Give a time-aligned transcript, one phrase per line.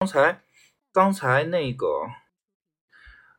[0.00, 0.40] 刚才
[0.92, 1.86] 刚才那个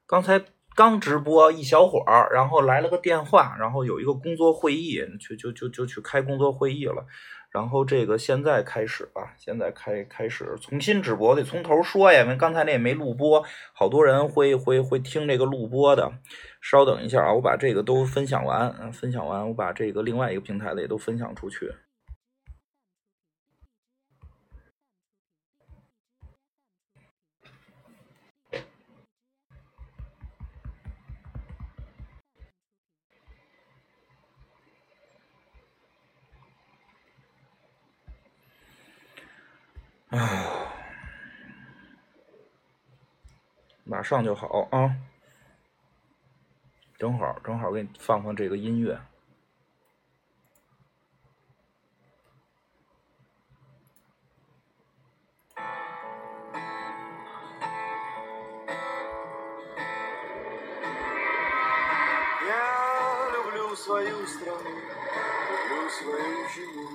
[0.05, 0.43] 刚才
[0.75, 7.05] 刚直播一小会儿，然后来了个电话，然后有一个工作会议，就就就就去开工作会议了。
[7.49, 13.41] 然后这个现在开始吧，现在开开始重新直播，得从头说呀，因为刚才那也没录播，
[13.73, 16.12] 好多人会会会听这个录播的。
[16.59, 21.71] 稍等一下啊，我把这个都分享完，分享完，我把这个另外一个平台的也都分享出去。
[40.10, 40.73] 啊，
[43.84, 44.96] 马上就好啊！
[46.96, 48.98] 正好正好给你放放这个音乐。
[62.46, 64.70] Я люблю свою страну,
[65.51, 66.89] люблю свою жену,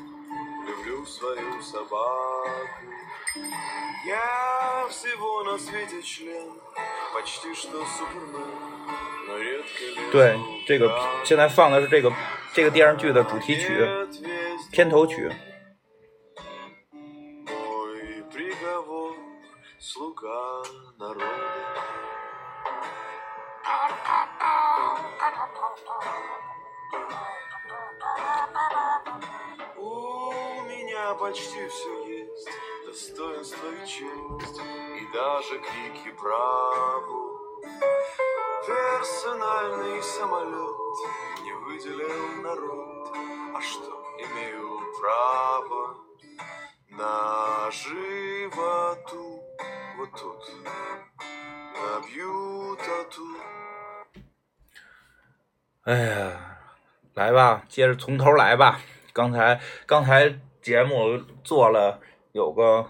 [0.65, 2.87] люблю свою собаку.
[4.05, 6.59] Я всего на свете член,
[7.13, 8.47] почти что супермен,
[9.27, 11.25] но редко лезу 对，这个в рамки.
[11.25, 12.11] 现在放的是这个
[12.53, 15.31] 这个电视剧的主题曲、 Ответь 片头曲。
[17.45, 19.15] мой приговор,
[19.79, 20.63] слуга
[20.97, 21.25] народа.
[29.77, 29.83] У
[30.67, 32.12] меня почти все есть,
[32.85, 34.59] достоинство и честь,
[34.99, 37.39] и даже крики браво.
[38.65, 40.75] Персональный самолет
[41.43, 43.11] не выделил народ,
[43.55, 45.97] а что имею право
[46.89, 49.43] на животу
[49.97, 50.49] вот тут
[51.73, 53.23] набью тату.
[55.85, 56.59] 哎呀，
[57.15, 58.79] 来吧，接着从头来吧。
[59.13, 61.99] 刚才刚才节目做了
[62.34, 62.86] 有个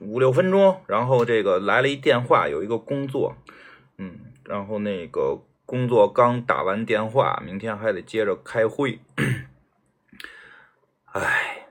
[0.00, 3.36] 五六分钟，然后这个来了一电话，有一个工作，
[3.96, 8.98] 嗯，然后那个工作刚打完电话，明天还得接着开会，
[11.12, 11.68] 哎。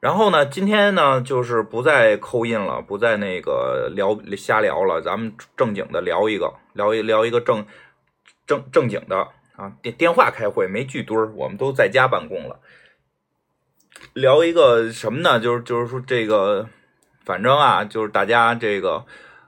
[0.00, 7.66] 然后呢，今天呢，就是不再扣印了，不再那个聊瞎聊了，咱们正经的聊一个，聊一聊一个正
[8.46, 12.58] 正正经的啊，电电话开会没聚堆儿，我们都在家办公了。
[14.20, 15.38] 聊一个什么呢？
[15.38, 16.66] 就是就是说这个，
[17.24, 19.04] 反正啊，就是大家这个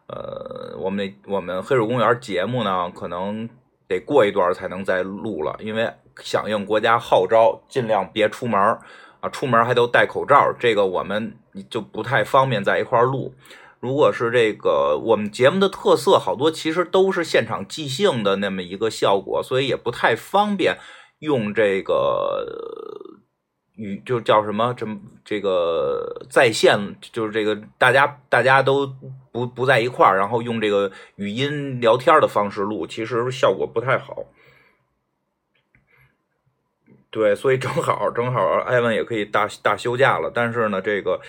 [0.06, 3.48] 呃，我们我们黑水公园节目呢，可能
[3.88, 8.60] 得过一段才能再录了，因为响应国家号召，尽量别出门
[9.20, 11.36] 啊，出门还都戴口罩，这个我们
[11.68, 13.34] 就不太方便在一块录。
[13.80, 20.76] 如果是这个我们节目的特色，好多其实都是现场即兴的那么一个效果，所以也不太方便
[21.20, 22.46] 用这个
[23.80, 24.86] 语就叫什么这
[25.24, 28.86] 这个在线，就是这个大家大家都
[29.32, 34.26] 不不在一块儿，然后用这个语音聊天的方式录，其实效果不太好。
[37.10, 41.20] 对，所以正好正好艾文也可以大大休假了，但是呢，这个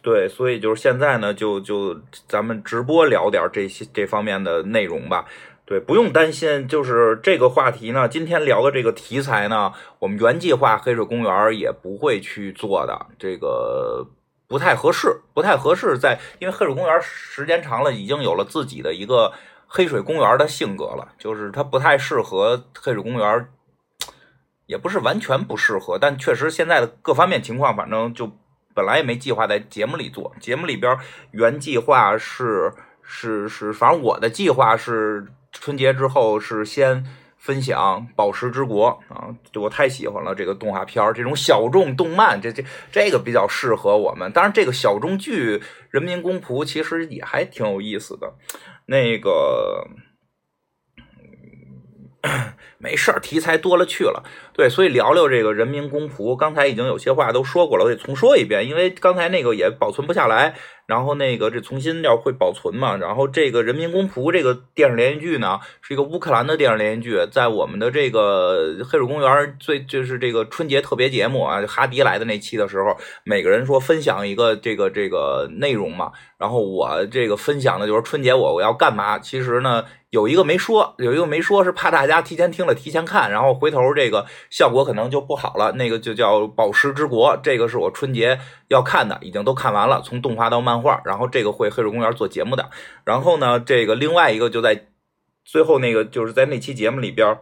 [0.00, 5.26] 对，所以就是现在呢，就就咱们直播聊点这些这方面的内容吧。
[5.70, 14.04] 对，不用担心，就是这个话题呢，今天聊的这个题材呢，我们原计划黑水公园也不会去做的，这个
[14.48, 19.32] 不太合适，不太合适在，因为黑水公园时间长了，已经有了自己的一个
[19.68, 23.48] 黑水公园的性格了，就是它不太适合黑水公园，
[24.66, 28.28] 也不是完全不适合，但确实现在的各方面情况，反正就
[28.74, 30.98] 本来也没计划在节目里做，节目里边
[31.30, 32.72] 原计划是
[33.04, 37.04] 是是，反正我的计划是春节之后是先
[37.36, 44.30] 分享《宝石之国》啊，我太喜欢了这个动画片儿，这种小众动漫，这这这个比较适合我们。
[44.32, 45.58] 当然，这个小众剧
[45.90, 48.34] 《人民公仆》其实也还挺有意思的，
[48.86, 49.88] 那个。
[52.76, 54.22] 没事儿，题材多了去了。
[54.60, 56.36] 对，所以聊聊这个人民公仆。
[56.36, 60.54] 刚才已经有些话都说过了，我得重说一遍，因为刚才那个也保存不下来。
[60.84, 79.86] 然后那个这重新要会保存嘛，然后这个《人民公仆》这个电视连续剧呢，是一个乌克兰的电视连续剧，在我们的这个黑水公园最就是这个春节特别节目啊，哈迪来的那期的时候，每个人说分享一个这个这个内容嘛，然后我这个分享的就是春节我我要干嘛，其实呢。
[80.10, 85.72] 有一个没说，有一个没说，是怕大家提前听了提前看，然后回头这个效果可能就不好了。
[85.72, 88.38] 那个就叫《宝石之国》，这个是我春节
[88.68, 91.00] 要看的，已经都看完了，从动画到漫画。
[91.06, 92.68] 然后这个会黑水公园做节目的。
[93.04, 94.88] 然后呢，这个另外一个就在
[95.44, 97.38] 最后那个就是在那期节目里边。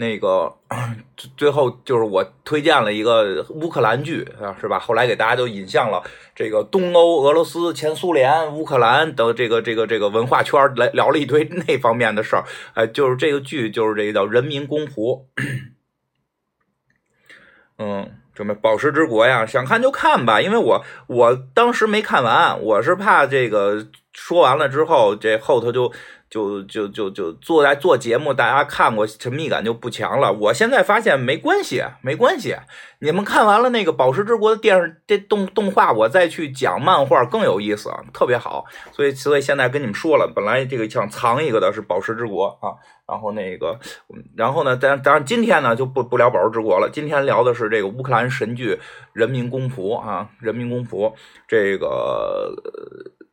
[0.00, 0.54] 那个
[1.36, 4.78] 最后就是我推荐了一个乌克兰剧啊，是吧？
[4.78, 6.00] 后来给大家就引向了
[6.36, 12.44] 这个东欧、俄罗斯、前苏联、乌克兰的这个这个这个文化圈来聊了一堆那方面的事儿。
[12.74, 14.92] 哎，就是这个剧，就是这个叫《人民公仆》。
[17.78, 19.44] 嗯，什么《宝石之国》呀？
[19.44, 25.92] 想看就看吧，因为我我当时没看完，我是怕这个说完了之后，这后头就。
[26.30, 30.32] 就就就就做在做节目，大家看过神秘感就不强了。
[30.32, 32.54] 我现在发现没关系，没关系。
[33.00, 38.66] 你们看完了那个《宝石之国》的电视这动动画，我再去讲漫画更有意思，特别好。
[38.92, 42.74] 所以所以现在跟你们说了，本来这个想藏一个的是《宝石之国》啊，
[43.06, 43.78] 然后那个，
[44.36, 48.74] 然后呢，当当然今天呢就不不聊《宝石之国》了，今天聊的是这个乌克兰神剧
[49.12, 51.08] 《人民公仆》啊，《人民公仆》
[51.46, 52.52] 这个。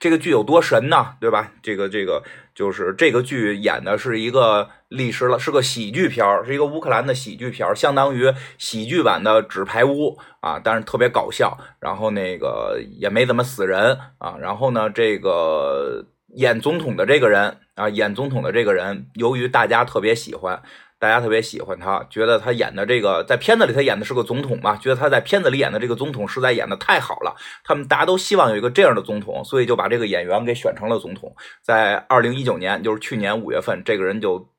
[0.06, 1.16] 这个剧有多神呢？
[1.19, 1.52] 对吧？
[1.63, 2.22] 这个这个
[2.54, 10.12] 就是这个剧演的是一个历史了，是个喜剧片是一个乌克兰的喜剧片相当于喜剧版的《纸牌屋》
[10.42, 11.57] 啊，但是特别搞笑。
[11.80, 14.36] 然后那个也没怎么死人啊。
[14.40, 16.06] 然后呢，这个
[16.36, 20.62] 演总统的这个人啊，演总统的这个人，由于大家特别喜欢。
[21.06, 27.36] 大家特别喜欢他，觉得他演的这个在片子里他演的是个总统嘛，觉得他在片子里演的这个总统实在演的太好了。
[27.63, 31.36] 他们大家都希望有一个这样的总统，所以就把这个演员给选成了总统。
[31.62, 34.50] 在二零一九年，就是去年五月份，这个人就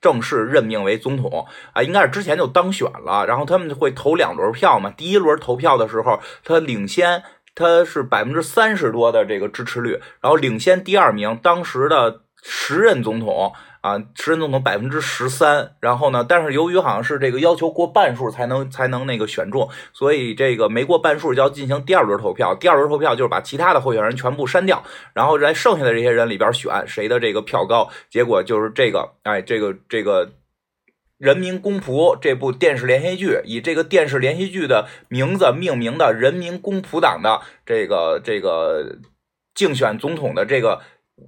[0.00, 3.26] 正式任命为总统啊，应该是之前就当选了。
[3.26, 7.24] 然后他们会投两轮票嘛，第一轮投票的时候，他领先，
[7.56, 13.52] 他是百分之三十多的这个支持率，然后领先第二名当时的时任总统。
[13.82, 22.54] 啊，时任总统百分之十三，然后呢，但是由于好像是这个要求过半数才能才能那个选中，所以这个没过半数就要进行第二轮投票。
[22.54, 27.90] 第二轮投票就是把其他的候选人全部删掉，然后在剩下的这些人里边选谁的这个票高。
[28.08, 30.26] 结果就是这个，哎，这个这个
[31.18, 38.98] 《人民公仆》这部电视连续剧，以这个电视连续剧的名字命名的人民公仆党的这个这个
[39.56, 40.82] 竞选总统的这个。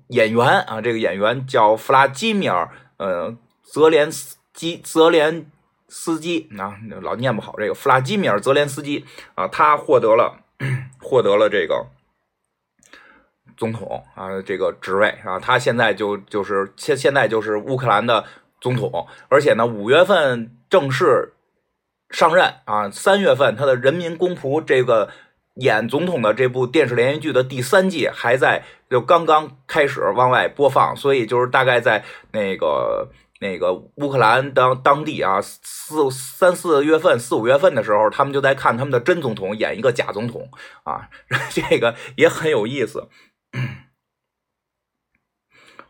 [0.08, 5.50] 演员啊，这个演员叫弗拉基米尔，呃，泽连斯基，泽连
[5.88, 9.05] 斯基啊，老念不好这个弗拉基米尔泽连斯基
[9.35, 10.38] 啊，他获得了
[11.00, 11.87] 获得了这个
[13.56, 18.25] 总统啊这个职位啊，他现在就就是现现在就是乌克兰的
[18.61, 21.32] 总统，而且呢，五月份正式
[22.11, 25.11] 上任啊，三月份他的人民公仆这个。
[25.56, 33.09] 演总统的这部电视连续剧的第三季还在，就刚刚开始往外播放，所以就是大概在那个
[33.41, 40.49] 那个乌克兰当当地啊，四三四月份、四五月份的时候，他们就在看他们的真总统演一个假总统
[40.83, 41.09] 啊，
[41.51, 43.09] 这个也很有意思。
[43.53, 43.69] 嗯，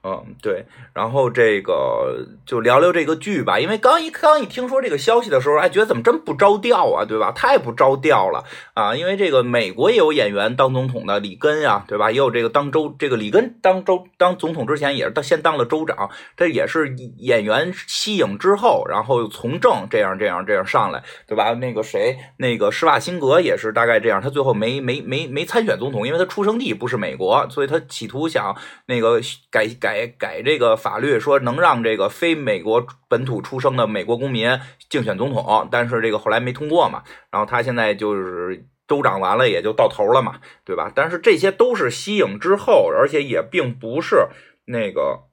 [0.07, 7.33] 嗯对，然后这个就聊聊这个剧吧，因为刚一刚一听说这个消息的时候，哎，觉得怎么真不着调啊，对吧？
[7.33, 8.95] 太不着调了啊！
[8.95, 12.11] 因为这个美国也有演员当总统的，里根啊，对吧？
[12.11, 21.55] 也有这个当州，这个里根当州当总统之前也是当先当了州长，这也是演员息影之后，然后从政这样这样这样上来，对吧？
[21.55, 29.19] 那个谁，那个施瓦辛格也是大概这样，他最后没没没没参选总统，因为他出生地不是美国，所以他企图想那个
[29.51, 29.94] 改改。
[29.95, 34.59] 改改这个法律，说能让这个非美国本土出生的美国公民
[34.91, 37.05] 竞选总统，但是这个后来没通过嘛。
[37.31, 40.91] 然后他现在就是州长完了也就到头了嘛，对吧？
[40.93, 44.27] 但是这些都是息影之后，而且也并不是
[44.67, 45.25] 那个，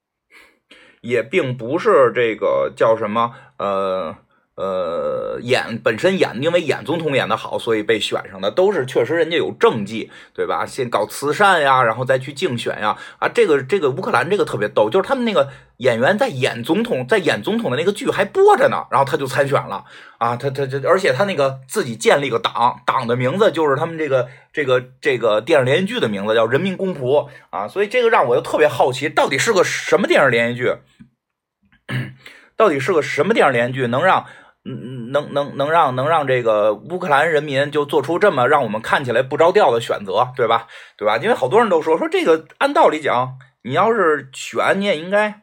[1.02, 4.16] 也并不是这个叫什么呃。
[4.56, 10.64] 呃，演本身演，因为演总统演的好，所以被选上的都是确实人家有政绩，对吧？
[10.64, 12.96] 先搞慈善呀，然后再去竞选呀。
[13.18, 19.84] 啊，这个这个乌克兰这个特别逗，就是他们那个演员在演总统，在演总统的那个剧还播着呢，然后他就参选了
[20.16, 27.00] 啊，他他他，而且他那个自己建立个党，党的名字就是他们这个这个这个电视连续剧的名字叫《人民公仆》
[27.50, 30.72] 啊，所以这个让我又特别好奇，到底是个什么电视连续剧？
[32.56, 34.24] 到底是个什么电视连续剧能让？
[34.68, 40.66] 嗯，能能能让能让这个乌克兰人民就做出这么让我们看起来不着调的选择，对吧？
[40.96, 41.18] 对吧？
[41.18, 45.42] 因为好多人都说说这个，按道理讲，你要是选，你也应该，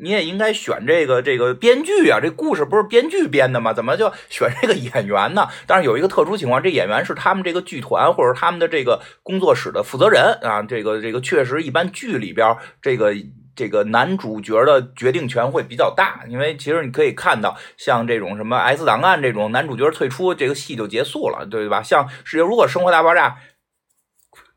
[0.00, 3.72] 你也应该选这个这个编剧啊，这故事不是编剧编的吗？
[3.72, 5.48] 怎么就 选这个演员呢？
[5.66, 13.12] 但是有一个特殊情况，这演员是他们这个剧团或者他们的这个工作室的负责人啊，这个这个确实一般剧里边这个。
[13.56, 21.82] 这个男主角的决定权会比较大，因为其实你可以看到，像这种什么《S 档案》这种男主角退出，这个戏就结束了，对吧？
[21.82, 23.30] 像是如果《生活大爆炸》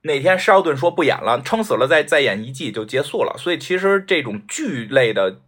[0.01, 3.35] 哪天沙尔顿说不演了，撑死了再再演一季就结束了。
[3.37, 5.41] 所以其实这种剧类的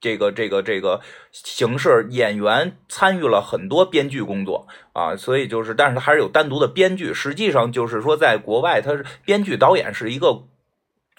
[0.00, 7.14] 这个这个这个形式，演员参与了很多编剧工作啊，所以就是，但是还是有单独的编剧。
[7.14, 10.44] 实际上就是说，在国外，他是编剧导演是一个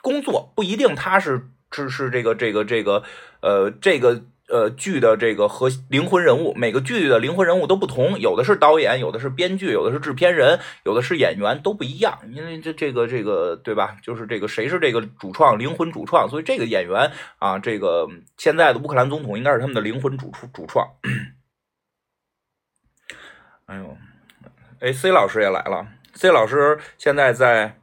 [0.02, 1.48] 工作，不一定他是。
[1.72, 3.04] 是是这个这个这个
[3.42, 12.20] 呃这个呃剧的这个核灵魂人物，每个剧的灵魂人物都不同，有的是导演，有的是编剧，有的是制片人，有的是演员，都不一样。
[12.34, 13.96] 因为这这个这个对吧？
[14.04, 17.10] 就是这个谁是这个主创灵魂主创，所以这个演员
[17.40, 20.86] 啊，这个现在的乌克兰总统应该是他们的灵魂主主主创。
[23.68, 23.98] 哎呦，
[24.82, 27.80] 哎，C 老师也来了，C 老师现在在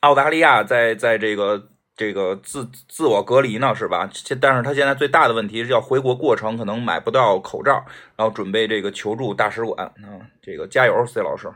[0.00, 1.68] 澳大利亚，在在这个。
[1.98, 4.08] 这个自自我隔离呢，是吧？
[4.14, 9.92] 现但是他现在最大的问题是要回国过程可能买不到口罩，然后准备这个求助大使馆啊。
[10.40, 11.52] 这个加油，C 老师。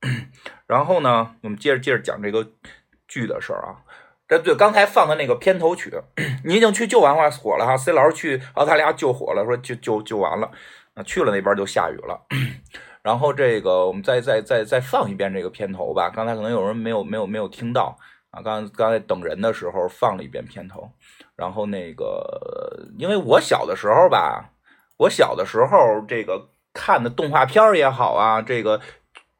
[0.68, 2.46] 然后呢，我们接着接着讲这个
[3.08, 3.80] 剧的事儿啊。
[4.28, 5.90] 这对刚才放的那个片头曲，
[6.44, 7.74] 你已经去救完了火了哈。
[7.74, 10.50] C 老师去澳大利亚救火了，说救救救完了
[10.92, 12.26] 啊，去了那边就下雨了。
[13.02, 16.10] 然后这个我们再再再再放一遍这个片头吧。
[16.10, 17.96] 刚才可能有人没有没有没有听到。
[18.30, 20.90] 啊，刚刚才等人的时候放了一遍片头，
[21.36, 24.50] 然后那个，因为我小的时候吧，
[24.98, 28.80] 我小的时候这个看的动画片也好啊，这个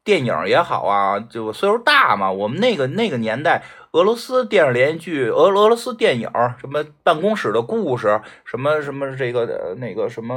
[0.03, 3.63] 电影也好啊，就岁数大嘛，我们那个那个年代。
[3.91, 6.29] 俄罗斯电视连续剧、俄俄罗斯电影，
[6.59, 10.33] 什么办公室的故事，什么什么这个那个什么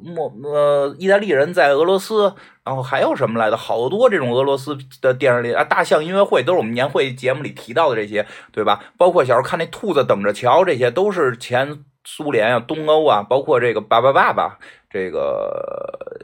[0.00, 2.32] 莫呃意大利人在俄罗斯，
[2.64, 3.56] 然后还有什么来的？
[3.56, 8.84] 好多这种俄罗斯的电视里啊，大象音乐会都是我们年会节目里提到的这些，对吧？
[8.96, 14.56] 包括小时候看那兔子等着瞧，这些都是前苏联啊、东欧啊，包括这个巴巴爸爸，
[14.88, 16.20] 这个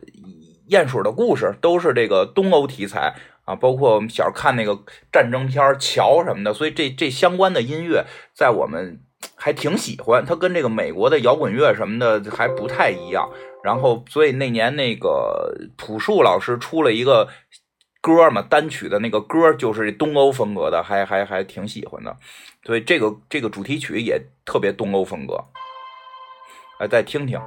[0.71, 3.17] 鼹鼠的故事，都是这个东欧题材。
[3.45, 4.79] 啊，包括我们小时候看那个
[5.13, 9.01] 战争片、桥什么的，所以这这相关的音乐在我们
[9.37, 10.25] 还挺喜欢。
[10.25, 13.31] 它跟这个美国的摇滚乐什么的还不太一样。
[13.63, 17.29] 然后，所以那年那个朴树老师出了一个
[18.03, 22.15] 歌嘛，单曲的那个歌就是东欧风格的，还还还挺喜欢的。
[22.63, 25.43] 所以这个这个主题曲也特别东欧风格。
[26.79, 27.41] 来，再听听。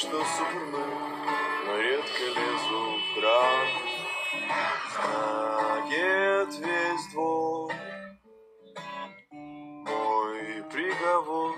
[0.00, 0.90] Что супермен
[1.66, 3.82] Но редко лезу в драку
[4.94, 7.72] Знает весь двор.
[9.30, 11.54] Мой приговор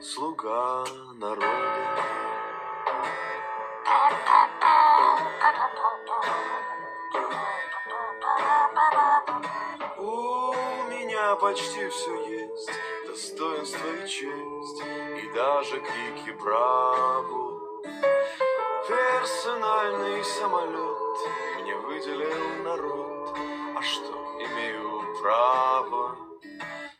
[0.00, 0.84] Слуга
[1.16, 1.72] народа.
[11.40, 12.70] Почти все есть,
[13.06, 14.82] достоинство и честь,
[15.24, 17.51] и даже крики браво.
[18.87, 21.17] Персональный самолет
[21.61, 23.35] мне выделил народ,
[23.75, 26.15] а что имею право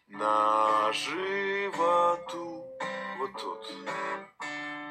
[0.09, 2.65] на животу
[3.19, 3.71] вот тут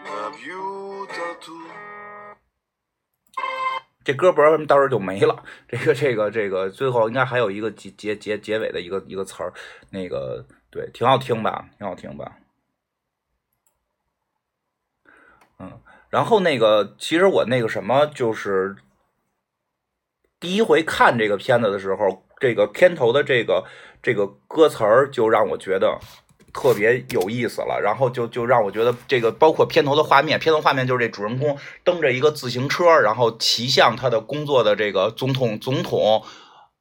[0.04, 1.52] набью тату.
[4.04, 5.42] 这歌不知道为什么到时候就没了。
[5.68, 9.52] 这个这个这个，最后应该还有一个结结结结尾的一个一个词儿，
[9.90, 12.32] 那个对，挺好听吧，挺好听吧。
[16.11, 18.75] 然后那个，其实我那个什么，就是
[20.39, 23.63] 第一回看这个片子的时候，这个片头的这个
[24.03, 25.99] 这个歌词儿，就让我觉得。
[26.53, 36.25] 特别有意思了，然后就就让我觉得这个包括片头的画面，片头画面就是这主人公蹬着一个自行车，然后骑向他的工作的这个总统总统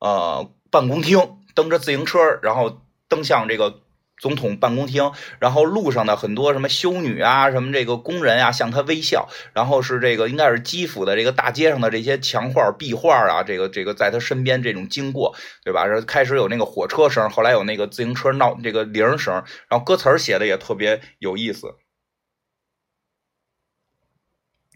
[0.01, 3.79] 呃办公厅，蹬着自行车，然后蹬向这个
[4.21, 5.11] 总统办公厅，
[5.41, 9.29] 然后路上的很多什么修女啊，什么这个工人啊，向他微笑。
[9.55, 15.35] 然后是这个应该是基辅的这个大街上的这些墙画、壁画啊，这个这个在他身边这种经过，
[15.65, 15.87] 对吧？
[15.87, 19.35] 然后开始有那个火车声，后来有那个自行车闹这个铃声，
[19.69, 21.75] 然后歌词写的也特别有意思。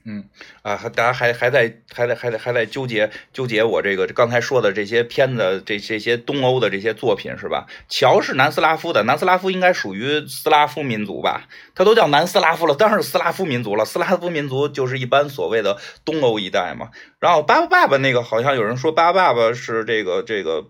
[0.06, 0.28] 嗯
[0.60, 7.66] 啊，还大家还还在还在还在还在纠结纠结我这个刚才说的这些片子，这这些东欧的这些作品是吧？
[7.88, 11.48] 乔是南斯拉夫的，南斯拉夫应该属于斯拉夫民族吧？
[11.74, 13.86] 他都叫南斯拉夫了，当然是斯拉夫民族了。
[13.86, 16.90] 斯拉夫民族就是一般所谓的东欧一带嘛。
[17.18, 20.66] 然后巴巴爸爸那个好像有人说巴巴爸爸是这个这个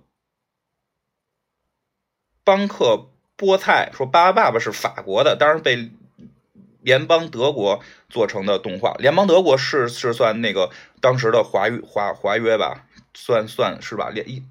[2.44, 5.90] 邦克菠菜，说巴巴爸爸是法国的，当然被。
[6.84, 14.10] 联邦德国做成的动画，联邦德国是是算那个当时的华约华华约吧，算算是吧？
[14.10, 14.42] 联一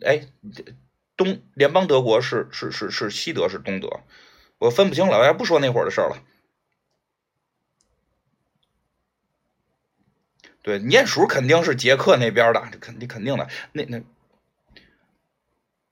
[0.00, 0.26] 哎，
[1.16, 4.00] 东联邦德国是是是是西德是东德，
[4.58, 6.22] 我分不清了，我不说那会儿的事儿了。
[10.62, 14.00] 对，鼹鼠肯定是捷克那边的，肯定肯定的，那那。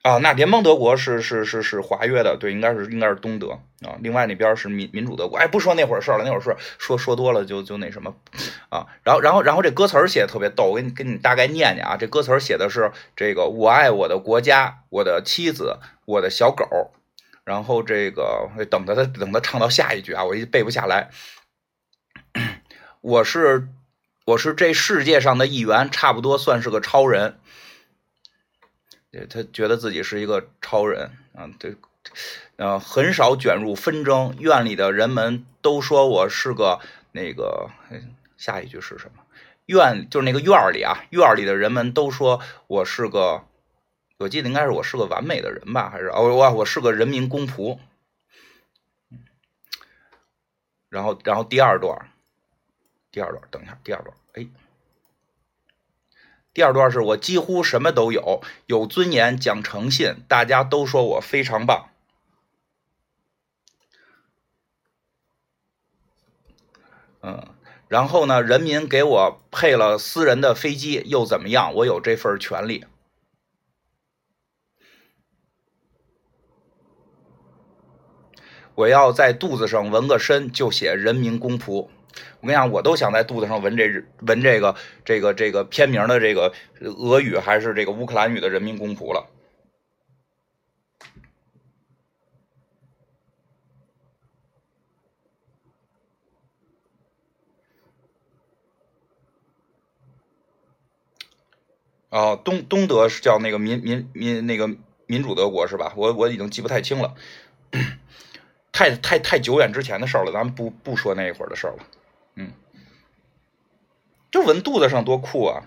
[0.04, 3.96] 啊，那联邦德国是是是是华约的，对，应该是应该是东德啊。
[4.00, 8.14] 另外那边是民民主德国，哎，不说那会儿事儿了，那会儿说说说多了就就那什么
[8.68, 8.86] 啊。
[9.02, 11.96] 然后然后然后这歌词写的特别逗，我给你给你大概念念啊。
[11.96, 16.92] 这歌词写的是这个我爱我的国家，我的妻子，我的小狗。
[17.46, 21.08] 然后这个等着他等他唱到下一句啊，我一背不下来。
[23.00, 23.68] 我是
[24.26, 27.38] 我是这世界上的一员，差不多算是个超人。
[29.28, 31.76] 他觉得自己是一个超人啊，对，
[32.56, 34.36] 呃，很少卷入纷争。
[34.38, 36.80] 院里的人们都说我是个
[37.12, 37.70] 那个，
[38.36, 39.22] 下一句是什么？
[39.66, 43.44] 院就是那个院里啊，院里的人们都说我是个，
[44.18, 45.88] 我记得应该是我是个完美的人吧？
[45.90, 47.78] 还是哦，我我是个人民公仆。
[50.90, 52.08] 然后，然后第二段，
[53.10, 54.16] 第二段，等一下，第二段，
[56.54, 61.90] 第二段是我几乎什么都有，有尊严，讲诚信，大家都说我非常棒。
[67.22, 67.48] 嗯，
[67.88, 71.74] 然后呢，人民给我配了私人的飞机，又怎么样？
[71.74, 72.84] 我有这份权利。
[78.76, 81.88] 我要在肚子上纹个身，就写人民公仆。
[82.40, 89.30] 我跟你讲，我都想在肚子上纹这纹这个这个这个片名的这个俄语还是这个乌克兰语的人民公仆了。
[102.10, 104.70] 哦，东东德是叫那个民民民那个
[105.06, 105.92] 民主德国是吧？
[105.96, 107.12] 我我已经记不太清了，
[108.70, 111.84] 太太太久远之前的事儿了，咱们不不说那一会儿的事儿了。
[114.34, 115.62] 就纹肚子上多酷啊！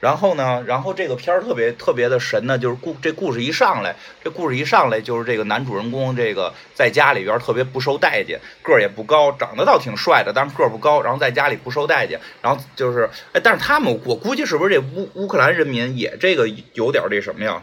[0.00, 17.62] 然后呢，然后这个片儿特别特别的神呢，就是故这故事一上来，这故事一上来就是这个男主人公这个在家里边特别不受待见，个儿也不高，长得倒挺帅的，但是个儿不高，然后在家里不受待见，然后就是哎，但是他们我估计是不是这乌乌克兰人民也这个有点这什么呀？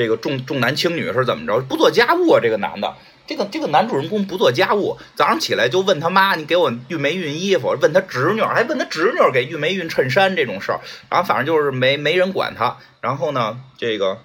[0.00, 1.60] 这个重重男轻女是怎么着？
[1.60, 10.80] 不做家务啊，这个男的，这个这个男主人公不做家务，早上起来就问他妈：“你给我熨没熨衣服？”问他侄女，还问他侄女给熨没熨衬衫这种事儿。
[11.10, 12.78] 然后反正就是没没人管他。
[13.02, 14.22] 然后呢，这个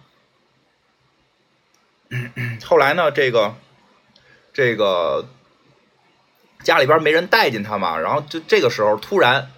[2.63, 3.55] 后来呢，这个
[4.53, 5.27] 这个
[6.63, 7.97] 家里边没人待见他嘛。
[7.97, 9.51] 然后就这个时候突然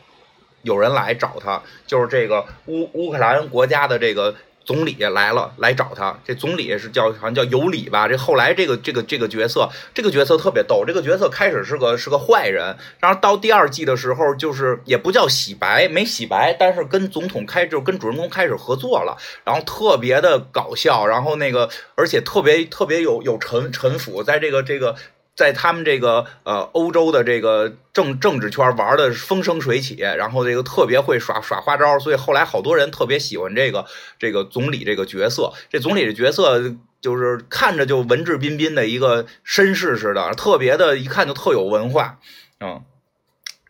[0.64, 4.36] 有人来找他，就是这个乌乌克兰国家的这个。
[4.68, 6.20] 总理来了，来找他。
[6.26, 8.06] 这总理是叫好像叫尤里吧。
[8.06, 10.84] 这后来这个这个这个角色，这个角色特别逗。
[10.86, 24.94] 这个角色开始是个是个坏人，然后到第二季的时候，就是也不叫洗白，没洗白，但是跟总统开就跟主人公开始合作了，然后特别的搞笑，然后那个而且特别特别有有臣臣服，在这个这个。
[25.38, 33.86] 在他们这个呃欧洲的这个政政治圈玩的风生水起，然后这个特别会耍耍花招，所以后来好多人特别喜欢这个
[34.18, 35.54] 这个总理这个角色。
[35.70, 42.20] 这总理的角色就是看着就文质彬彬的一个绅士似的，特别的一看就特有文化，
[42.60, 42.84] 嗯，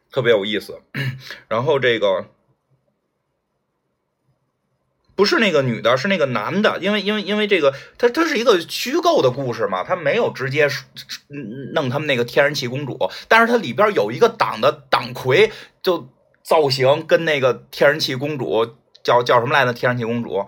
[0.09, 0.81] 特别有意思。
[1.49, 2.27] 然后这个。
[5.17, 10.69] 不是那个女的，是那个男的，因为因为因为这个，他他是一个虚构的故事嘛，他没有直接
[11.73, 15.51] 弄他们那个天然气公主，但是它里边有一个党的党魁，
[15.81, 16.07] 就
[16.43, 19.73] 造型跟那个天然气公主叫叫什么来着？
[19.73, 20.45] 天然气公主，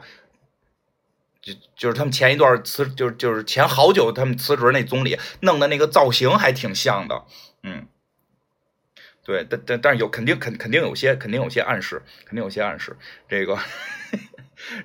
[1.41, 7.23] 就就是他们前一段辞，就是就是前好久他们辞职那总理弄的那个造型还挺像的，
[7.63, 7.87] 嗯，
[9.25, 12.95] 对，但但但是有肯定肯肯定有些肯定有些暗示，肯定有些暗示。
[13.27, 13.57] 这个，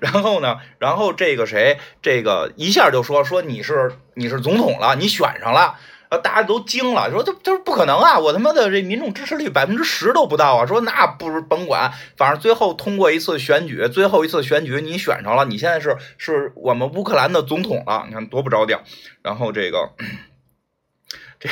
[0.00, 5.76] 然后呢，然后这个谁，这个一下就说说你是你是总统了，你选上了
[6.08, 6.18] 啊。
[6.18, 8.18] 大家都惊了，说这这不可能啊！
[8.20, 10.64] 我他妈的这民众支持率百分之十都不到啊！
[10.64, 18.82] 说那不如甭管，反正最后通过一次选举，最后一次选举你选上了，你现在是是我们乌克兰的总统了，你看多不着调。
[19.22, 19.90] 然后这个。
[21.40, 21.50] 这，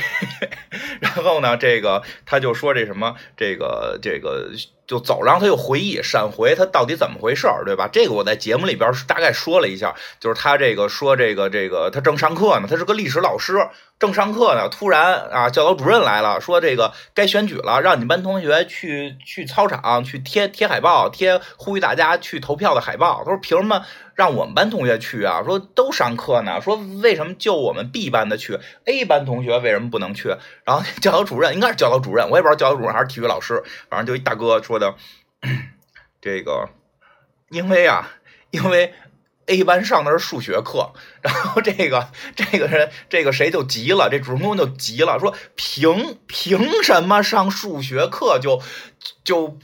[1.01, 1.57] 然后呢？
[1.57, 4.53] 这个他就说这什么，这个这个
[4.93, 7.89] 就走，然后他又回忆闪回他到底怎么回事儿，对吧？
[7.91, 13.57] 这个我在节目里边大概说了一下，就是他这个说这个这个他正上课呢，他是个历史老师，
[14.03, 23.23] 正上课呢，突然啊，教导主任来了，说这个该选举了，让你们班同学去去操场去贴贴海报，贴呼吁大家去投票的海报。
[23.25, 23.87] 他说凭什么？
[24.17, 30.35] 让我们班同学去啊，说都上课呢，说为什么就我们 B 班的去，A 班同学为什么不能去？
[30.65, 34.97] 然后教导主任应该是教导主任，我也不知道教导主任还是体育老师，反正就一大哥说的，
[36.21, 36.69] 这个
[37.51, 38.11] 因为啊，
[38.51, 38.93] 因为
[39.53, 48.61] A 班上的是数学课，然后这个这个人这个谁就急了，这主人公就急了，说凭凭什么上数学课就
[49.23, 49.59] 就。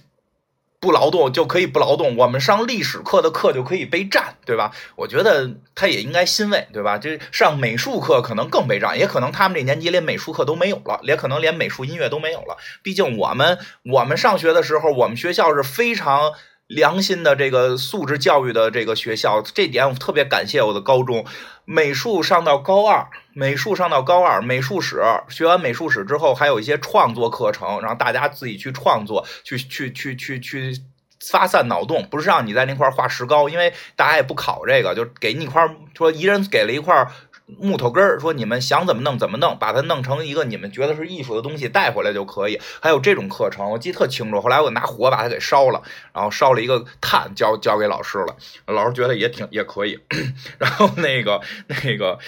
[0.80, 4.70] 不劳动就可以不劳动，我们上历史课的课就可以被占，对吧？
[4.94, 6.98] 我觉得他也应该欣慰，对吧？
[6.98, 12.58] 这上美术课可能更被占，也可能他们这年级连美术课都没有了，也可能连美术音乐都没有了。
[12.84, 16.34] 毕竟我们我们上学的时候，我们学校是非常。
[16.68, 21.24] 良心的这个素质教育的这个学校，这点我特别感谢我的高中
[21.64, 30.78] 美术上到高二，美术上到高二，美术史学完美术史之后，还有一些创作课程，让大家自己去创作，去去去去去
[31.26, 37.08] 发散脑洞，不是让你在那块画石膏，因为大家也不考这个，就给你一块，说一人给了一块。
[37.56, 44.38] 木头根儿说：“你们想怎么弄怎么弄，把它弄成一个你们觉得是艺术的东西带回来就可以。”还有这种课程，我记得特清楚。
[44.40, 45.82] 后来我拿火把它给烧了，
[46.12, 48.36] 然后烧了一个炭交交给老师了。
[48.66, 49.98] 老师觉得也挺也可以。
[50.58, 52.18] 然后那个那个，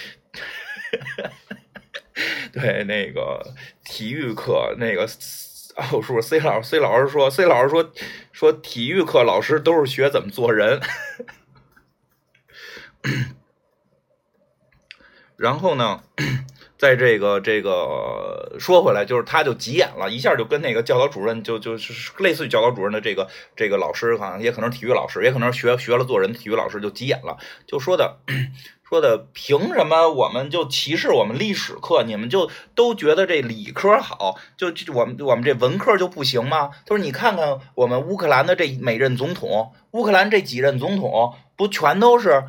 [2.51, 3.53] 对那个
[3.85, 5.03] 体育课那个
[5.75, 7.91] 哦，是不是 C 老师？C 老师说，C 老师说
[8.31, 10.81] 说体育课老师都是学怎么做人。
[15.41, 16.03] 然后呢，
[16.77, 28.19] 在这个这个说回来，就是他就急眼了，一下就跟那个教导主任就就是类似于教导主任的这个这个老师，好像也可能体育老师，也可能学学了做人的体育老师，就急眼了，就说的
[28.87, 32.03] 说的凭什么我们就歧视我们历史课？
[32.03, 36.69] 你们就都觉得这理科好，就就我们我们这文科就不行吗？
[36.85, 42.43] 他说你看看我们乌克兰的这每任总统，乌克兰这几任总统不全都是。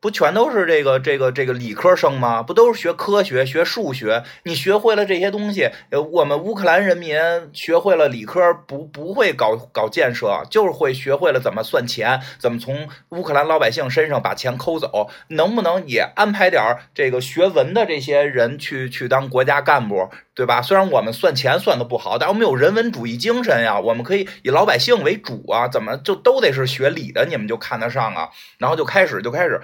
[0.00, 2.40] 不全都是这个这个这个理科生吗？
[2.40, 4.22] 不都是学科学、学数学？
[4.44, 7.18] 你学会了这些东西，呃，我们乌克兰人民
[7.52, 15.10] 学会了理科，不不会搞搞建设，就是会学会了怎么算钱，怎么从乌克兰老百姓身上把钱抠走。
[15.30, 16.62] 能不能也安排点
[16.94, 20.62] 这个学文的这些人去去当国家干部，对吧？
[20.62, 25.66] 虽然我们算钱算的不好，但我们有人文主义精神呀，我们可以以老百姓为主啊。
[25.66, 27.26] 怎么就都得是学理的？
[27.26, 28.28] 你们就看得上啊？
[28.58, 29.60] 然后就开始就开始。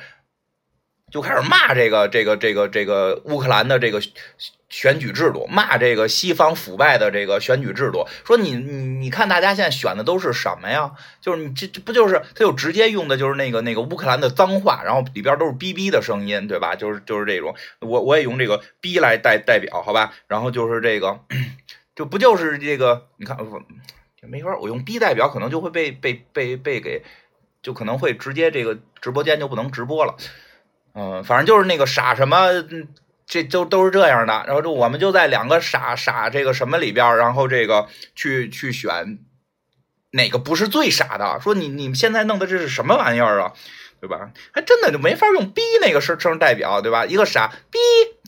[1.14, 4.02] 就开始骂这个这个这个这个乌克兰的这个
[4.68, 10.90] 选举制度，骂这个西方腐败的这个选举制度，说你你你看大家现在选的都是什么呀？
[11.20, 16.74] 就是你这这不就是他就直接用的就是那个那个乌克兰的脏话，然后里边都是哔哔的声音，对吧？
[16.74, 20.12] 就是就是这种，我我也用这个哔来代代表，好吧？
[20.26, 21.20] 然后就是这个，
[21.94, 23.06] 就不就是这个？
[23.18, 23.62] 你看我
[24.22, 27.04] 没法，我用哔代表可能就会被被被被给，
[27.62, 30.16] 就可能会直接这个直播间就不能直播了。
[30.94, 32.48] 嗯，反正就是那个傻什么，
[33.26, 34.44] 这都都是这样的。
[34.46, 39.18] 然后就我们就在两个傻傻这个什么里边，然后这个去去选
[40.12, 41.40] 哪个不是最傻的。
[41.40, 43.52] 说你你们现在弄的这是什么玩意儿啊？
[44.04, 44.30] 对吧？
[44.52, 47.06] 还真的就没法用“逼”那个声声代表，对吧？
[47.06, 47.78] 一个傻逼，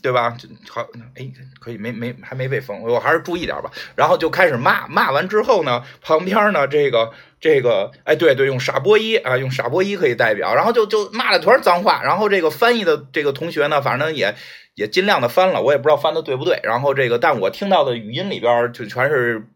[0.01, 0.35] 对吧？
[0.39, 0.81] 就好，
[1.15, 3.71] 哎，可以没没还没被封，我还是注意点吧。
[3.95, 7.11] 然后就开始骂，骂完之后呢，旁边呢这个。
[7.39, 14.33] 这个哎，对对，用傻波一啊，用傻波一可以代表，然后就就骂了团脏话，然后这个翻译的这个同学呢，反正也
[14.73, 16.59] 也尽量的翻了，我也不知道翻的对不对。
[16.63, 19.47] 然后这个，但我听到的语音里边就全是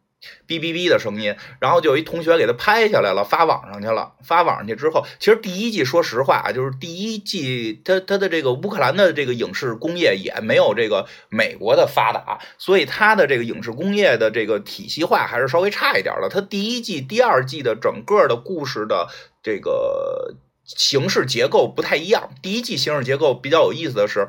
[0.47, 4.13] 哔哔哔的声音，然后就有一同学给他拍下来了，发网上去了。
[4.23, 16.29] 发网上去之后，其实第一季说实话啊，就是第一季它它的这个乌克兰的这个影视工业也没有这个美国的发达，所以它的这个影视工业的这个体系化还是稍微差一点的。
[16.29, 19.07] 它第一季、第二季的整个的故事的
[19.41, 22.29] 这个形式结构不太一样。
[22.43, 24.27] 第一季形式结构比较有意思的是，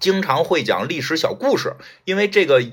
[0.00, 2.64] 经常会讲历史小故事，因为这个。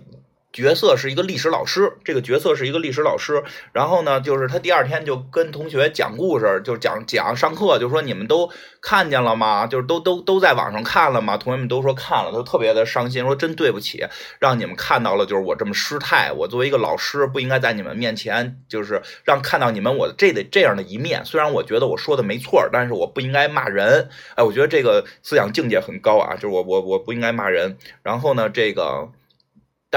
[0.55, 3.43] 角色是一个历史老师，这个角色是一个历史老师。
[3.73, 8.49] 然后呢，就是他第二天就跟同学讲故事，就讲讲上课，就说你们都
[8.81, 9.67] 看见了吗？
[9.67, 11.35] 就是都都都在网上看了吗？
[11.35, 14.05] 同学们都说看了，都特别的伤心，说真对不起，
[14.39, 16.31] 让你们看到了，就是我这么失态。
[16.31, 21.25] 我作为一个老师，不应该在你们面前，就是让看到你们我这的这样的一面。
[21.25, 24.07] 虽然我觉得我说的没错，但是我不应该骂人。
[24.35, 27.77] 哎，我觉得这个思想境界很高啊，就是我我我不应该骂人。
[28.03, 29.09] 然后呢，这个。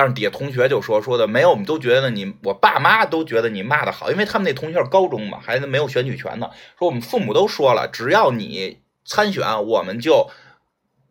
[0.00, 6.50] 但是底下同学就说说的没有，我们都觉得你，我爸妈都觉得你骂的好，因为他们那同学是高中嘛，孩子没有选举权呢。
[6.78, 10.30] 说我们父母都说了，只要你参选，我们就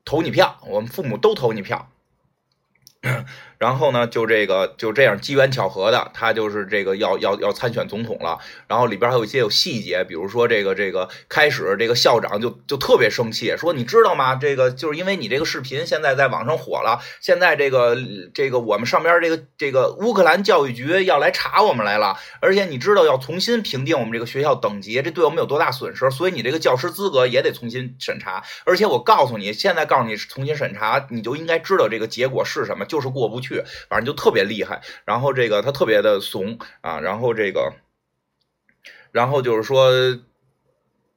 [0.05, 1.89] 投你票，我们父母都投你票。
[3.57, 8.39] 然后呢，就这个就这样机缘巧合的，他就是这个要要要参选总统了。
[8.67, 14.35] 然后里边还有一些有细节，比如说这个这个开始这个校长就就特别生气，说你知道吗？
[14.35, 17.97] 这个就是因为你这个视频现在在网上火了，现在这个
[18.33, 26.11] 这个我们上边这个这个乌克兰教育局要来查我们来了，而且你知道要重新评定我们这个学校等级，这对我们有多大损失？
[26.11, 28.43] 所以你这个教师资格也得重新审查。
[28.65, 33.46] 而且我告诉你，现在告诉你重新审查，你就应该知道这个结果是什么，就是过不去。
[33.47, 34.81] 去，反正就特别厉害。
[35.05, 37.73] 然后这个他特别的怂啊，然后这个，
[39.11, 39.91] 然后就是说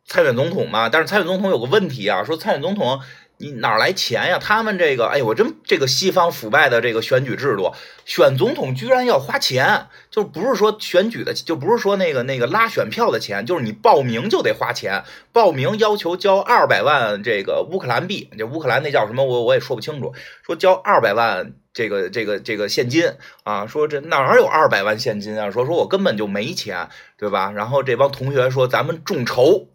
[0.04, 0.88] 参选总统嘛。
[0.88, 3.00] 但是参选总统有个问题啊，说参选总统
[3.40, 4.38] 你哪来钱呀？
[4.38, 7.72] 他们这个，哎我真这个西方腐败的这个选举制度，
[8.05, 20.12] 选总统居然要花钱，就不是说选举的，就不是说那个那个拉选票的钱，就是你报名就得花钱，报名要求交二百万这个乌克兰币，这乌克兰那叫什么，我我也说不清楚，
[20.44, 21.55] 说交二百万。
[21.72, 23.12] 这个这个这个现金
[23.44, 25.53] 啊，说这哪有二百万现金啊？
[25.53, 27.53] 说说我根本就没钱，对吧？
[27.53, 29.68] 然后这帮同学说咱们众筹，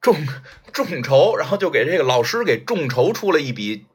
[0.00, 0.16] 众
[0.72, 3.86] 众筹，然后就给这个老师给众筹出了一笔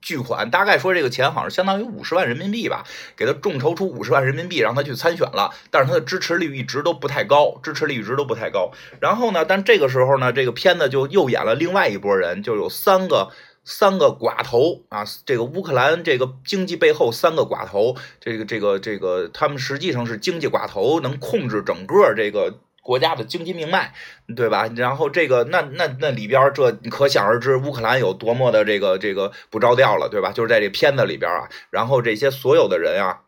[0.00, 2.84] 巨款，大概说这个钱好像相当于五十万人民币吧，
[3.16, 5.54] 给他众筹出五十万人民币，让他去参选了。
[5.70, 8.72] 但是他的支持率一直都不太高，支持率一直都不太高。
[9.00, 13.30] 然后呢，但这个时候呢，这个片子就又演了另外一拨人，就有三个。
[13.66, 23.92] 三个寡头啊，这个乌克兰这个经济背后三个寡头，这个这个这个，他们实际上是经济寡头，能控制整个这个国家的经济命脉，
[24.36, 24.68] 对吧？
[24.76, 30.30] 然后这个那那那里边，这可想而知乌克兰有多么的这个这个不着调了，对吧？
[30.30, 33.22] 就是在这片子里边啊，然后这些所有的人啊，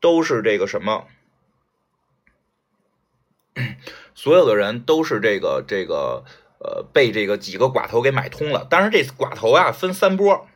[0.00, 1.06] 都是这个什么，
[4.16, 6.24] 所有的人都是这个这个。
[6.64, 8.64] 呃，被这个几个寡头给买通了。
[8.70, 10.46] 当然，这寡头啊分三波。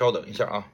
[0.00, 0.66] 稍等一下啊。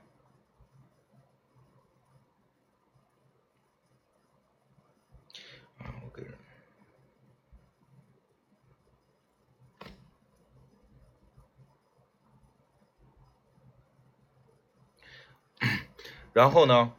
[16.33, 16.93] 然后呢？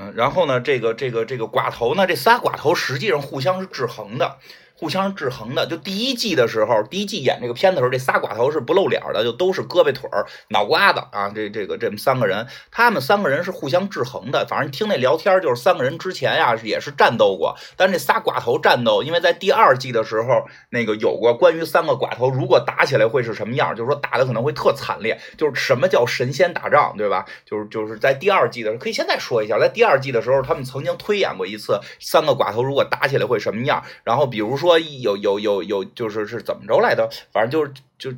[0.00, 4.38] 嗯，然后呢，这个这个这个寡头呢，这仨寡头实际上互相是制衡的。
[4.80, 14.46] 互相制衡的，就第一季的时候，第一季演这个片的时候，这仨寡头是不露脸的，就都是胳膊腿儿、脑瓜子啊，这这个这么三个人，他们三个人是互相制衡的。
[14.48, 27.26] 反正听那聊天，就是三个人之前呀也是战斗过，但是这仨寡头战斗，因为在第二季的时候，那个有过关于三个寡头如果打起来会是什么样，就是说打的可能会特惨烈，就是什么叫神仙打仗，对吧？
[27.44, 34.69] 就是就是在第二季的时候，可以现在说一下，在第二季的时候，他们曾经推演过一次三个寡头如果打起来会什么样，然后比如说。
[34.78, 37.10] 有有有有，就是是怎么着来的？
[37.32, 38.16] 反正就是就。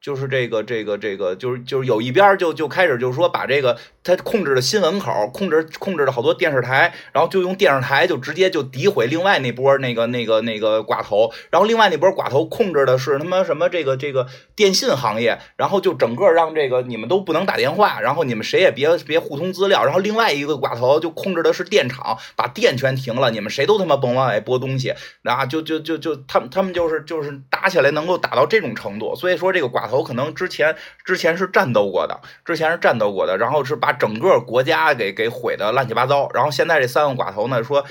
[0.00, 29.89] 就是这个这个这个，就是就是有一边就就开始就是说把这个他控制的新闻口，控制控制了好多电视台，然后就用电视台就直接就诋毁另外那波那个那个那个寡头，然后另外那波寡头控制的是他妈什么这个这个电信行业，然后就整个让这个你们都不能打电话，然后你们谁也别别互通资料，然后另外一个寡头就控制的是电厂，把电全停了，你们谁都他妈甭往外播东西，啊就就就就他们他们就是就是打起来能够打到这种程度，所以说这个寡。
[29.90, 30.74] 头可能之前
[31.04, 36.30] 之前是战斗过的，之前是战斗过的，然后是把整个国家给给毁的乱七八糟。
[36.32, 37.84] 然后现在这三个寡头呢说。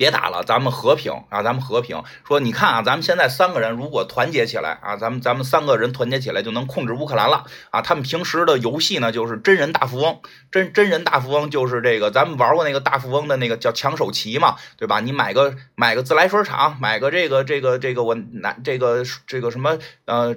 [0.00, 1.42] 别打了，咱们和平啊！
[1.42, 2.02] 咱们和平。
[2.26, 7.82] 说你看啊，咱们现在三个人如果团结起来啊，咱们咱们三个人团结起来就能控制乌克兰了啊！
[7.82, 15.00] 他们平时的游戏呢，就是真人大富翁，真真人大富翁就是这个，咱们玩过那个大富翁的那个叫抢手棋嘛，对吧？
[15.00, 19.76] 你买个买个自来水厂，买个这个这个这个我拿这个这个什么
[20.06, 20.34] 呃。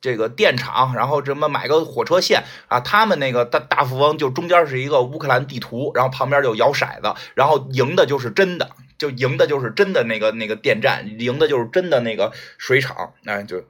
[0.00, 2.80] 这个电厂，然后什么买个火车线啊？
[2.80, 8.70] 他们那个大大富翁就中间是一个乌克兰地图，然后旁边就摇骰子，然后赢的就是真的。
[9.02, 13.60] 就赢的就是真的那个那个电站，赢的就是真的那个水厂，哎，就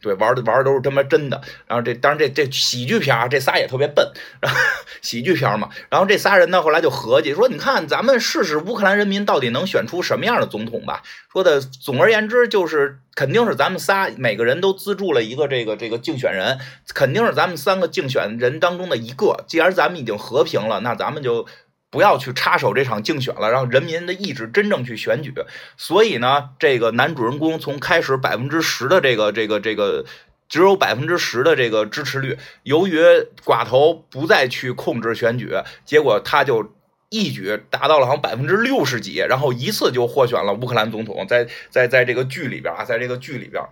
[0.00, 1.42] 对玩的玩的都是他妈真的。
[1.66, 4.08] 然后这当然这这喜剧片啊，这仨也特别笨，
[4.40, 4.56] 然 后
[5.02, 5.68] 喜剧片嘛。
[5.90, 11.02] 然后这仨人呢，后来就合计说，你看咱们试试乌克兰人民到底能选出什么样的总统吧。
[11.32, 16.60] 说的总而言之就是肯定是咱们仨每个人都资助了一个这个这个竞选人，
[16.94, 19.44] 肯定是咱们三个竞选人当中的一个。
[19.48, 21.48] 既然咱们已经和平了，那咱们就。
[21.90, 25.32] 不要去插手这场竞选了，让人民的意志真正去选举。
[25.76, 30.04] 所以呢，这个男主人公从开始百分之十的这个这个这个
[30.48, 32.98] 只有百分之十的这个支持率，由于
[33.44, 35.52] 寡头不再去控制选举，
[35.86, 36.74] 结果他就
[37.08, 41.26] 一举达到了好像百分之六十几，然后一次就获选了乌克兰总统。
[41.26, 43.64] 在在在这个剧里边啊，在这个剧里边，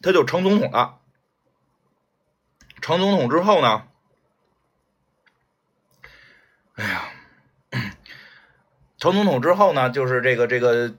[0.00, 0.96] 他就成总统了。
[2.80, 3.84] 成总统之后呢？
[6.76, 7.02] 哎呀，
[8.98, 10.92] 成总统之后呢，就是这个这个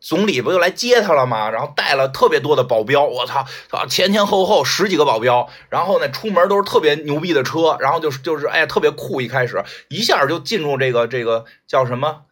[0.00, 1.50] 总理不就来接他了吗？
[1.50, 3.46] 然后带了特别多的保镖，我操，
[3.88, 12.22] 前前后后十几个保镖，然后呢，出门都是特别牛逼的车，然后就是就是哎，特别酷，一开始一下就进入这个这个叫什么？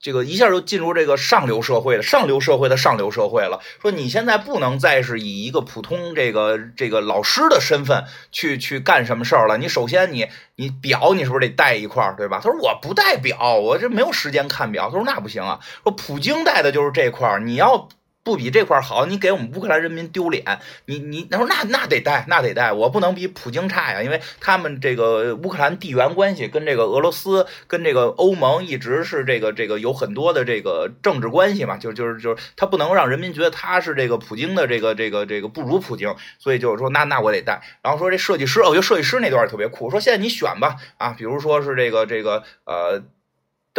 [0.00, 3.60] 这个一下就进入这个上流社会了上流社会的上流社会了。
[3.82, 9.58] 说你现在不能再是以一个普通这个这个老师的身份去去干什么事儿了。
[9.58, 12.40] 你首先你你表你是不是得带一块儿，对吧？
[12.42, 14.86] 他说我不带表，我这没有时间看表。
[14.86, 17.88] 他说那不行啊，说普京带的就是这块儿，你要。
[18.22, 20.44] 不比这块儿好，你给我们乌克兰人民丢脸。
[20.86, 37.62] 你你他说那那得带，那得带，我不能比普京差呀，因为他们这个乌克兰地缘关系跟这个俄罗斯跟这个欧盟一直是这个这个有很多的这个政治关系嘛，就就是就是他不能让人民觉得他是这个普京的这个这个这个不如普京，所以就是说那那我得带。
[37.82, 43.02] 然后说这设计师，我觉得设计师那段特别酷，说现在你选吧啊，比如说是这个这个呃。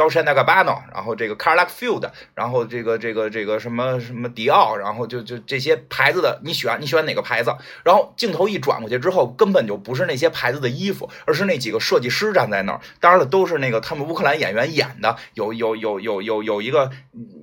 [0.02, 7.56] 道森那个巴诺然后这个 Karl Lagerfeld，然后这个这个这个什么什么迪奥，然后就就这些牌子的，你选你选哪个牌子？
[7.84, 12.82] 然后镜头一转过去之后，根本就不是那些牌子的衣服，而是那几个设计师站在那儿。
[13.00, 16.90] 当然了，都是那个他们乌克兰演员演的，有有有有有有一个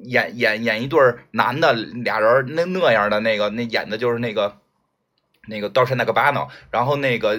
[0.05, 4.57] 演演演一对男的俩人那那样的那个那演的就是那个
[5.47, 7.38] 那个道森那个巴诺然后那个。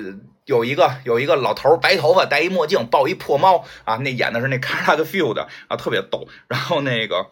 [0.49, 6.27] 有一个有一个老头白头发，戴一墨镜，抱一破猫啊，那演的是那 c a r a Field 啊，特别逗。
[6.47, 7.27] 然后那个，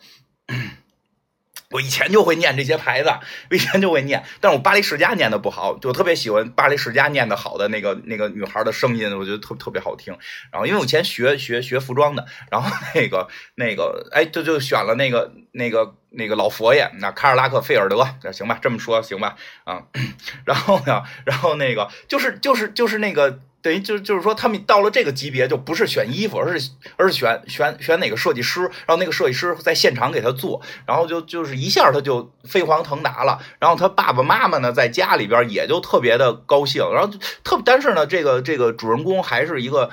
[1.72, 3.10] 我以前就会念这些牌子，
[3.52, 10.18] 我以前就会念，但是我巴黎世家念的不好，就特别喜欢巴黎世家念的好的那个那个女孩的声音，我觉得特特别好听。
[10.52, 15.96] 然后因为我以前学学学服装的，然后那个那个哎，就就选了那个那个。
[16.10, 19.84] 那个老佛爷，那卡尔拉克菲尔德，行吧，这么说行吧，啊，
[20.46, 39.90] 然后呢，然后那个就是就是就是那个等于就就是说他们到了这个级别，就不是选衣服，而是而是选选选哪个设计师，然后那个设计师在现场给他做，然后就就是一下他就飞黄腾达了，然后他爸爸妈妈呢在家里边也就特别的高兴，然后特但是呢，这个这个主人公还是一个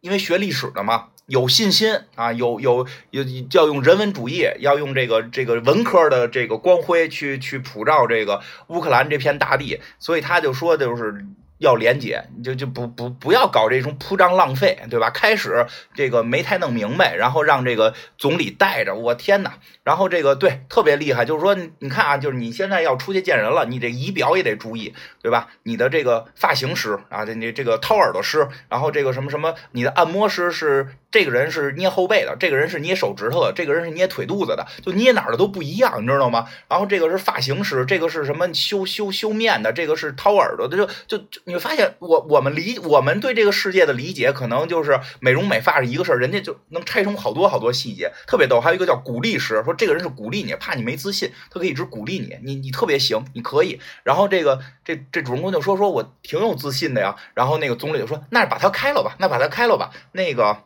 [0.00, 1.08] 因为学历史的嘛。
[1.26, 11.26] 有信心啊，有有有要用人文主义，要用这个这个文科的这个光辉去去普照这个乌克兰这片大地，所以他就说就是。
[11.60, 15.10] 要廉洁，你就就不不不要搞这种铺张浪费，对吧？
[15.10, 19.52] 开始这个没太弄明白，然后让这个总理带着，我天呐！
[19.84, 25.48] 然后这个对特别厉害，就是说你看啊，就是你现在要出去见人了，你这仪表也得注意，对吧？
[25.62, 36.46] 你的这个发型师啊，这你这个掏耳朵师，然后这个什么什么，你的按摩师是这个人是捏后背的，这个人是捏手指头的，这个人是捏腿肚子的，就捏哪儿的都不一样，你知道吗？
[36.68, 41.40] 然后这个是发型师，这个是什么修修修面的，这个是掏耳朵的，就就就。
[41.44, 48.60] 你会发现，我我们理我们对这个世界的理解，可能就是美容美发是一个事儿，人家就能拆成好多好多细节，特别逗。
[48.60, 53.80] 还有一个叫鼓励师，说这个人是鼓励你，怕你没自信，他可以一直鼓励你，你你特别行，你可以。
[54.04, 57.16] 然后这个这这主人公就说说我挺有自信的呀。
[57.34, 59.90] 然后那个总理就说，那把他开了吧，那把他开了吧。
[60.12, 60.58] 那个，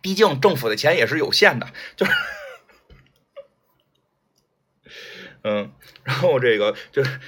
[0.00, 2.12] 毕竟政府的钱也是有限的，就是。
[5.44, 7.20] 嗯，然后这个就是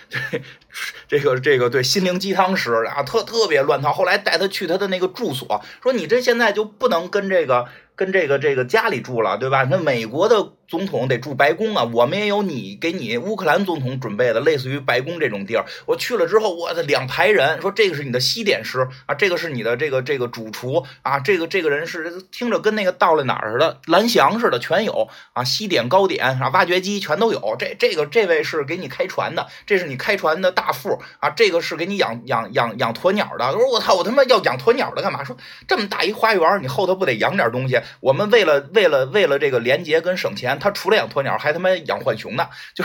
[1.06, 3.92] 这个这个对心灵鸡汤师啊，特特别乱套。
[3.92, 7.68] 后来带他去他的那个住所，说你这现在就不能跟这个
[8.00, 9.64] 跟这个这个家里住了，对吧？
[9.70, 10.54] 那美国的。
[10.70, 15.64] 总统得住白宫啊，我们也有你给你乌克兰总统准备的类似于白宫这种地儿。
[15.84, 27.56] 我去了之后，我的两排人说这个是你的西点师啊，这个是你的这个这个主厨啊，这个这个人是听着跟那个到了哪儿似的，蓝翔似的全有啊，西点糕点啊，挖掘机全都有。
[27.58, 33.44] 这这个这位是给你开船的，这是你开船的大副啊，这个是给你养养养养鸵鸟的。
[33.46, 35.24] 我说我操，我他妈要养鸵鸟的干嘛？
[35.24, 37.76] 说这么大一花园，你后头不得养点东西？
[37.98, 40.58] 我们为了为了为了这个廉洁跟省钱。
[40.58, 42.84] 他除了养鸵鸟，还他妈养浣熊呢，就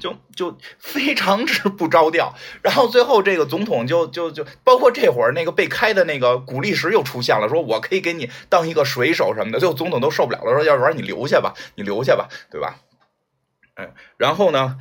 [0.00, 2.34] 就就非常之不着调。
[2.62, 9.60] 然后最后这个总统就就就包括这会儿那个被开的那个古力石又出现了，说我可以给你当一个水手什么的。
[9.60, 12.80] 最后总统都受不了了，说要不然你留下吧，你留下吧，对吧？
[13.74, 14.76] 哎，然后呢，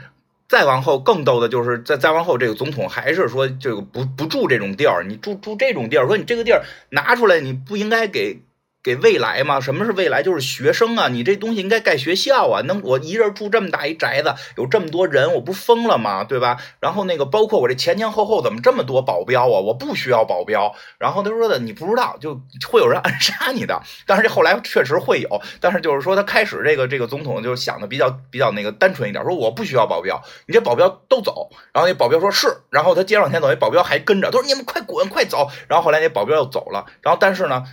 [0.52, 8.42] 再往后更逗的就是再再往后，这个总统还是说这个不不住这种地儿，你住住这种地儿，说你这个地儿拿出来，你不应该给。
[8.84, 9.60] 给未来嘛？
[9.60, 10.24] 什么是未来？
[10.24, 11.08] 就是学生啊！
[11.08, 12.62] 你这东西应该盖学校啊！
[12.62, 16.24] 能我一人住这么大一宅子，有这么多人，我不疯了吗？
[16.24, 16.58] 对吧？
[16.80, 19.60] 然后那个包括我这前前后后怎么这么多保镖啊？
[19.60, 20.74] 我不需要保镖。
[20.98, 23.82] 然后他说的你不知道，就会有人暗杀你的。
[24.08, 31.50] 但是这后来确实会有，但是就是说他开始这个这个总统就想的比较比较那个单纯一点，说我不需要保镖，你这保镖都走。
[31.72, 35.50] 然后那保镖说是，然后他接着往前走，那保镖还跟着，他说你们快滚快走。
[35.68, 36.88] 然后后来那保镖又走了。
[37.02, 37.64] 然后但是呢？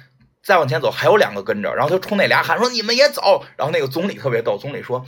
[0.43, 5.05] 再往前走，还有两个跟着，然后他冲那俩喊说：“你们也走。”然后那个总理特别逗，总理说：“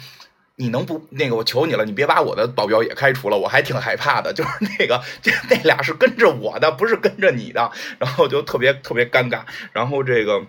[0.56, 1.36] 你能不那个？
[1.36, 4.32] 我求你了，你别把我的保镖也开除了，我还挺害怕的。
[4.34, 7.70] ”就是那个，这那俩是跟着我的，不是跟着你的。
[7.98, 9.40] 然后就特别特别尴尬。
[9.72, 10.42] 然后这个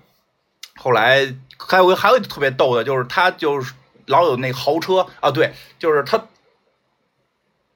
[0.75, 3.73] 后来还有还有特别逗的，就是他就是
[4.07, 6.25] 老有那豪车啊，对，就是他。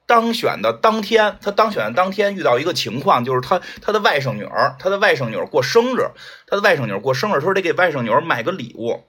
[0.06, 6.10] 当选的当天，他当选的当天遇到一个情况，就是他他的外甥女儿，他的外甥女儿过生日，
[6.46, 9.04] 他的外甥女儿过生日，他说得给外甥女儿买个礼物。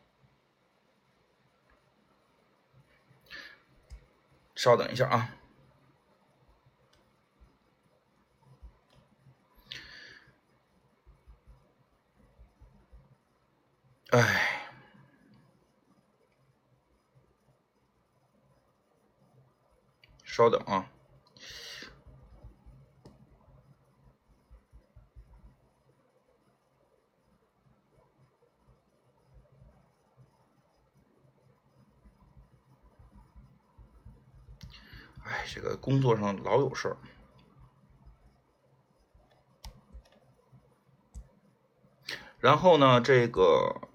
[4.56, 5.30] 稍等一下啊，
[14.10, 14.57] 哎。
[20.38, 20.88] 稍等啊！
[35.24, 36.98] 哎，这个工作上老有事儿。
[42.38, 43.87] 然后呢，这个。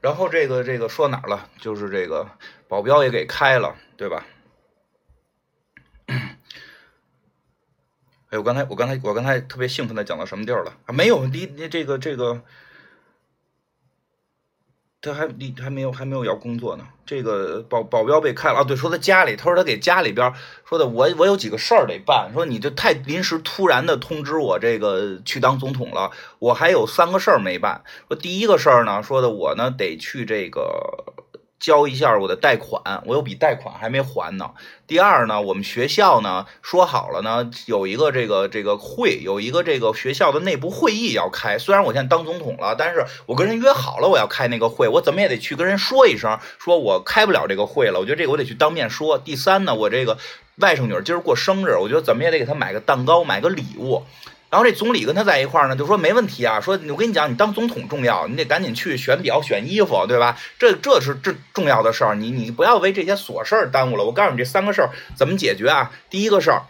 [0.00, 1.48] 然后这个这个说哪儿了？
[1.58, 2.28] 就是这个
[2.68, 4.26] 保镖也给开了，对吧？
[8.30, 10.76] 哎，我刚才我刚才我刚才特别兴奋的讲到什么地儿了？
[10.86, 12.42] 啊，没有，你你这个这个。
[15.02, 18.64] 他还你还没有还没有要工作呢，这个保保镖被开了啊！
[18.64, 20.32] 对，说他家里，他说他给家里边
[20.68, 27.82] 说的，我我有几个事儿得办，说你这太临时突然的通知我这个去当总统了，我还有三个事儿没办。
[28.08, 31.14] 说第一个事儿呢，说的我呢得去这个。
[31.60, 34.50] 交一下我的贷款，我有笔贷款还没还呢。
[34.86, 41.58] 第二呢，我们学校呢说好了呢，有一个这个这个会，有一个这个学校的内部会议要开。
[41.58, 48.00] 虽然我现在当总统了，但是我跟人约好了我要开那个会，我怎么也得去跟人说一声，说我开不了这个会了。
[48.00, 49.18] 我觉得这个我得去当面说。
[49.18, 50.16] 第三呢，我这个
[50.56, 54.02] 外甥女儿今儿过生日，我觉得怎么也得给她买个蛋糕，买个礼物。
[54.50, 60.36] 然后这总理跟他在一块儿呢，就说没问题啊，说我跟你讲，你当总统重要，你得赶紧去选表、选衣服，对吧？
[60.58, 64.04] 这这是这重要的事儿，你你不要为这些琐事儿耽误了。
[64.04, 65.92] 我告诉你，这三个事儿怎么解决啊？
[66.10, 66.62] 第一个事儿，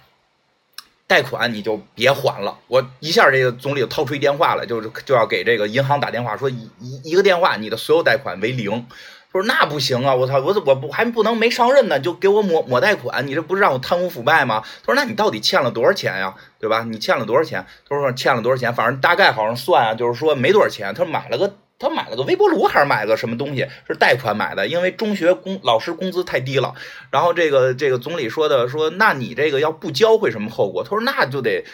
[1.07, 2.59] 贷款你就别还了。
[2.67, 8.87] 我一下这个总理就掏出一电话来，就是就要给这个银行打电话，说一一一个电话，你的所有贷款为零。
[9.33, 10.13] 他说那不行啊！
[10.13, 13.25] 我操，我怎我不还不能没上任呢，就给我抹抹贷款？
[13.27, 14.63] 你这不是让我贪污腐败吗？
[14.85, 16.35] 他说那你到底欠了多少钱呀？
[16.59, 16.85] 对吧？
[16.91, 17.65] 你欠了多少钱？
[17.89, 18.75] 他说欠了多少钱？
[18.75, 20.93] 反正大概好像算啊，就是说没多少钱。
[20.95, 23.69] 他买了个他买了个微波炉还是买了个什么东西？
[23.87, 26.75] 是贷款买的，因为中学工老师工资太低了。
[27.13, 30.83] 然后这个这个总理说的说，那你这个要不交会什么后果？
[30.83, 31.65] 他说那就得。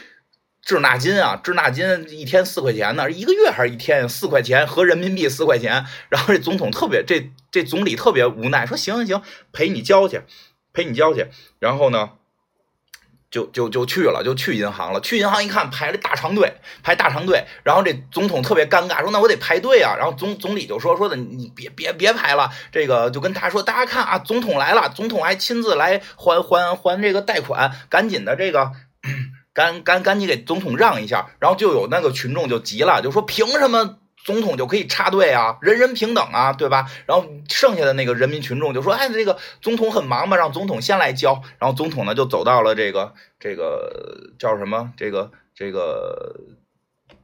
[0.66, 5.86] 滞纳金啊，滞纳金一天四块钱呢，一个月还是一天四块钱，合人民币四块钱。
[6.08, 10.22] 然后这总统特别，这这总理特别无奈，说行行行，陪你交去，
[10.72, 11.28] 陪你交去。
[11.60, 12.10] 然后呢，
[13.30, 15.00] 就就就去了，就去银行了。
[15.00, 17.44] 去银行一看，排了大长队，排大长队。
[17.62, 28.72] 然后这总统特别尴尬，说：“那我得排队啊。”然后总总理就说：“说的你别别别排了，这个就跟他说，大家看啊，总统来了，总统还亲自来还还还这个贷款，赶紧的这个
[29.57, 33.96] 赶赶赶紧给总统让一下。”然后就有那个群众就急了，就说：“凭什么？”
[34.26, 36.90] 总统就可以插队啊，人人平等啊，对吧？
[37.07, 44.92] 然后剩下的那个人民群众就说：“哎，这个总统很忙嘛，让总统先来交。”然后总统呢就走到了这个这个叫什么？
[44.96, 46.40] 这个这个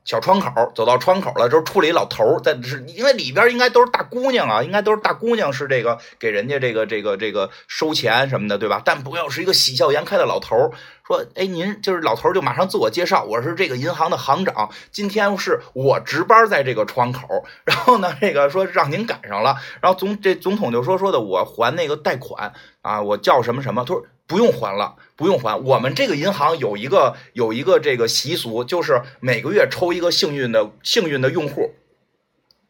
[0.05, 8.82] 小窗口，走到窗口了之后，处理老头儿在是因为里边应该都是大姑娘啊，应该都是大姑娘是这个给人家这个这个这个收钱什么的，对吧？
[8.84, 10.70] 但不要是一个喜笑颜开的老头儿
[11.07, 31.75] 说，哎，您就是老头儿就马上自我介绍，我是这个银行的行长，今天是我值班在这个窗口，然后呢，这个说让您赶上了，然后总这总统就说说的，我还那个贷款啊，我叫什么什么，他说不用还了，不用还，我们这个银行有一个有一个这个习俗，就是每个月抽一个幸运的幸运的用户。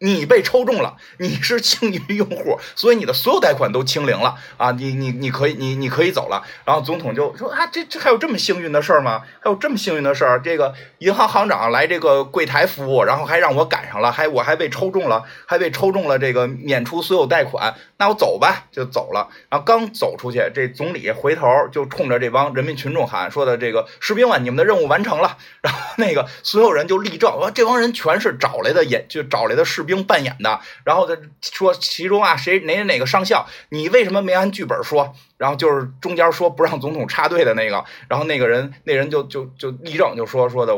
[0.03, 4.73] 你被抽中了，你是幸运用户，所以你的所有贷款都清零了啊！
[4.73, 6.43] 你你你可以你你可以走了。
[6.65, 9.23] 然后总统就说啊，这这还有这么幸运的事儿吗？
[9.39, 10.43] 还有这么幸运的事儿？
[10.43, 17.73] 这个银行行长来这个柜台服务，然后还让我赶上了，还我还被抽中了，还被抽中了这个免除所有贷款。
[17.99, 19.29] 那我走吧，就走了。
[19.49, 29.92] 然后刚走出去，这总理回头就冲着这帮人民群众喊说的：“这个士兵们，你们的任务完成了。”然后那个所有人就立正，啊这帮人全是找来的演，就找来的士兵。
[29.93, 35.15] 兵扮演的，然后他说其中啊谁哪哪个上校，你为什么没按剧本说？
[35.37, 40.75] 然后就是中间说不让总统插队的那个，然后那个人那人就就就立正就说说的，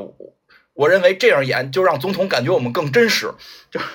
[0.73, 3.33] 我认为这样演就让总统感觉我们更真实，
[3.71, 3.79] 就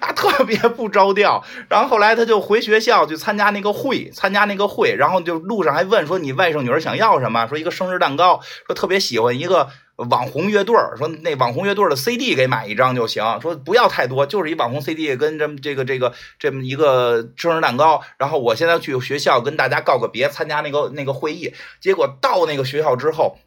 [0.00, 1.44] 啊特别不着调。
[1.68, 7.46] 然后后来他就回学校去参加那个会，参加那个会，然后就路上还问说你外甥女儿想要什么？
[7.48, 9.68] 说一个生日蛋糕，说特别喜欢一个。
[10.08, 18.00] 网红乐队说那网红乐队的 CD 给买一张就行，说不要太多，就是一网红 CD 跟这么这个这个这么一个生日蛋糕。
[18.18, 21.52] 然后我现在去学校跟大家告个别，参加那个那个会议。
[21.80, 23.38] 结果到那个学校之后，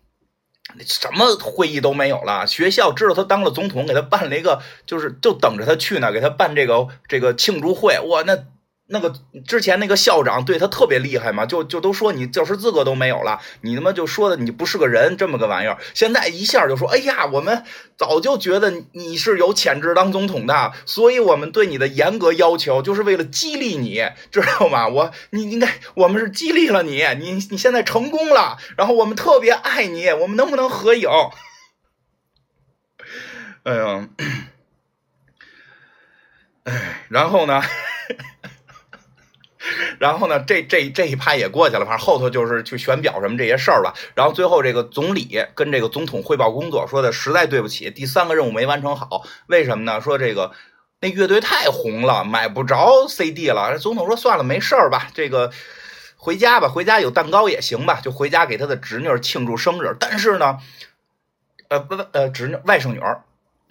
[0.86, 2.46] 什么会议都没有了。
[2.46, 8.00] 学校知道他当了总统，给他办了一个，就是就等着他去呢，给他办这个这个庆祝会。
[8.00, 8.38] 哇，那。
[8.94, 9.12] 那个
[9.48, 15.80] 之前那个校长对他特别厉害嘛，就就都说你教师资格都没有了，你他妈就说的你不是个人，这么个玩意儿。
[15.96, 17.64] 现在一下就说，哎呀，我们
[17.98, 24.88] 早就觉得你是有潜质当总统的，所以我们对你的严格要求就是为了激励你，知道吗？
[24.88, 31.10] 我你应该，我们是激励了你，你你现在成功了，然后我们特别爱你，我们能不能合影？
[33.64, 34.08] 哎呀，
[36.66, 37.60] 哎，然后呢？
[40.00, 43.94] 然后呢，这这这一趴也过去了，反正后头就是去选表什么这些事儿了。
[44.16, 49.24] 然后最后这个总理跟这个总统汇报工作，说的实在对不起，第三个任务没完成好。
[49.48, 50.02] 为什么呢？
[50.02, 50.52] 说这个
[51.00, 53.78] 那乐队太红了，买不着 CD 了。
[53.80, 55.52] 总统说算了，没事儿吧，这个
[56.16, 59.96] 回家吧，回家有蛋糕也行吧，就回家给他的侄女庆祝生日。
[60.00, 60.60] 但是呢，
[61.68, 63.24] 呃不不呃侄女外甥女儿。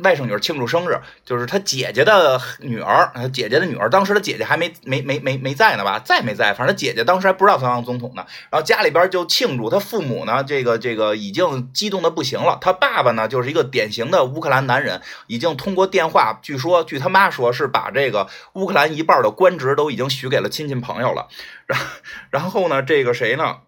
[0.03, 3.89] 外甥女儿庆祝生日，就是他姐姐的女儿，姐姐的女儿。
[3.89, 5.99] 当时他姐姐还没没没没没在呢吧？
[5.99, 6.53] 在没在？
[6.55, 8.25] 反正他姐姐当时还不知道他当总统呢。
[8.51, 12.59] 然后家里边就庆祝，他父母呢，这个这个已经激动的不行了。
[12.61, 21.29] 他爸爸呢，就是一个典型的乌克兰男人，已经通过电话，据说据他妈说是把这个乌克兰一半的官职都已经许给了亲戚朋友了。
[21.67, 21.79] 然
[22.31, 23.59] 然后呢，这个谁呢？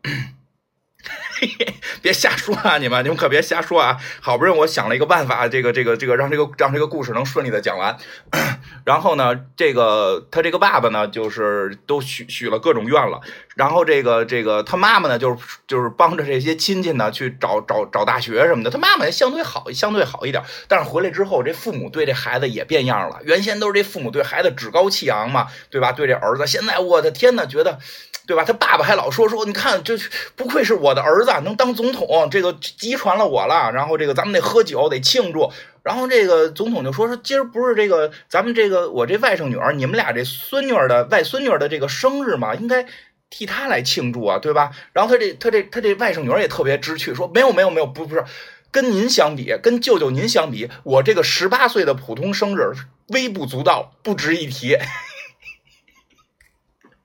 [2.00, 2.78] 别瞎说啊！
[2.78, 3.98] 你们，你们可别瞎说啊！
[4.20, 7.96] 好不容易我想了一个办法，这个，这个，这个，让这个让这个故事能顺利的讲完。
[8.84, 13.20] 然后呢，这个他这个爸爸呢，就是都许许了各种愿了。
[13.56, 15.36] 然后这个这个他妈妈呢，就是
[15.66, 18.70] 就是帮着这些亲戚呢去找找找大学什么的。
[18.70, 20.42] 他妈妈相对好，相对好一点。
[20.68, 23.18] 但是回来之后，这父母对这孩子也变样了。
[23.24, 25.92] 原先都是这父母对孩子趾高气扬嘛，对吧？
[25.92, 27.78] 对这儿子，现在我的天呐，觉得。
[28.26, 28.44] 对吧？
[28.44, 29.98] 他爸爸还老说说，你看，这
[30.34, 33.70] 不愧是我的儿子，能当总统，这个遗传了我了。
[33.72, 35.52] 然后这个咱们得喝酒，得庆祝。
[35.82, 42.86] 然后这个总统就说说，今儿不是这个咱们这个我这外甥女儿，你们俩这孙女儿的外孙女儿的这个生日嘛，应该
[43.28, 44.70] 替她来庆祝啊，对吧？
[44.94, 48.24] 然后他这他这他这外甥女儿也特别知趣，说没有没有没有，不不是
[48.70, 52.72] 跟您相比，跟舅舅您相比，我这个十八岁的普通生日
[53.08, 54.78] 微不足道，不值一提。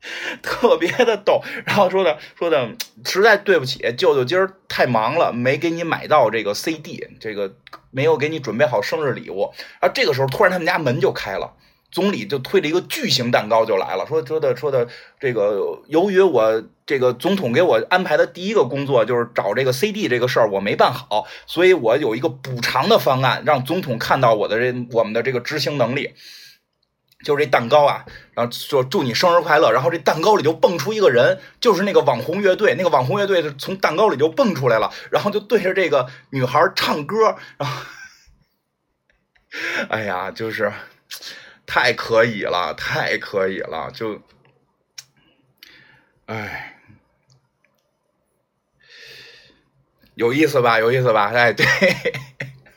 [0.41, 2.69] 特别的逗，然后说的说的，
[3.03, 7.53] 实在对不起，舅舅今儿太忙了，没给你买到这个 CD，这个
[7.91, 9.51] 没有给你准备好生日礼物。
[9.81, 11.53] 啊，这个时候突然他们家门就开了，
[11.91, 14.87] 总理就推了一个巨型蛋糕就来了，说说的说的
[15.19, 26.13] 这个，由于我这个总统给我安排的第一个工作就是找这个 CD 这个事儿我没办好，所以我有一个补偿的方案，让总统看到我的这我们的这个执行能力。
[27.23, 37.81] 就是这蛋糕啊，然后说祝你生日快乐，然后这蛋糕里就蹦出一个人，就是那个网红乐队，那个网红乐队从蛋糕里就蹦出来了，然后就对着这个女孩唱歌，然后，
[39.89, 40.71] 哎呀，就是
[41.65, 44.21] 太可以了，太可以了，就，
[46.25, 46.79] 哎，
[50.15, 50.79] 有意思吧？
[50.79, 51.31] 有意思吧？
[51.35, 51.65] 哎，对。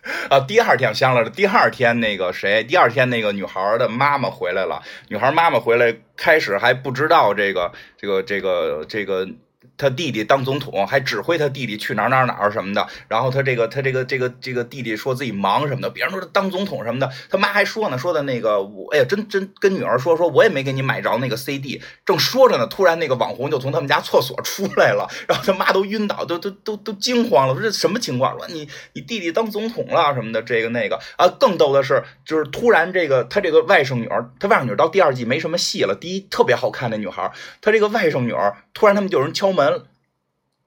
[0.30, 4.82] 啊，第二天香了，第二天那个谁，第二天那个女孩的妈妈回来了。
[5.08, 9.28] 女孩妈妈回来，开始还不知道这个这个这个这个。
[9.76, 12.86] 他弟弟当总统，还指挥他弟弟去哪儿哪儿哪儿什么的。
[13.08, 15.90] 然后他这个他这个这个这个弟弟说自己忙什么的。
[15.90, 21.80] 别人说他当总统什么的，他妈还说呢，说的那个我哎呀，真真跟女儿说说，我也没给你买着那个 CD。
[22.04, 28.38] 正说着呢，突然那个网红就从他们家厕所出来了， 然后他妈都晕倒，都都都都惊慌了，说这什么情况？
[28.38, 31.28] 说你你弟弟当总统了什么的，这个那个啊。
[31.40, 35.96] 更逗的是，就是突然这个他这个外甥女儿，他外甥女儿到第二季没什么戏了。
[35.98, 39.71] 第一特别好看那女孩，他这个外甥女儿突然他们就有人敲门。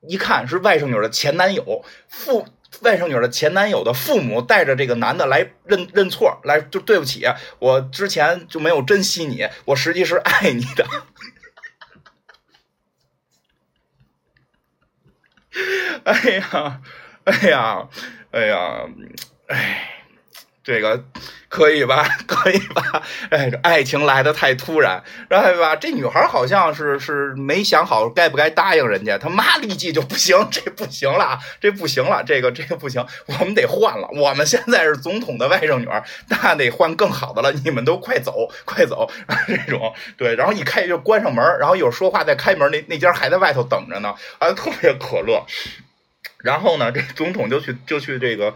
[0.08, 2.47] 一看是外甥女的前男友，父
[2.82, 7.26] 外甥女的前男友的父母带着这个男的来认认错，来就对不起，
[7.60, 10.86] 我之前就没有珍惜你，我实际是爱你的。
[16.03, 16.82] 哎呀，
[17.24, 17.89] 哎呀，
[18.32, 18.86] 哎呀，
[19.47, 19.94] 哎。
[20.66, 21.05] 这个
[21.47, 22.03] 可以吧？
[22.26, 23.03] 可以吧？
[23.30, 34.09] 哎，爱情来的太突然，然后吧，这女孩好像是是没想好该不该答应人家，他妈立即就不行， 这不行了，这不行了，这个这个不行，我们得换了。
[34.13, 37.51] 我们现在是总统的外甥女儿，那得换更好的了。
[37.63, 39.07] 你们都快走，快走！
[39.47, 45.45] 这种对，然后一开就关上门，然后有说话再开门，那那家还在外头等着呢，啊，特别可乐。
[46.39, 48.55] 然后呢，这总统就去就去这个。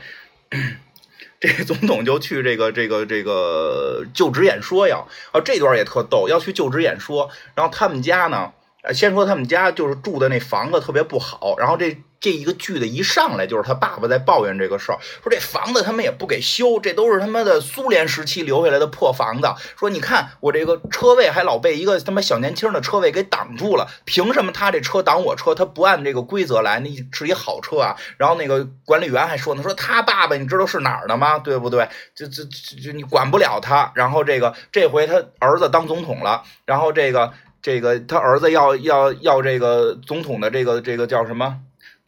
[1.39, 8.51] 这总统就去这个这个这个就职演说呀，啊，这段也特逗，要去就职演说，然后他们家呢，
[8.93, 11.97] 先说他们家就是住的那房子特别不好，然后这。
[12.19, 19.47] 这一个剧的一上来就是他爸爸在抱怨这个事儿，说这房子他们也不给修，这都是他妈的苏联时期留下来的破房子。
[19.77, 25.55] 说你看我这个车位还老被一个他妈小年轻的车位给挡住了，凭什么他这车挡我车？
[25.55, 27.95] 他不按这个规则来，那是一好车啊。
[28.17, 31.39] 然后那个管理员还说呢，说他爸爸你知道是哪儿的吗？
[31.39, 31.87] 对不对？
[32.13, 33.91] 就就就就你管不了他。
[33.95, 41.59] 然后这个这回他儿子当总统了，然后这个这个他儿子要要要这个总统的这个这个叫什么？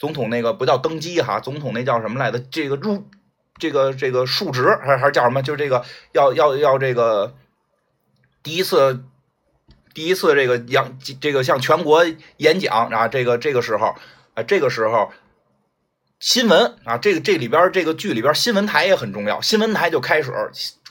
[0.01, 2.39] 总统那个不叫登基哈，总统那叫什么来着？
[2.39, 3.05] 这个入，
[3.59, 5.43] 这个这个述职还还是叫什么？
[5.43, 7.35] 就是这个要要要这个
[8.41, 9.03] 第一次
[9.93, 12.03] 第一次这个演这个向全国
[12.37, 13.95] 演讲啊，这个这个时候
[14.33, 15.11] 啊，这个时候
[16.19, 20.33] 新闻啊，这个这里边这个剧里边新闻台也很重要，新闻台就开始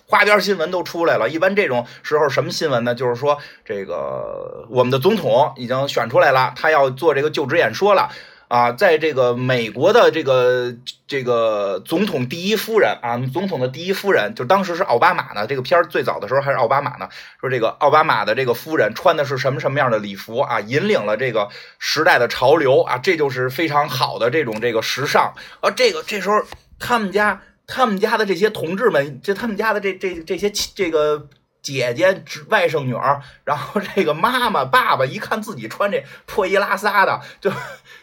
[0.06, 1.28] 花边新闻都出来了。
[1.28, 2.94] 一般这种时候什么新闻呢？
[2.94, 8.08] 就是说这个我们的总统已经选出来了，他要做这个就职演说了。
[8.50, 10.74] 啊，在这个美国的这个
[11.06, 15.46] 这个总统第一夫人啊，总统的第一夫人，就当时是奥巴马呢。
[15.46, 17.08] 这个片儿最早的时候还是奥巴马呢。
[17.40, 20.58] 说这个奥巴马的这个夫人穿的是什么什么样的礼服啊？
[20.58, 21.48] 引领了这个
[21.78, 25.70] 时代的潮流啊，这就是非常好的这种这个时尚啊。
[25.70, 26.42] 这个这时候
[26.80, 31.28] 他们家他们家的这些同志们，就他们家的这这这些这个
[31.62, 37.52] 姐姐、外甥女儿，然后这个妈妈、爸爸一看自己穿这破衣拉撒的，就。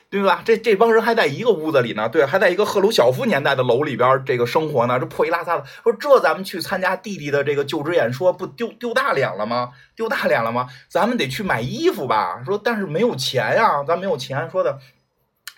[0.09, 0.41] 对吧？
[0.45, 5.63] 这这帮人还在一个屋子里呢，对，还在一个赫鲁晓夫年代的楼里边这个生活呢，这破衣拉撒的。
[5.83, 9.71] 说这咱们去参加弟弟的这个就职演说，不丢丢大脸了吗？
[9.95, 10.69] 丢大脸了吗？
[10.87, 12.41] 咱们得去买衣服吧。
[12.45, 14.49] 说但是没有钱呀，咱没有钱。
[14.49, 14.79] 说的。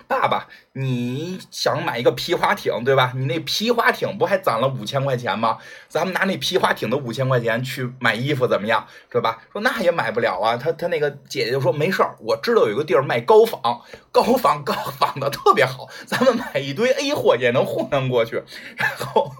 [0.09, 3.13] 爸爸，你想买一个皮划艇，对吧？
[3.15, 5.59] 你那皮划艇不还攒了五千块钱吗？
[5.87, 8.87] 咱们拿那皮划艇的五千块钱去买衣服，怎么样？
[9.11, 9.43] 是吧？
[9.53, 10.57] 说那也买不了啊。
[10.57, 13.61] 他他那个姐姐就说没事儿，我知道有个地儿卖高仿，
[14.11, 18.43] 高仿高仿的特别好，咱们买一堆 A 货也能糊弄过去。
[18.77, 19.31] 然后，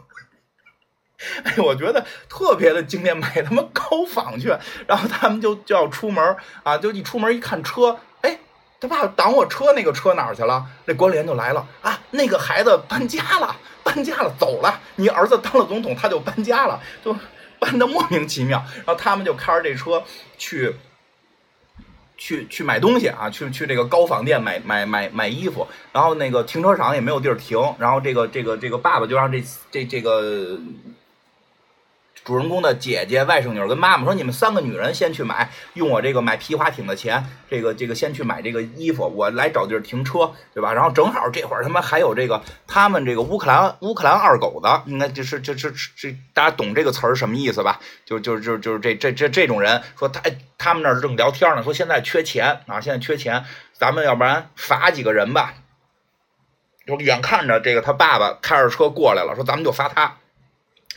[1.45, 4.55] 哎，我觉得特别的经典，买他妈高仿去。
[4.85, 7.97] 然后他们就就要出门啊，就一出门一看车。
[8.81, 10.65] 他爸爸挡我车，那个车哪儿去了？
[10.85, 11.99] 那关联就来了啊！
[12.11, 14.79] 那个孩子搬家了，搬家了，走了。
[14.95, 17.13] 你儿子当了总统，他就搬家了，就
[17.59, 18.63] 搬的莫名其妙。
[18.77, 20.01] 然后他们就开着这车
[20.37, 20.73] 去，
[22.17, 25.67] 去去买东西啊，去去这个高仿店买买买买衣服。
[25.91, 27.59] 然后那个停车场也没有地儿停。
[27.77, 30.57] 然后这个这个这个爸爸就让这这这个。
[32.29, 40.71] 主人公的姐姐、外甥女跟妈妈说：“你们三个女人先去买，用我这个买皮划艇的钱，这个这个先去买这个衣服，我来找地儿停车，对吧？
[40.71, 47.79] 然后正好这会儿他妈还有这个他们这个乌克兰乌克兰二狗子，应该就是这这这大家懂这个词儿什么意思吧？
[48.05, 50.21] 就就就就是这这这这种人说他
[50.59, 55.55] 他们那儿正聊天呢，说现在缺钱啊，现在缺钱，咱们要不然罚几个人吧？
[56.85, 60.17] 就眼看着这个他爸爸开着车过来了，说咱们就罚他。”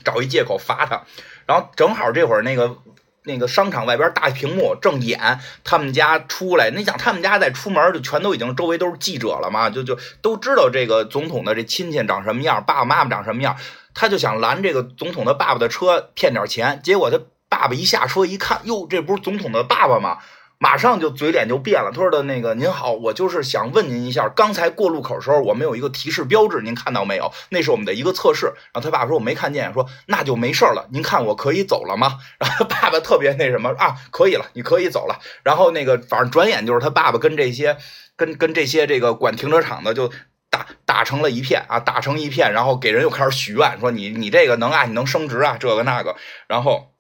[0.05, 1.03] 找一借口罚他，
[1.47, 2.77] 然后正好这会儿那个
[3.25, 13.57] 那个商场外边大屏幕正演他们家出来，你想他们家在出门就全都已经周围都是记者了嘛，就就都知道这个总统的这亲戚长什么样，爸爸妈妈长什么样，
[13.95, 20.19] 他就想拦这个总统的爸爸的车骗点钱，结果他爸爸一下车一看，哟，这不是总统的爸爸吗？
[20.63, 27.33] 马上就嘴脸就变了，他说的那个您好，我就是想问您一下，刚才过路口的时候我们有一个提示标志，您看到没有？
[27.49, 28.47] 那是我们的一个测试。
[28.73, 30.87] 然后他爸爸说我没看见，说那就没事了。
[30.93, 32.21] 您看我可以走了吗？
[32.39, 35.19] 然后爸爸特别那什么啊，可以了，你可以走了。
[35.43, 37.77] 然后那个反正转眼就是他爸爸跟这些
[38.15, 40.13] 跟跟这些这个管停车场的就
[40.49, 46.15] 打打成了一片啊，打成一片，然后给人又开始许愿，说你你这个能啊，你能升职啊，这个那个，
[46.47, 46.92] 然后。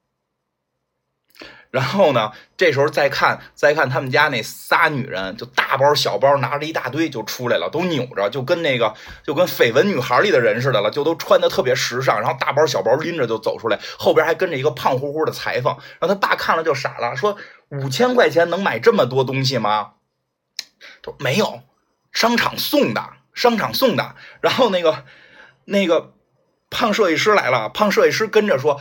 [1.73, 2.31] 然后呢？
[2.59, 8.93] 这时候再看，再看他们家那仨女人，就大包小包拿着一大堆就出来了，都扭着，就跟那个
[9.25, 15.75] 就跟绯闻女孩里的人似的了，就都穿的特别时尚，然后大包小包拎着就走出来，后边还跟着一个胖乎乎的裁缝。
[15.99, 17.39] 然后他爸看了就傻了，说
[17.73, 19.93] ：“五千块钱能买这么多东西吗？”
[21.03, 21.63] 他说：“没有，
[22.13, 23.03] 商场送的，
[23.33, 25.05] 商场送的。”然后那个
[25.65, 26.13] 那个
[26.69, 28.79] 胖设计师来了，胖设计师跟着说。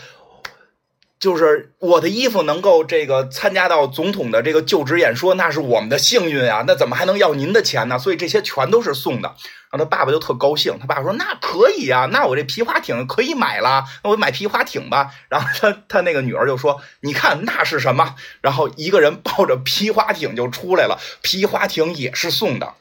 [1.22, 6.64] 就是我的衣服能够这个参加到总统的这个就职演说，那是我们的幸运啊！
[6.66, 8.00] 那怎么还能要您的钱呢？
[8.00, 9.36] 所以这些全都是送的。
[9.70, 22.74] 然后他爸爸就特高兴，他爸爸说：“那可以呀，那我这皮划艇可以买了，那我买皮划艇吧。”然后他他那个女儿就说：“你看那是什么？”然后一个人抱着皮划艇就出来了，皮划艇也是送的。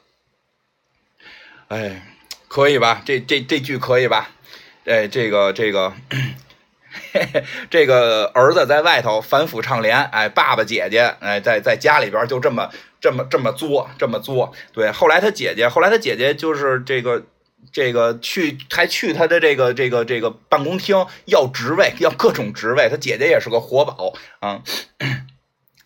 [1.67, 2.07] 哎，
[2.47, 3.03] 可以吧？
[3.05, 4.31] 这这这句可以吧？
[4.85, 5.93] 哎，这个这个。
[7.11, 12.69] 嘿 嘿这个儿子在外头反腐倡廉，哎，爸爸姐姐哎，在在家里边就这么
[12.99, 14.53] 这么这么作，这么作。
[14.73, 17.23] 对，后来他姐姐，后来他姐姐就是这个
[17.71, 22.89] 这个去还去他的这个这个这个办公厅要职位，要各种职位。
[22.89, 24.61] 他姐姐也是个活宝啊。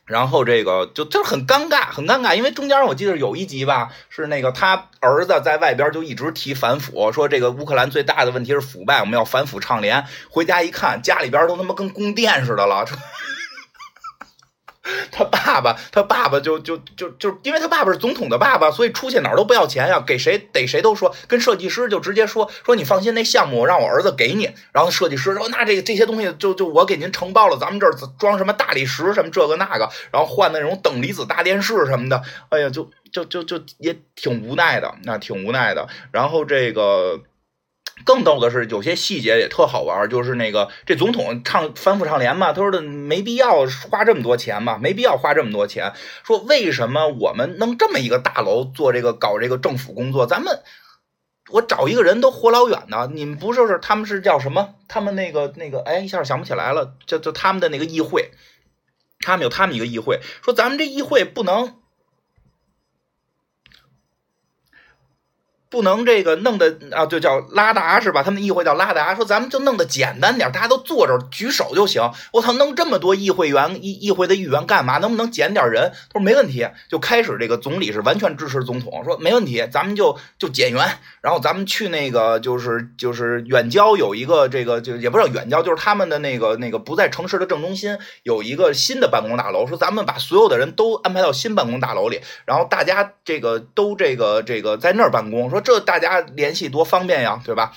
[0.06, 10.06] 然后这个就就是很尴尬，很尴尬，因为中间我记得有一集吧，是那个他儿子在外边就一直提反腐，说这个乌克兰最大的问题是腐败，我们要反腐倡廉。
[10.30, 12.86] 回家一看，家里边都他妈跟宫殿似的了。
[15.12, 24.52] 他爸爸，他爸爸就就就就，因为他爸爸是总统的爸爸，所以出去哪儿都不要钱呀，给谁逮谁都说，跟设计师就直接说说你放心，那项目让我儿子给你。
[24.72, 35.88] 然后设计师说那这个这些东西就就我给您承包了，咱们这儿装什么大理石什么这个那个，然后换那种等离子大电视什么的，哎呀，就就就就也挺无奈的，那挺无奈的。
[36.12, 37.22] 然后这个。
[38.04, 45.94] 更逗的是，有些细节也特好玩，就是那个这总统唱反腐倡廉嘛，他说的没必要花这么多钱嘛，没必要花这么多钱。
[46.24, 50.62] 说为什么我们弄这么一个大楼做这个搞这个政府工作，咱们
[51.50, 54.76] 我找一个人都活老远的，你们不就是他们是叫什么？
[54.88, 58.32] 他们那个那个哎一下想不起来了，就就他们的那个议会，
[59.20, 61.76] 他们有他们一个议会，说咱们这议会不能。
[65.76, 68.24] 不能这个弄的啊，就叫拉达是吧？
[68.24, 72.02] 他们议会叫拉达，说咱们就弄得简单点，大家都坐着举手就行。
[72.32, 75.00] 我操，弄这么多议会员议议会的议员干嘛？
[75.00, 75.92] 能不能减点人？
[76.14, 76.66] 他说没问题。
[76.90, 80.88] 就开始这个总理是完全支持总统，说没问题，咱们就就减员。
[81.20, 95.65] 然后咱们去那个就是就是远郊有一个这个就也不知道远郊，就是他们的那个那个不在城市的正中心有一个新的办公大楼，说咱们把所有的人都安排到新办公大楼里，然后大家这个都这个这个在那儿办公，说。
[95.66, 97.74] 这大家联系多方便呀，对吧？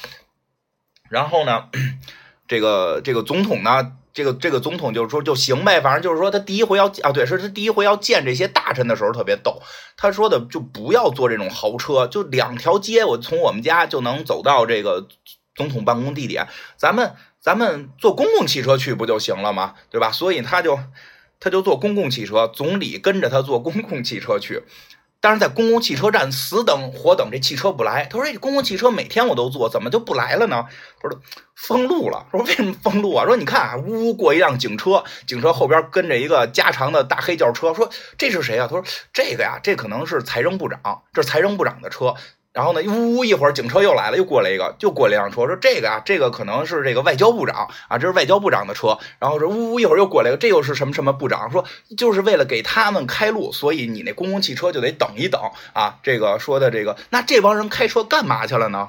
[1.09, 1.71] 然后呢，
[2.47, 9.63] 这个这个总统呢，这个这个总统就是说就行呗，反正就是说他第一回要啊，对，是他第一回要见这些大臣的时候特别逗。
[9.97, 15.09] 他说的就不要坐这种豪车，就两条街，我从我们家就能走到这个
[15.55, 19.75] 总统办公地点，咱们咱们坐公共汽车去不就行了吗？
[19.91, 20.13] 对吧？
[20.13, 20.79] 所以他就
[21.41, 24.63] 他就坐公共汽车，总理跟着他坐公共汽车去。
[25.21, 30.67] 但是在公共汽车站死等活等这汽车不来，他说这公共汽车每天我都坐，怎么就不来了呢？
[31.01, 31.21] 他说
[31.57, 32.27] 封路了。
[32.31, 33.25] 说为什么封路啊？
[33.25, 37.75] 说你看啊，呜呜过一辆警车，警车后边跟着一个加长的大黑轿车。
[37.75, 38.69] 说这是谁啊？
[38.71, 42.15] 他说这个呀，这可能是财政部长，这是财政部长的车。
[42.59, 48.99] 然后呢，呜呜一会儿警车又来了，又过来一个，又过来一辆车，说这个啊，这个可能是这个外交部长啊，这是外交部长的车。
[49.21, 51.53] 然后说呜呜一会儿又过来一个，这又是什么什么部长？
[51.53, 51.65] 说
[51.97, 55.41] 就是为了给他们开路，所以你那公共汽车就得等一等
[55.73, 55.99] 啊。
[56.03, 58.89] 这个说的这个，那这帮人开车干嘛去了呢？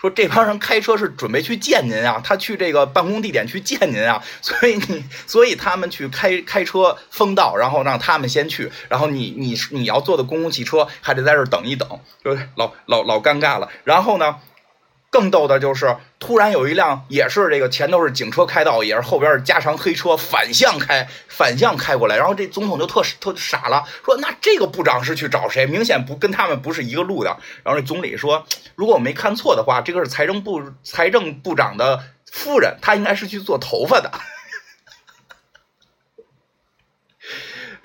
[0.00, 11.88] 说这帮人开车是准备去见您啊，他去这个办公地点去见您啊，所以你所以他们去开开车封道，然后让他们先去，然后你你你要坐的公共汽车还得在这儿等一等，
[12.22, 13.68] 对老老老尴尬了。
[13.84, 14.36] 然后呢？
[15.10, 22.16] 更逗的就是，突然有一辆也是这个前头是警车开道，也是后边是加长黑车反向开，反向开过来。
[22.16, 25.66] 然后这总统就特特傻了，说：“那这个部长是去找谁？
[25.66, 27.34] 明显不跟他们不是一个路的。”
[27.64, 28.44] 然后这总理说
[28.76, 34.10] ：“如果我没看错的话，这个是财政部财政部长的夫人，她应该是去做头发的。”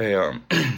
[0.02, 0.34] 哎呀，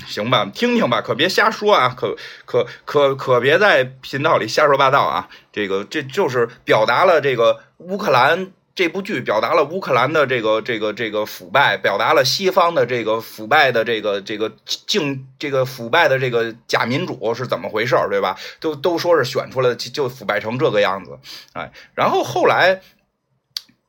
[0.05, 5.29] 行吧，听听吧，可别瞎说啊，可可可可别在频道里瞎说八道啊！
[5.53, 18.37] 这个这就是表达了这个乌克兰这部剧表达了乌克兰的这个这个这个腐败，表达了西方的这个腐败的这个这个竞这个腐败的这个假民主是怎么回事对吧？
[18.59, 21.17] 都都说是选出来就腐败成这个样子，
[21.53, 22.81] 哎，然后后来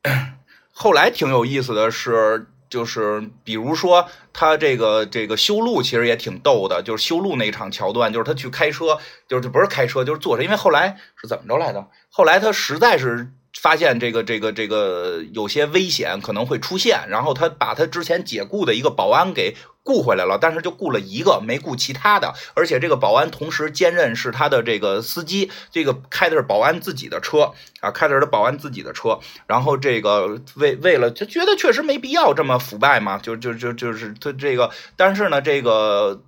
[0.71, 2.47] 后来挺有意思的是。
[2.69, 8.97] 就是比如说他这个这个修路其实也挺逗的，就是修路那一场桥段，就是他去开车，
[9.27, 11.87] 就是不是开车就是坐着，因为后来是怎么着来的？
[12.09, 13.31] 后来他实在是。
[13.59, 36.23] 发现这个这个这个有些危险可能会出现，然后他把他之前解雇的一个保安给雇回来了，但是就雇了一个，没雇其他的，而且这个保安同时兼任是他的这个司机，这个开的是保安自己的车啊，开的是保安自己的车，然后这个为为了就觉得确实没必要这么腐败嘛，就就就就是他这个，但是呢，这个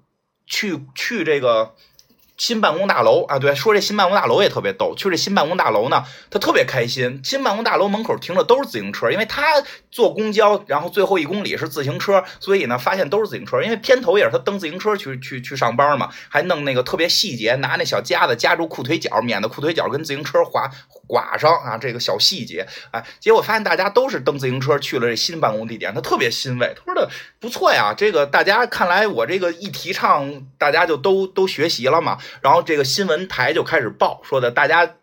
[0.46, 1.76] 去去这个。
[2.38, 4.94] 新办公大楼啊，对，说这新办公大楼也特别逗。
[4.96, 7.20] 去这新办公大楼呢，他特别开心。
[7.24, 9.44] 新办公大楼门口停的都是自行车，因为他
[9.90, 13.60] 坐公交，然后最后一公里是自行车，所以呢，发现都是自行车。
[13.64, 20.70] 因为片头也是他蹬自行车去去去上班嘛，还弄那个特别细节，拿那小夹子夹住裤腿脚，免得裤腿脚跟自行车划
[21.08, 21.76] 刮上啊。
[21.80, 27.10] 这个小细节，哎，结果发现大家都是蹬自行车去了这新办公地点，他特别欣慰，他说的
[27.40, 27.96] 不错呀。
[27.98, 32.20] 这个大家看来我这个一提倡，大家就都都学习了嘛。
[32.42, 34.96] 然后这个新闻台就开始报说的，大家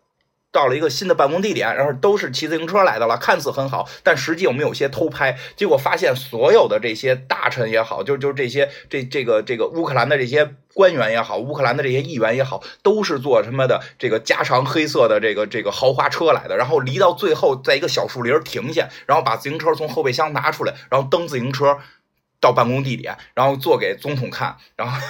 [0.52, 21.78] 到了一个新的办公地点，然后都是骑自行车来的了，看似很好，但实际我们有些偷拍，结果发现所有的这些大臣也好，就就这些这这个这个乌克兰的这些官员也好，乌克兰的这些议员也好，都是坐什么的这个加长黑色的这个这个豪华车来的，然后离到最后，在一个小树林停下，然后把自行车从后备箱拿出来，然后蹬自行车
[22.40, 25.00] 到办公地点，然后做给总统看，然后。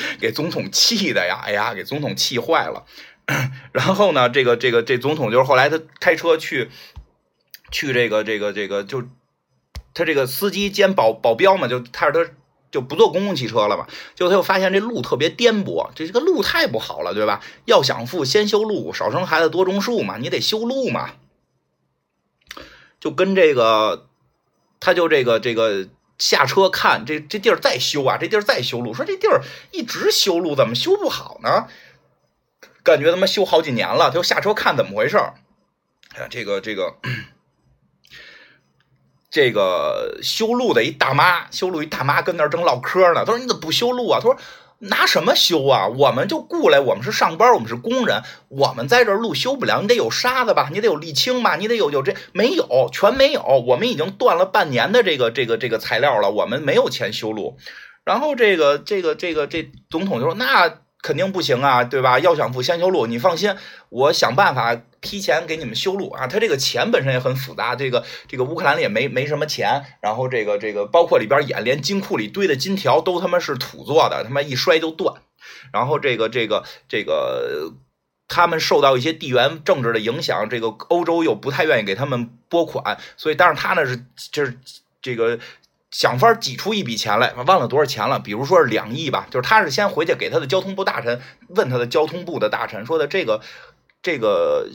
[0.20, 1.40] 给总统气的呀！
[1.44, 2.84] 哎呀，给总统气坏了。
[3.72, 6.70] 然后呢，这个这个这总统就是后来他开车去
[7.70, 9.02] 去这个这个这个，就
[9.92, 12.30] 他这个司机兼保保镖嘛，就他是他
[12.70, 13.86] 就不坐公共汽车了嘛。
[14.14, 17.42] 就他又发现这路特别颠簸，这这个路太不好了，对吧？
[17.66, 21.10] 要想富，先修路，少生孩子，多种树嘛，你得修路嘛。
[22.98, 24.08] 就跟这个，
[24.80, 25.88] 他就这个这个。
[26.18, 28.92] 下车看这这地儿再修啊，这地儿再修路。
[28.92, 31.68] 说这地儿一直修路，怎么修不好呢？
[32.82, 34.08] 感觉他妈修好几年了。
[34.08, 35.34] 他就下车看怎么回事儿。
[36.30, 36.96] 这个这个
[39.30, 43.24] 这个修路的一大妈，修路一大妈跟那儿正唠嗑呢。
[43.24, 44.38] 他说：“你怎么不修路啊？”他说。
[44.78, 45.88] 拿什么修啊？
[45.88, 49.80] 我们就雇来，我们是上班，我们是工人，我们在这路修不了。
[49.82, 50.68] 你得有沙子吧？
[50.72, 51.56] 你得有沥青吧？
[51.56, 52.88] 你得有有这没有？
[52.92, 53.42] 全没有。
[53.42, 57.58] 我们已经断了半年的这个这个这个材料了，我们没有钱修路。
[58.04, 62.18] 然后这个这个这个这总统就说：“那。”肯定不行啊，对吧？
[62.18, 63.54] 要想富先修路，你放心，
[63.88, 66.26] 我想办法提前给你们修路啊。
[66.26, 75.22] 他这个钱本身也很复杂，这个这个乌克兰里也没没什么钱，然后这个这个包括里边演，连金库里堆的金条都他妈是土做的，他妈一摔就断。
[75.72, 77.72] 然后这个这个这个
[78.26, 84.58] 他们受到一些地缘政治的影响，这个欧洲又不太愿意给他们拨款，所以但是他呢是就是
[85.00, 85.38] 这个。
[85.90, 89.26] 想法挤出一笔钱来，忘了多少钱了，比如说是两亿吧。
[89.30, 93.40] 就是他是先回去给他的交通部大臣问他的交通部的大臣说的这个
[94.02, 94.68] 这个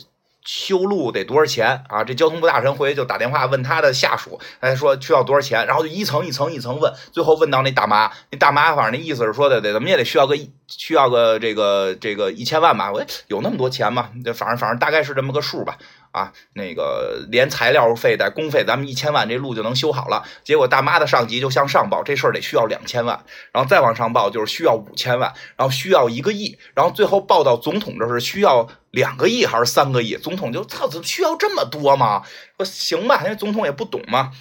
[0.45, 2.03] 修路得多少钱啊？
[2.03, 10.35] 这交通部大臣回去就打电话问他的下属，哎说需要多少钱，然后就一层一层一层问，最后问到那大妈，那大妈反正那意思是说的得怎么也得需要个
[10.67, 12.91] 需要个这个这个一千万吧？
[12.91, 14.09] 我有那么多钱吗？
[14.33, 15.77] 反正反正大概是这么个数吧。
[16.13, 20.23] 啊，那个连材料费带工费，咱们一千万这路就能修好了。
[20.43, 30.15] 结果大妈的上级就向上报，这事儿得需要两千万，然后再往上报就是需要五千万，然后需要一个亿，然后最后报到总统这是需要两个亿还是三个亿？
[30.15, 32.21] 总统就操，怎么需要这么多吗？
[32.57, 34.31] 说行吧，因为总统也不懂嘛，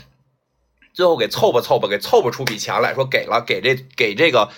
[0.93, 4.51] 最后给凑吧凑吧，给凑不出笔钱来说给了，给这给这个。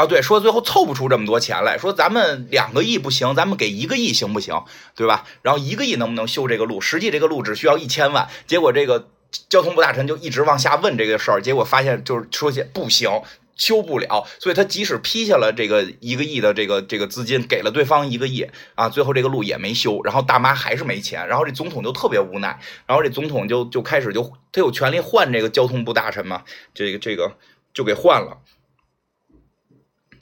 [0.00, 4.64] 啊，对，说最后凑不出这么多钱来说，咱们两个亿不行，咱们给一个亿行不行？
[4.96, 5.26] 对吧？
[5.42, 6.80] 然后一个亿能不能修这个路？
[6.80, 9.10] 实际这个路只需要一千万，结果这个
[9.50, 13.10] 交通部大臣就一直往下问这个事儿，结果发现就是说些不行，
[13.56, 14.26] 修不了。
[14.38, 18.46] 所以他即使批下了这个一个亿的这个这个资金，给了对方一个亿
[18.76, 26.42] 啊，最后这个路也没修，然后大妈还是没钱，然后这总统就特别无奈，然后这总统就就开始就他有权利换这个交通部大臣嘛，
[26.72, 27.36] 这个这个
[27.74, 28.38] 就给换了。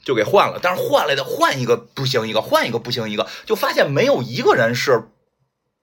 [0.03, 5.03] 就给换了，但是换来的换一个不行一个，换一个不行一个，就发现没有一个人是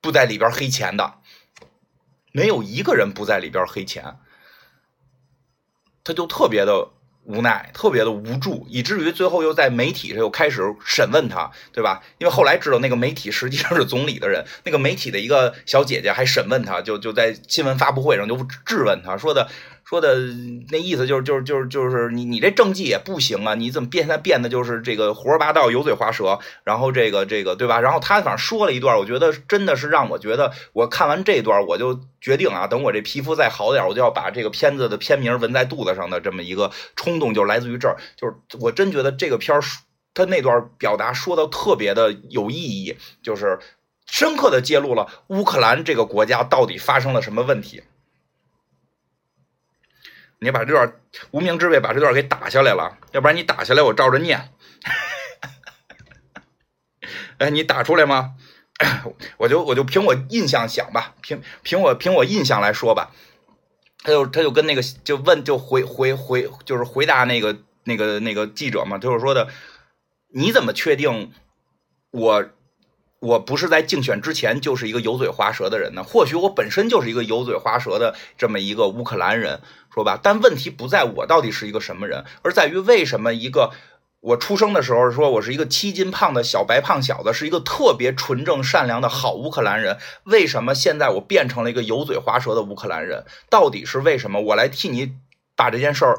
[0.01, 1.15] 不在里边黑钱的，
[2.33, 4.17] 没有一个人不在里边黑钱，
[6.03, 6.89] 他就特别的
[7.25, 12.03] 无奈，特别的无助，以至于最后又在媒体上又开始审问他，对吧？
[12.19, 19.49] 因为后来知道那个媒体实际上是总理的人， 那个媒体的一个小姐姐还审问他，就就在新闻发布会上就质问他说的。
[19.89, 20.17] 说的
[20.73, 23.55] 那意思就是就是就是就是你你这政绩也不行啊！
[23.55, 27.81] 你怎么变现在变得就是这个胡说八道、油嘴滑舌，然后这个这个对吧？
[27.81, 37.97] 然后他反正说了一段，我觉得真的是让我觉得，我看完这段我就决定啊，等我这皮肤再好点，我就要把这个片子的片名纹在肚子上的这么一个冲动，就来自于这儿。
[38.17, 39.63] 就是我真觉得这个片儿
[40.15, 43.61] 他那段表达说的特别的有意义，就是
[44.05, 47.85] 深刻的揭露了乌克兰这个国家到底发生了什么问题。
[50.39, 50.93] 你把这段
[51.31, 54.49] 无名之辈把这段给打下来了，要不然你打下来我照着念。
[57.39, 58.35] 哎，你打出来吗？
[59.39, 63.13] 我就我就凭我印象想吧，凭凭我凭我印象来说吧。
[64.03, 69.49] 他就他就跟那个就问就回回回就是回答那个那个那个记者嘛，就是说的，
[70.29, 71.33] 你怎么确定
[72.11, 72.51] 我？
[73.27, 79.61] 我不是在竞选之前就是一个油嘴滑舌的人呢，或许我本身就是一个油嘴滑舌的这么一个乌克兰人，
[79.93, 80.19] 说吧。
[80.23, 83.73] 但问题不在我到底是一个什么人，而在于为什么一个
[84.21, 93.25] 我出生的时候说我是一个七斤胖的小白胖小子，是一个特别纯正善良的好乌克兰人，为什么现在我变成了一个油嘴滑舌的乌克兰人？
[93.51, 94.41] 到底是为什么？
[94.41, 95.15] 我来替你
[95.57, 96.19] 把这件事儿。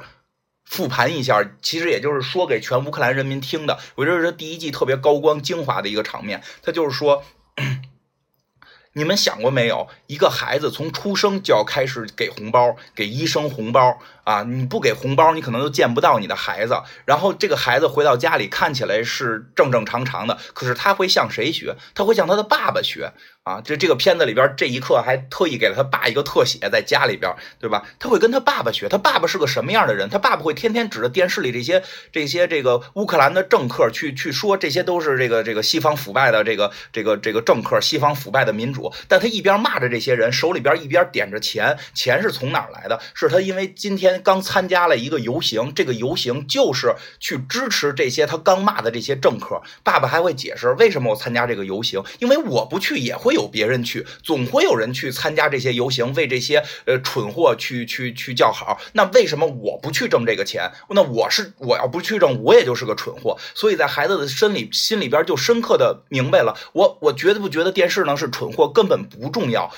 [0.70, 3.80] 复盘一下，其实也就是说给全乌克兰人民听的。
[3.96, 7.24] 我觉得这第一季特别高光精华的一个场面，他就是说，
[8.94, 14.44] 你们想过没有，一个孩子从出生就要开始给红包，给医生红包啊！
[14.44, 16.82] 你不给红包，你可能就见不到你的孩子。
[17.06, 21.76] 然后这个孩子回到家里，看起来是正正常常的，可是他会向谁学？
[21.94, 23.14] 他会向他的爸爸学。
[23.48, 27.82] 啊，这这个片子里边这一刻还特意给了他爸一个特写，在家里边，对吧？
[27.98, 30.10] 他会跟他爸爸学，他爸爸是个什么样的人？
[30.10, 31.82] 他爸爸会天天指着电视里这些
[32.12, 38.92] 这些这个乌克兰的政客去去说，这些都是这个这个西方腐败的这个这个这个政客，西方腐败的民主。
[39.08, 43.00] 但他一边骂着这些人，手里边一边点着钱，钱是从哪儿来的？
[43.14, 49.62] 是他因为今天刚参加了一个游行，这个游行就是去支持这些他刚骂的这些政客。
[49.84, 53.37] 爸爸还会解释为什么我参加这个游行，因为我不去也会。
[53.38, 58.80] 有别人去，总会有人去参加这些游行，为这些呃蠢货去去去叫好。
[58.94, 60.72] 那为什么我不去挣这个钱？
[60.90, 63.38] 那我是我要不去挣，我也就是个蠢货。
[63.54, 69.72] 所以在孩子的心里心里边就深刻的明白了，我我觉得不觉得电视呢是蠢货根本不重要，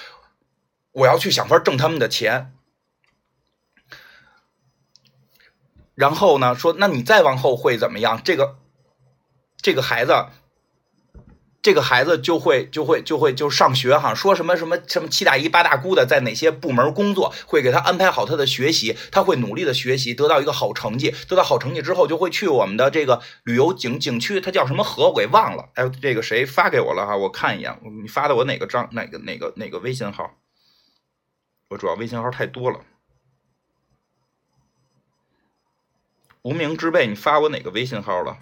[0.93, 2.53] 我要去想法挣他们的钱。
[5.95, 8.22] 然后呢，说那你再往后会怎么样？
[8.24, 8.55] 这个
[9.62, 10.14] 这个孩子。
[11.62, 27.18] 这个孩子就会就会就会就上学哈，说什么什么什么七大姨八大姑的，在哪些部门工作，会给他安排好他的学习，他会努力的学习，得到一个好成绩，得到好成绩之后，就会去我们的这个旅游景景区，他叫什么河我给忘了，哎，这个谁发给我了哈？
[27.18, 30.36] 我看一眼，你发的我哪个账哪个哪个哪个微信号？
[31.70, 32.80] 我主要微信号太多了，
[36.41, 38.38] 无名之辈，你发我哪个微信号了？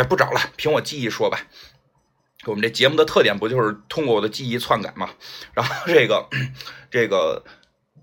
[0.00, 1.42] 哎，不找了，凭我记忆说吧。
[2.46, 5.10] 我们这节目的特点不就是通过我的记忆篡改吗？
[5.52, 6.26] 然后这个
[6.90, 7.44] 这个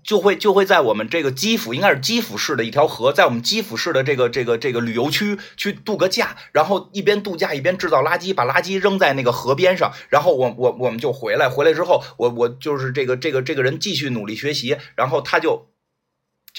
[0.04, 15.66] 就会就会在我们这个基辅，应该是基辅市的一条河，在我们基辅市的这个这个这个旅游区去度个假，然后一边度假一边制造垃圾，把垃圾扔在那个河边上，然后我我我们就回来，回来之后我我就是这个这个这个人继续努力学习，然后他就。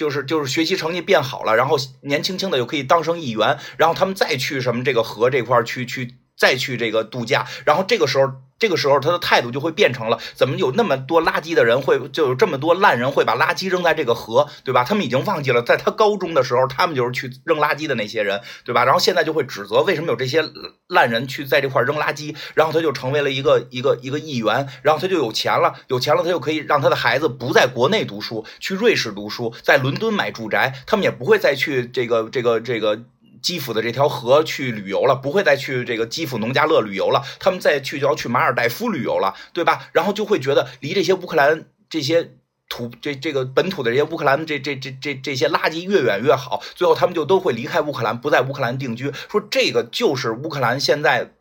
[0.00, 8.32] 就是就是学习成绩变好了，然后年轻轻的又可以当上议员，然后他们再去什么这个河这块去去再去这个度假，然后这个时候。
[8.60, 14.84] 这个时候，他的态度就会变成了：怎么有那么多垃圾的人会，就有这么多烂人会把垃圾扔在这个河，对吧？
[14.84, 18.84] 他们已经忘记了，在他高中的时候，他们就是去扔垃圾的那些人，对吧？
[18.84, 20.44] 然后现在就会指责为什么有这些
[20.88, 33.00] 烂人去在这块扔垃圾，然后他就成为了一个一个一个议员，然后他就有钱了，有钱了，他就可以让他的孩子不在国内读书，去瑞士读书，在伦敦买住宅，他们也不会再去这个这个这个。
[33.42, 39.88] 基辅的这条河去旅游了，不会再去这个基辅农家乐旅游了，他们再去就要去马尔代夫旅游了，对吧？
[39.92, 42.32] 然后就会觉得离这些乌克兰这些
[42.68, 49.12] 土这这个本土的这些乌克兰这这这这这些垃圾越远越好，最后他们就都会离开乌克兰，不在乌克兰定居。
[49.28, 51.32] 说这个就是乌克兰现在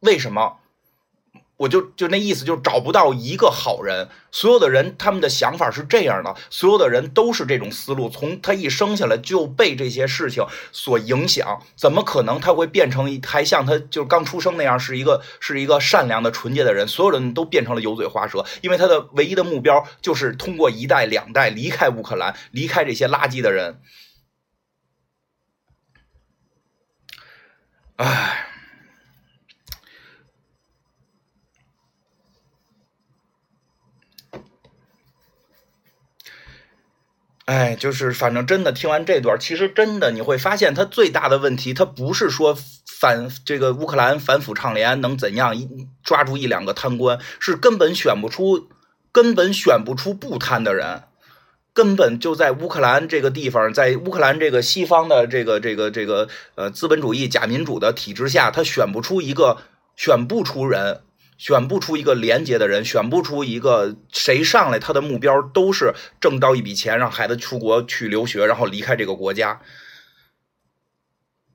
[0.00, 0.58] 为什么？
[1.62, 4.08] 我就就那意思，就找不到一个好人。
[4.32, 8.08] 所有的人他们的想法是这样的，所有的人都是这种思路。
[8.08, 16.88] 从他一生下来就被这些事情所影响，怎么可能他会变成一还像他就是刚出生那样是一个是一个善良的纯洁的人？
[16.88, 23.80] 所有人都变成了油嘴滑舌，因为他的唯一的目标就是通过一代两代离开乌克兰，离开这些垃圾的人。
[27.96, 28.48] 唉。
[37.46, 45.68] 哎，就是反正真的听完这段，其实真的你会发现，他最大的问题，他不是说反这个乌克兰反腐倡廉能怎样一
[46.04, 48.68] 抓住一两个贪官，是根本选不出，
[49.10, 51.02] 根本选不出不贪的人，
[51.74, 59.58] 根本就在乌克兰这个地方，在乌克兰这个西方的这个这个这个呃资本主义假民主的体制下，他选不出一个，
[59.96, 61.00] 选不出人。
[61.42, 69.60] 选不出一个廉洁的人，选不出一个谁上来，他的目标都是挣到一笔钱，让孩子出国去留学，然后离开这个国家。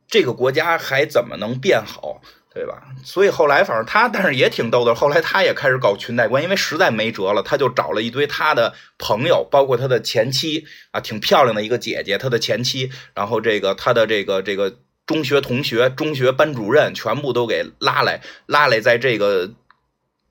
[0.09, 2.21] 这个国家还怎么能变好，
[2.53, 2.83] 对吧？
[3.05, 4.93] 所以后来反正他，但是也挺逗的。
[4.93, 19.53] 后来他也开始搞裙带关，因为实在没辙了，他就找了一堆他的朋友，包括他的前妻啊，挺漂亮的一个姐姐，他的前妻，然后这个他的这个这个中学同学、中学班主任，全部都给拉来，拉来在这个。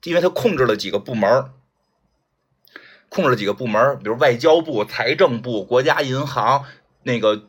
[0.07, 1.51] 因为他控制了几个部门
[3.09, 6.63] 控制了几个部门比如外交部、财政部、国家银行
[7.03, 7.47] 那个。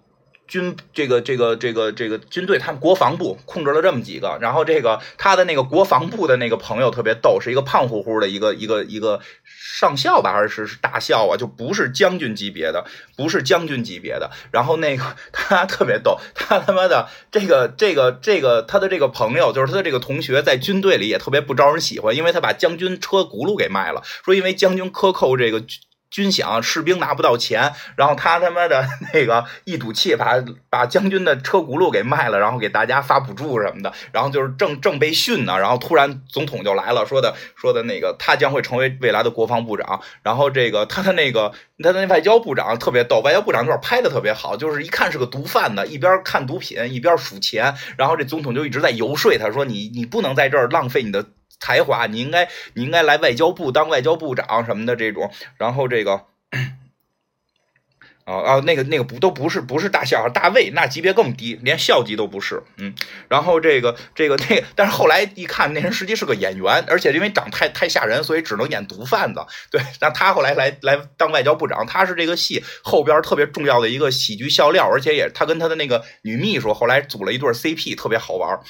[0.49, 11.37] 军这个这个这个这个军队，他们国防部控制了这么几个，然后这个他的那个国防部的那个朋友特别逗，是一个胖乎乎的一个一个一个上校吧，还是是大校啊？
[11.37, 12.85] 就不是将军级别的，
[13.17, 14.31] 不是将军级别的。
[14.51, 25.63] 然后那个他特别逗，他他妈的这个这个这个他的这个朋友，就是他的这个同学，在军队里也特别不招人喜欢，因为他把将军车轱辘给卖了，说因为将军克扣这个。
[26.11, 41.53] 军饷，士兵拿不到钱，然后他他妈的那个一赌气，把把将军的车轱辘给卖了，然后给大家发补助什么的，然后就是正正被训呢，然后突然总统就来了，说的说的那个他将会成为未来的国防部长，然后这个他的那个
[41.83, 51.27] 他的那外交部长特别逗，外交部长那块拍的特别好，就是一看是个毒贩子，一边看毒品一边数钱，然后这总统就一直在游说他说你你不能在这儿浪费你的。
[51.61, 56.25] 才华，你应该，你应该来外交部当外交部长什么的这种，然后这个，
[58.25, 62.95] 哦哦，那个那个不都不是不是大校，大卫那级别更低，连校级都不是，嗯，
[63.29, 69.41] 然后这个这个那个，但是后来一看，那人实际是个演员，而且因为长太太吓人，所以只能演毒贩子，
[69.71, 78.61] 对，那他后来来来当外交部长，他是这个戏后边特别重要的一个喜剧笑料，而且也他跟他的那个女秘书后来组了一对 CP，特别好玩。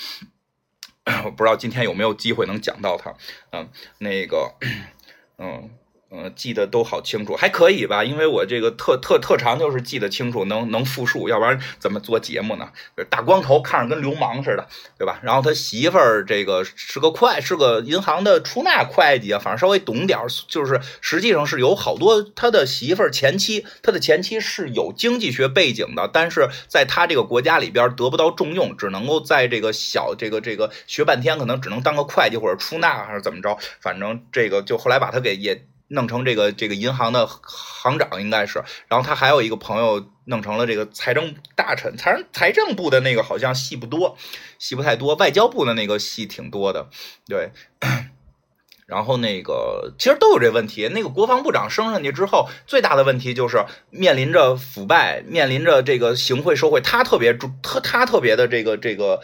[1.25, 3.15] 我不知道今天有没有机会能讲到他，
[3.53, 4.55] 嗯，那个，
[5.39, 5.71] 嗯。
[6.11, 8.03] 嗯，记得都好清楚，还可以吧？
[8.03, 12.71] 因为我这个特特特长就是记得清楚，能能复述，要不然怎么做节目呢？
[13.11, 15.21] 大光头，看着跟流氓似的，对吧？
[15.23, 35.67] 然后他媳妇儿这个是个会，是个银行的出纳会计啊，反正稍微懂点儿，就是实际上是有好多他的媳妇儿前妻，他的前妻是有经济学背景的，但是在他这个国家里边得不到重用，只能够在这个小这个这个学半天，可能只能当个会计或者出纳还是怎么着，反正这个就后来把他给也。
[35.89, 44.17] 弄成这个这个银行的行长应该是，然后他还有一个朋友弄成了这个财政大臣，财政财政部的那个好像戏不多，
[44.59, 46.89] 戏不太多，外交部的那个戏挺多的，
[47.27, 47.53] 对。
[48.87, 59.21] 然后那个其实都有这问题，那个国防部长升上去之后，最大的问题就是面临着腐败，面临着这个行贿受贿，他特别注他他特别的这个这个。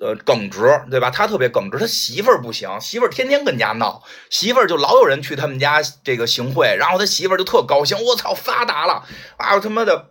[0.00, 1.10] 呃耿直，对吧？
[1.10, 9.04] 他特别耿直，他媳妇儿不行，媳妇儿天天跟家闹，媳妇儿就老有人去他们家这个行贿，然后他媳妇儿就特高兴，我操，发达了
[9.36, 10.10] 啊，他妈的。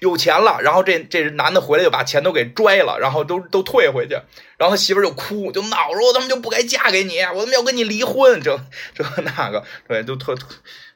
[0.00, 4.12] 有钱了，然后这这男的回来就把钱都给拽了，然后都都退回去，
[4.58, 8.60] 然后他媳妇儿就哭，就闹说：“我他妈就不该嫁给你，我他妈要跟你离婚。”这
[8.92, 10.46] 这那个，对，就特特，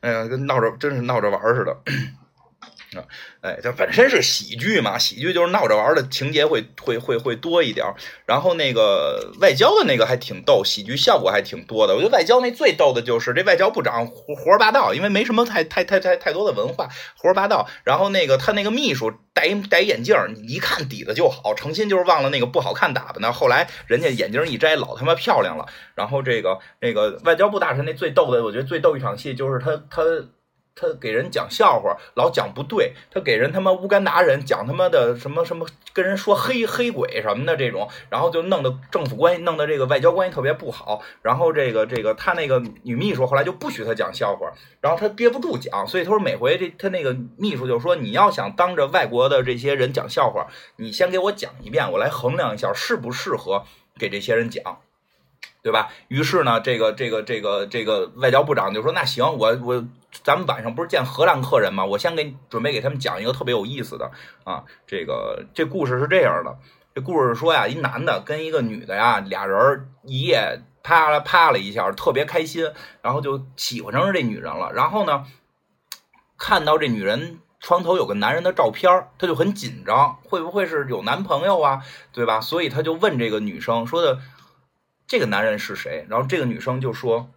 [0.01, 1.75] 哎呀，跟闹着真是闹着玩似的。
[2.97, 3.05] 啊，
[3.43, 7.87] 哎，这本身是喜剧嘛，喜剧就是闹着玩的情节会会会会多一点。
[8.25, 11.95] 然后那个外交的那个还挺逗，喜剧效果还挺多的。
[11.95, 17.69] 我觉得外交那最逗的就是这外交部长胡胡说八道，因为没什么太太太太太多的文化，胡说八道。
[17.85, 23.31] 然后那个他那个秘书戴一戴眼镜，你一看底子就好，诚心就是忘了那个不好看打扮的。
[23.35, 25.67] 后来人家眼镜一摘，老他妈漂亮了。
[25.95, 30.03] 然后这个那个外交部大臣那最逗的，我觉得最逗一场戏就是他他。
[30.79, 32.93] 他给人讲笑话，老讲不对。
[33.11, 41.03] 他给人他妈乌干达人讲他妈的什么什么，跟人说黑黑鬼什么的这种，然后就弄得政府关系，弄得这个外交关系特别不好。
[41.23, 50.47] 然后这个这个他那个女秘书后来就不许他讲笑话，然后他憋不住讲，所以他说每回这他那个秘书就说你要想当着外国的这些人讲笑话，
[50.77, 53.65] 你先给我讲一遍，我来衡量一下适不适合
[53.99, 54.81] 给这些人讲。
[55.61, 55.89] 对吧？
[56.07, 59.85] 于是呢，这个这个这个这个外交部长就说：“那行，我我
[60.23, 61.85] 咱们晚上不是见荷兰客人吗？
[61.85, 64.11] 我先给准备给他们讲一个特别有意思的
[64.45, 64.65] 啊。
[64.87, 66.57] 这个这故事是这样的，
[66.95, 72.71] 这故事说呀，一男的跟一个女的呀，俩人一夜啪啦啪了一下，特别开心，
[73.03, 74.73] 然后就喜欢上这女人了。
[74.73, 75.27] 然后呢，
[76.39, 81.83] 看到这女人床头有个男人的照片，他就很紧张，会不会是有男朋友啊？
[82.13, 82.41] 对吧？
[82.41, 84.21] 所以他就问这个女生说的。”
[85.09, 86.07] 这个男人是谁？
[86.11, 87.31] 然后这个女生就说：“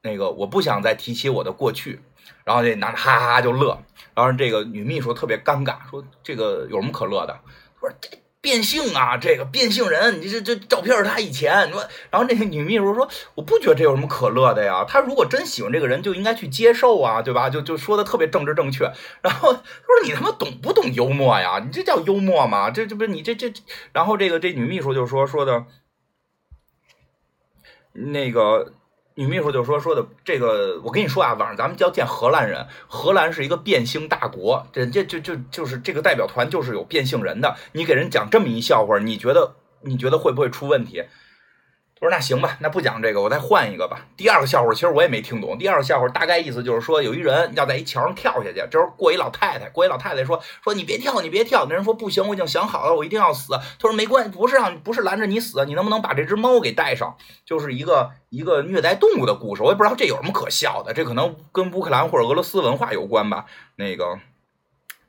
[0.00, 2.00] 那个我不想再提起我的过去。”
[2.44, 3.82] 然后这男的哈哈就乐。
[4.14, 7.40] 然后这个女秘书特别尴尬，说：“这个有什么可乐的？”
[7.80, 8.08] 说：“这
[8.40, 11.80] 变性啊，这个变性人，你这这照片是他以前。”你说，
[12.10, 14.84] 然后那个女秘书说：“我不觉得这有什么可乐的呀。
[14.86, 17.50] 他如果真喜欢这个人，就应该去接受啊，对吧？
[17.50, 18.84] 就就说的特别政治正确。
[19.20, 21.60] 然后他说：“你他妈懂不懂幽默呀？
[21.64, 22.70] 你这叫幽默吗？
[22.70, 23.52] 这这不是你这这？”
[23.92, 25.64] 然后这个这女秘书就说说的。
[28.06, 28.72] 那个
[29.14, 41.04] 女秘书就说说的这个，我跟你说啊，晚上咱们就要见荷兰人，荷兰是一个变性大国，人家就就就是这个代表团就是有变性人的，你给人讲这么一笑话，你觉得你觉得会不会出问题？
[42.00, 44.06] 我说那行吧，那不讲这个，我再换一个吧。
[44.16, 45.58] 第二个笑话其实我也没听懂。
[45.58, 51.66] 第二个笑话大概意思就是说，有一人要在一桥上跳下去，这时候过一老太太，过一老太太说说你别跳，你别跳。
[51.68, 53.52] 那人说不行，我已经想好了，我一定要死。
[53.52, 57.16] 他说没关系，不是让不是拦着你死，你能不能把这只猫给带上？
[57.44, 63.46] 就是一个一个虐待动物的故事，我也不知道这有什么可笑的，这可能跟乌克兰或者俄罗斯文化有关吧。
[63.74, 64.20] 那个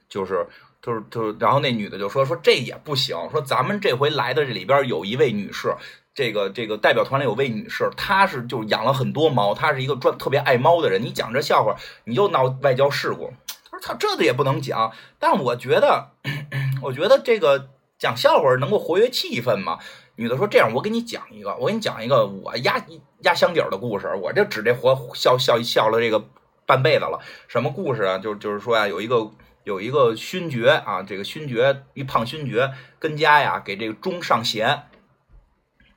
[0.09, 0.47] 就是
[0.81, 5.75] 就是就是，然后那女的就说说这也不行，说咱们这回来的这里边有一位女士。
[6.13, 11.01] 这个这个代表团里有位女士，她是就养了很多猫，她是一个专特别爱猫的人。
[11.01, 13.31] 你讲这笑话，你又闹外交事故。
[13.71, 16.09] 他说：“操，这个也不能讲。”但我觉得，
[16.83, 19.79] 我觉得这个讲笑话能够活跃气氛嘛。
[20.15, 22.83] 女的说：“这样，我给你讲一个，我给你讲一个我压
[23.21, 24.13] 压箱底儿的故事。
[24.21, 26.25] 我就指这活笑笑笑了这个
[26.65, 27.21] 半辈子了。
[27.47, 28.17] 什么故事啊？
[28.17, 29.31] 就就是说呀，有一个
[29.63, 34.83] 有一个勋爵啊，这个勋爵一胖勋爵跟家呀给这个钟上弦。”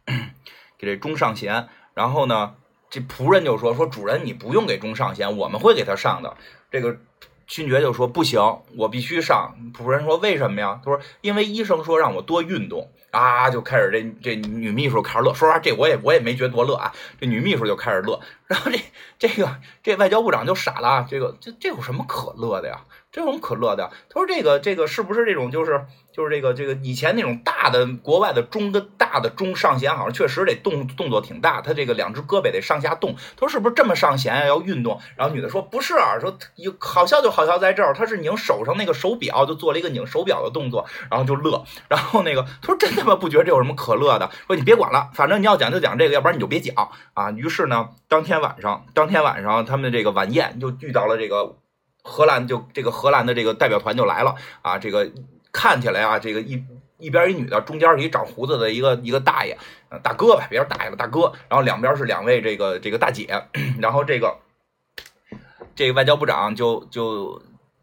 [0.79, 2.55] 给这钟上弦，然后呢，
[2.91, 6.37] 这仆人就说说主人你不用给钟上弦，我们会给他上的。
[6.71, 6.97] 这个
[7.47, 8.41] 勋爵就说不行，
[8.77, 9.55] 我必须上。
[9.73, 10.81] 仆人说为什么呀？
[10.85, 15.35] 他说因为医生说让我多运动啊，就开始这这女秘书开始乐。
[15.35, 16.93] 说实话，这我也我也没觉得多乐啊。
[17.21, 18.81] 这女秘书就开始乐，然后这
[19.19, 22.81] 这个这外交部长就傻了，这个这这有什么可乐的呀？
[23.13, 23.91] 这有什么可乐的？
[24.09, 25.85] 他说这个这个是不是这种就是？
[26.13, 33.15] 就是这个这个以前那种大的国外的钟跟大的钟上弦，好像确实得动动作挺大，他这个两只胳膊得上下动。
[33.15, 34.47] 他说是不是这么上弦啊？
[34.47, 35.01] 要运动？
[35.17, 41.65] 然后女的说不是，啊说有好笑就好笑在这儿，他是拧手上那个手表，就做了一个拧手表的动作，然后就乐。
[41.89, 44.31] 然后那个他说真他妈不觉得这有什么可乐的？
[44.47, 47.31] 说你别管了，反正你要讲就讲这个，要不然你就别讲啊。
[47.31, 51.57] 于是呢，当天晚上，当天晚上他们这个晚宴就遇到了这个
[52.03, 55.11] 荷兰，就这个荷兰的这个代表团就来了啊，这个。
[55.55, 56.65] 看起来啊，这个一
[56.97, 59.55] 一边一女的，中间是一长胡子的一个一个大爷，
[60.03, 61.31] 大哥吧，别说大爷了，大哥。
[61.47, 63.29] 然后两边是两位这个这个大姐。
[63.79, 64.39] 然后这个
[65.77, 67.43] 这个外交部长就就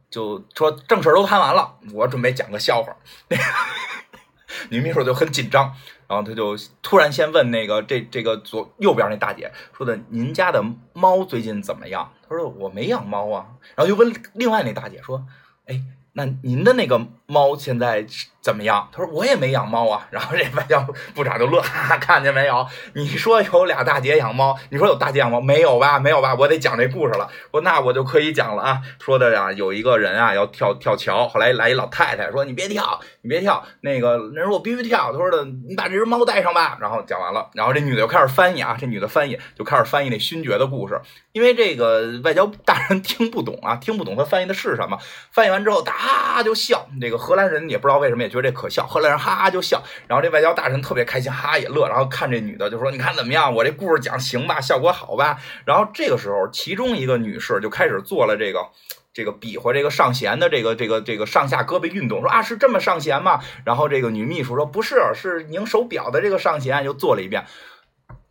[0.09, 2.97] 就说正事都谈完了，我准备讲个笑话。
[4.69, 5.71] 女秘书就很紧张，
[6.07, 15.25] 然后他就突然先问那个这这个左右边那大姐说的：“您家的猫最近怎么样？”他说：“我没养猫啊。”然后又问另外那大姐说
[15.65, 15.81] ：“哎，
[16.13, 18.05] 那您的那个？”猫现在
[18.41, 18.89] 怎么样？
[18.91, 20.07] 他说我也没养猫啊。
[20.09, 20.81] 然后这外交
[21.13, 22.65] 部长就乐，哈哈，看见没有？
[22.93, 25.99] 你说有俩大姐养猫，你说有大姐养猫没有吧？
[25.99, 26.33] 没有吧？
[26.33, 27.29] 我得讲这故事了。
[27.51, 28.81] 说那我就可以讲了啊。
[28.99, 33.63] 说的呀，有一个人啊要跳跳桥，后来来一老太太说你别跳，你别跳。
[33.81, 35.11] 那个人说我必须跳。
[35.11, 36.77] 他说的你把这只猫带上吧。
[36.81, 40.99] 然后讲完了，然后这女的就开始翻译啊，这女的翻译就开始翻译那勋爵的故事，
[41.33, 44.97] 因为这个外交大人听不懂啊，听不懂他翻译的是什么。
[45.29, 46.87] 翻译完之后，哒就笑。
[46.99, 49.83] 这个荷兰人也不知道为什么也觉得这可笑，荷兰人哈哈就笑。
[50.07, 51.87] 然后这外交大臣特别开心，哈哈也乐。
[51.87, 53.53] 然后看这女的就说：“你看怎么样？
[53.53, 58.69] 我这故事讲行吧，效果好吧？”然后这个时候，其中一个女士就开始做了这个
[59.13, 63.41] 这个比划这个上弦的这个这个这个上下胳膊运动，说啊是这么上弦吗？
[63.65, 67.45] 然后这个女秘书说不是，是拧手表的这个上弦，又做了一遍。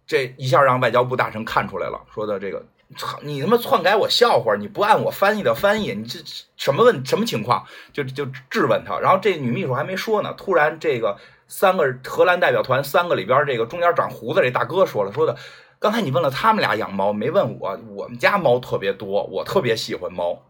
[0.07, 2.65] 这一下让外交部大臣看出来了，说的这个。
[2.97, 4.57] 操你他妈篡改我笑话！
[4.57, 6.21] 你不按我翻译的翻译，你这
[6.57, 7.67] 什么问什么情况？
[7.93, 8.99] 就就质问他。
[8.99, 15.37] 然后这女秘书还没说呢，突然这个三个荷兰代表团三个里边，这个中间长胡子这大哥说了，说的
[15.79, 17.79] 刚才你问了他们俩养猫，没问我。
[17.95, 20.43] 我们家猫特别多，我特别喜欢猫。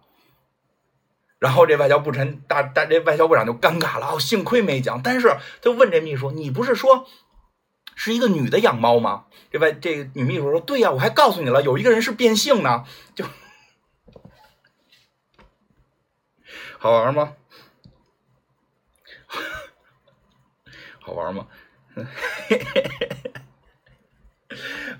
[1.40, 5.02] 然后这外交部长大大这外交部长就尴尬了，哦，幸亏没讲。
[5.02, 7.06] 但是他问这秘书，你不是说？
[8.00, 9.24] 是一个女的养猫吗？
[9.50, 12.84] 这外这个女秘书说：“对呀，我还告诉你了，有一个人是变性呢。”
[13.16, 13.24] 就
[16.78, 17.34] 好玩吗？
[21.00, 21.48] 好玩吗？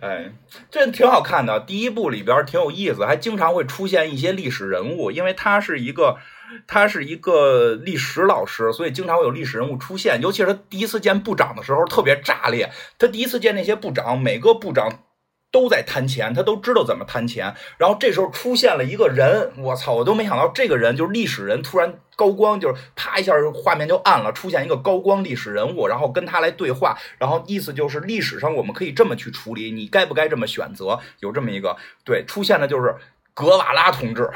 [0.01, 0.33] 哎，
[0.69, 1.61] 这挺好看的。
[1.61, 6.19] 第一部里边挺有意思，还经常会出现一些历史人物，因为它是一个。
[6.67, 10.21] 他是一个历史老师，所以经常会有历史人物出现。
[10.21, 12.71] 尤其是他第一次见部长的时候，特别炸裂。
[12.99, 15.05] 他第一次见那些部长，每个部长
[15.51, 17.55] 都在贪钱，他都知道怎么贪钱。
[17.77, 30.99] 然后这时候出现了一个人，我操，我都没想到这个人就是历史人，突然高光，就是啪一下画面就暗了，出现一个高光历史人物，然后跟他来对话，然后意思就是历史上我们可以这么去处理，你该不该这么选择？
[31.21, 32.95] 有这么一个对出现的就是
[33.33, 34.31] 格瓦拉同志。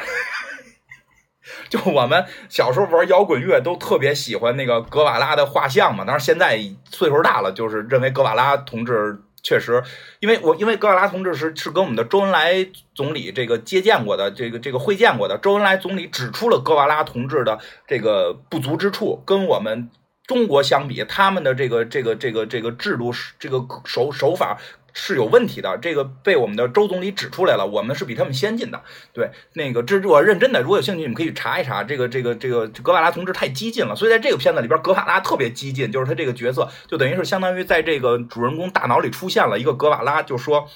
[1.69, 6.60] 就我们小时候玩摇滚乐都特别喜欢那个格瓦拉的画像嘛，当然现在
[6.90, 9.82] 岁数大了，就是认为格瓦拉同志确实，
[10.20, 12.64] 因为我因为格瓦拉同志是是跟我们的周恩来
[12.94, 17.59] 总理这个接见过的，这个这个会见过的，周恩来总理指出了格瓦拉同志的
[17.89, 19.90] 这个不足之处，跟我们
[20.27, 24.59] 中国相比，他们的这个这个这个这个制度这个手手法。
[24.93, 27.66] 是有问题的，这个被我们的周总理指出来了。
[27.66, 28.82] 我们是比他们先进的，
[29.12, 30.62] 对那个这我认真的。
[30.62, 31.82] 如果有兴趣，你们可以查一查。
[31.85, 40.69] 这个这个这个格瓦拉同志太激进了，所以在这个片子里边，格瓦拉特别激进，就是他这个角色就等于是相当于在这个主人公大脑里出现了一个格瓦拉，就说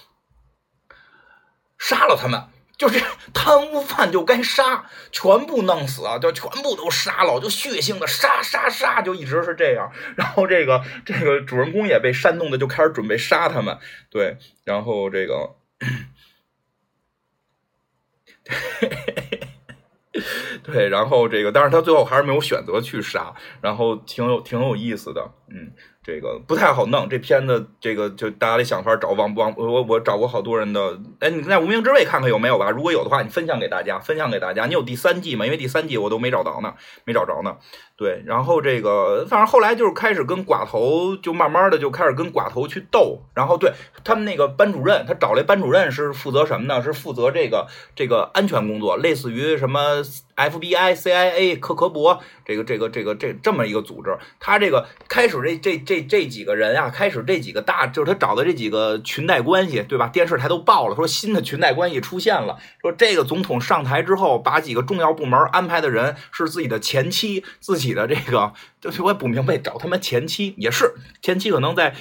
[1.79, 2.43] 杀了他们。
[2.79, 6.19] 就是贪污犯就该杀，全部弄死啊！
[6.19, 9.91] 就全部都杀了，就血腥的杀杀杀，就一直是这样。
[10.15, 13.79] 然后这个这个主人公也被煽动的，就开始准备杀他们。
[14.11, 15.57] 对，然后这个，
[20.63, 25.73] 对，然后这个，但是他最后还是没有选择去杀，然后挺有挺有意思的，嗯。
[26.07, 32.71] 这个不太好弄，这片子这个就大家得想法找网网我我找过好多人的，哎，你在无名之辈看看有没有吧？
[32.71, 34.67] 如果有的话，你分享给大家，分享给大家。
[34.67, 35.45] 你有第三季吗？
[35.45, 36.75] 因为第三季我都没找着呢，
[37.05, 37.57] 没找着呢。
[37.99, 43.23] 对，然后这个反正后来就是开始跟寡头，就慢慢的就开始跟寡头去斗。
[43.35, 43.73] 然后对
[44.05, 46.83] 他们那个班主任，他找来班主任是负责什么呢？
[46.83, 50.03] 是负责这个这个安全工作，类似于什么
[50.37, 54.15] FBI、CIA、克格勃这个这个这个这这么一个组织。
[54.39, 60.09] 他这个开始这这这这几个人啊，开始这几个大就是他找的这几个裙带关系，对吧？
[60.09, 67.86] 电视台都报了，说新的裙带关系出现了，说这个总统上台之后，把几个重要部门安排的人是自己的前妻，自己。
[67.87, 71.95] 己的这个，就是我也不明白，找他们前妻也是前妻，可能在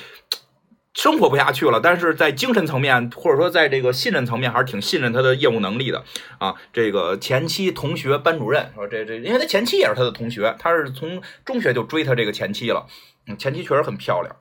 [0.94, 6.04] 生活不下去了，但是在精神层面或者说在这个信任层面，还是挺信任他的业务能力的
[6.38, 6.56] 啊。
[6.72, 12.88] 这个前妻同学班主任说，这这，因为他前妻也是他的同学，他是从中学就追他这个前妻了，
[13.28, 14.36] 嗯，前妻确实很漂亮。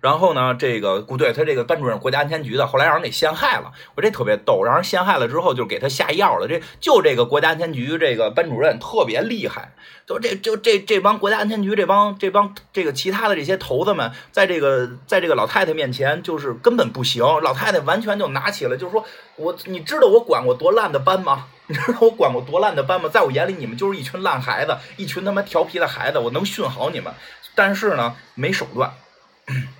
[0.00, 3.72] 然后呢，这个不对，他这个班主任国家安全局的，后来让人给陷害了。
[3.96, 6.46] 我这特别逗，让人陷害了之后，就给他下药了。
[6.46, 9.72] 这就这个国家安全局这个班主任特别厉害，
[10.06, 17.24] 就这就这这帮国家安全局这帮这帮这个其他的这些头子们，在这个在这个老太太面前就是根本不行。
[17.42, 19.04] 老太太完全就拿起了，就是说
[19.34, 21.46] 我你知道我管过多烂的班吗？
[21.66, 23.08] 你知道我管过多烂的班吗？
[23.12, 26.20] 在我眼里，你们就是一群烂孩子，一群他妈调皮的孩子。
[26.20, 27.12] 我能训好你们，
[27.56, 28.92] 但是呢，没手段。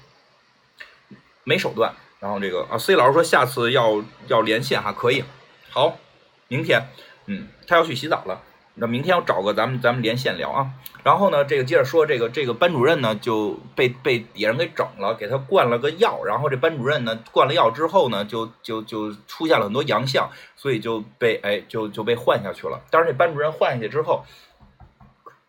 [1.48, 5.24] 没手段，然后这个啊，C 老师说下次要要连线哈，可以，
[5.70, 5.96] 好，
[6.46, 6.86] 明天，
[7.24, 8.42] 嗯，他要去洗澡了，
[8.74, 10.70] 那明天我找个咱们咱们连线聊啊。
[11.02, 16.22] 然后呢，这个接着说，这个这个班主任呢就被被底下人给整了，给他灌了个药。
[16.22, 22.78] 然后这班主任呢灌了药之后呢，就就就出现了很多阳象，所以就被哎就就被换下去了。
[22.90, 24.22] 但是，这班主任换下去之后。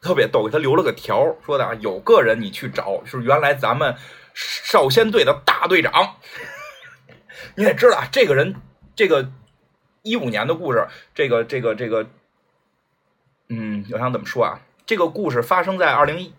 [0.01, 3.93] 特别逗，给他留了个条，说的啊，有个人你去找，是原来咱们
[4.63, 6.15] 少先队的大队长。
[7.55, 8.55] 你也知道啊，这个人，
[8.95, 9.31] 这个
[10.01, 12.09] 一五年的故事，这个这个这个，
[13.49, 14.61] 嗯，我想怎么说啊？
[14.85, 16.33] 这个故事发生在二零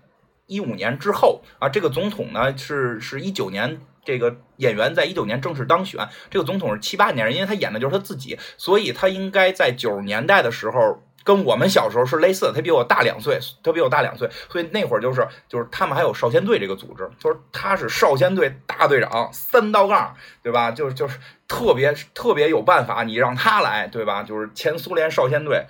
[0.46, 1.68] 一五年之后啊。
[1.68, 6.08] 这个总统呢是是一九年，这个演员在一九年正式当选。
[6.30, 11.02] 这个总统是七八年，因为他演的就是他自己，所以他应该在九十年代的时候。
[11.22, 20.70] 跟我们小时候是类似的，他比我大两岁，他比我大两岁，所以那会儿就是就是他们还有少先队这个组织，就是他是少先队大队长，三道杠，对吧？
[20.70, 24.22] 就是就是特别特别有办法，你让他来，对吧？
[24.22, 25.66] 就是前苏联少先队，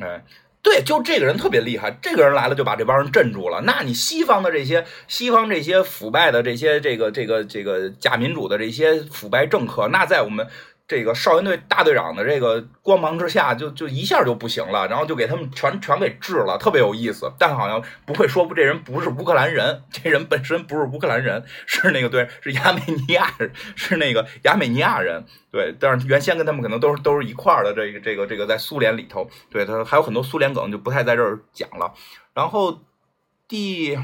[0.00, 0.22] 哎，
[0.62, 3.62] 对，就这个人特别厉害，这个人来了就把这帮人镇住了。
[3.62, 10.46] 那你西方的这些西方这些腐败的这些这个这个这个假民主的这些腐败政客，那在我们。
[10.90, 17.32] 这个少先队大队长的这个光芒之下，就就一下就不行了，然后就给他们全全给治了，特别有意思。
[17.38, 23.32] 但好像不会说，这人不是乌克兰人，这人本身不是乌克兰人，是那个对，是亚美尼亚，
[23.76, 25.24] 是那个亚美尼亚人。
[25.52, 27.72] 对，但是原先跟他们可能都是都是一块儿的。
[27.72, 31.94] 这个这个这个在苏联里头，对他还有很多苏联梗，就不太在这儿讲了。
[32.34, 32.80] 然后
[33.46, 33.96] 第。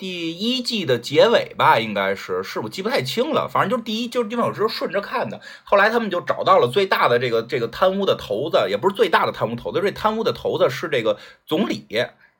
[0.00, 5.42] 第一季的结尾吧，应该是是我记不太清了，反正就是第一，就是地方有时候顺着看的。
[5.62, 11.86] 后来他们就找到了最大的这个这个贪污的头子，也不是最大的贪污头子，这贪污的头子是这个总理。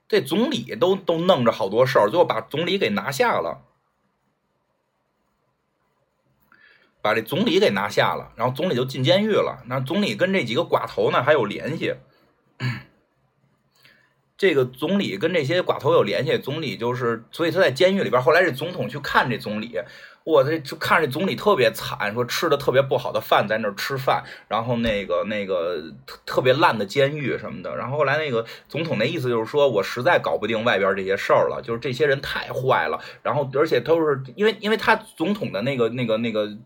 [0.08, 3.60] 这总理都都弄着好多事儿，最后把总理给拿下了，
[7.02, 9.62] 把这总理给拿下了，然后总理就进监狱了。
[9.66, 11.94] 那总理跟这几个寡头呢还有联系。
[14.40, 18.22] 这个总理跟这些寡头有联系，总理就是，所以他在监狱里边。
[18.22, 19.78] 后来这总统去看这总理，
[20.24, 27.76] 我这就看这总理特别惨，说吃的特别不好的饭，在那儿吃饭，然后那个那个特特别烂的监狱什么的。
[27.76, 32.98] 然后后来那个总统那意思就是说，我实在搞不定外边这些事儿了，就是这些人太坏了。
[33.22, 36.56] 然后而且都是因为因为他总统的那个那个那个。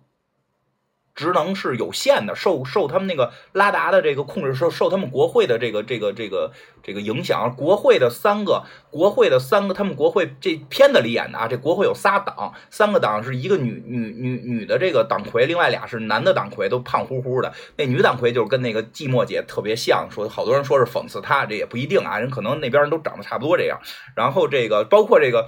[1.15, 7.55] 职能是有限的，受受他们那个拉达的这个控制，受受他们国会的这个这个这个这个影响。
[7.57, 17.53] 国会的三个，国会的三个，他们国会这片子里演的啊，这国会有仨党，三个党是一个女女女女的这个党魁，另外俩是男的党魁，都胖乎乎的。
[17.77, 23.79] 那女党魁就是跟那个寂寞姐特别像，说好多人说是讽刺她，这也不一定啊，人可能那边人都长得差不多这样。
[24.17, 25.47] 然后这个包括这个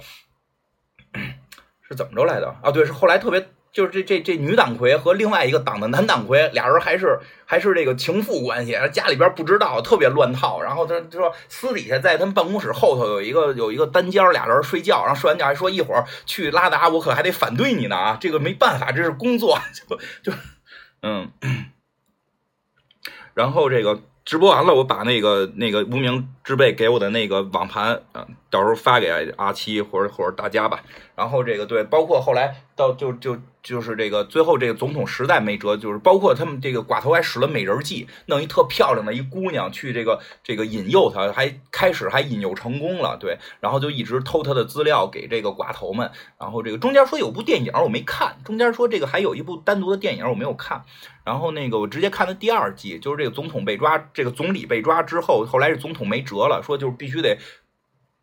[1.89, 2.71] 是怎么着来的啊？
[2.71, 3.49] 对，是后来特别。
[3.77, 10.59] 就是这这这女党魁和另外一个党的男党魁，俩人还是还是这个情妇关系，家里边不知道，特别乱套。
[10.59, 18.17] 然后他就说私底下在他们办公室后头有一个有一个单间，俩人睡觉，然后睡完觉还说一会儿去拉达，我可还得反对你呢啊！
[18.19, 20.37] 这个没办法，这是工作， 就就
[21.03, 21.29] 嗯。
[23.35, 30.81] 然后这个直播完了，我把那个那个无名之辈给我的那个网盘，嗯，到时候发给阿七或者或者大家吧。
[31.15, 33.37] 然后这个对，包括后来到就就。
[33.63, 46.09] 就是这个最后这个总统实在没辙，就是包括他们这个寡头还使了美人计，弄一特漂亮的一姑娘去这个这个引诱他，还开始还引诱成功了，对，然后就一直偷他的资料给这个寡头们，
[46.39, 50.83] 然后这个中间说有部电影我没看，中间说这个还有一部单独的电影我没有看，
[51.25, 57.37] 然后那个我直接看的第二季，就是这个总统被抓，这个总理被抓之后，后来是总统没辙了，说就是必须得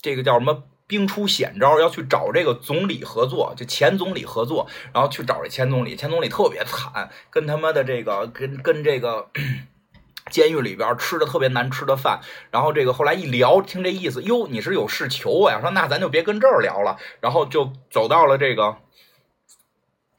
[0.01, 0.63] 这个叫什么？
[0.95, 5.97] 兵出险招，要去找这个总理合作，就前总理合作，然后去找这前总理。
[5.97, 9.29] 前总理特别惨，跟他妈的这个跟跟这个
[10.31, 12.21] 监狱里边吃的特别难吃的饭。
[12.53, 15.61] 然后这个后来一聊，听这意思，哟，你是有事求我呀？
[15.61, 18.77] 说那咱就别跟这儿聊了，然后就走到了这个，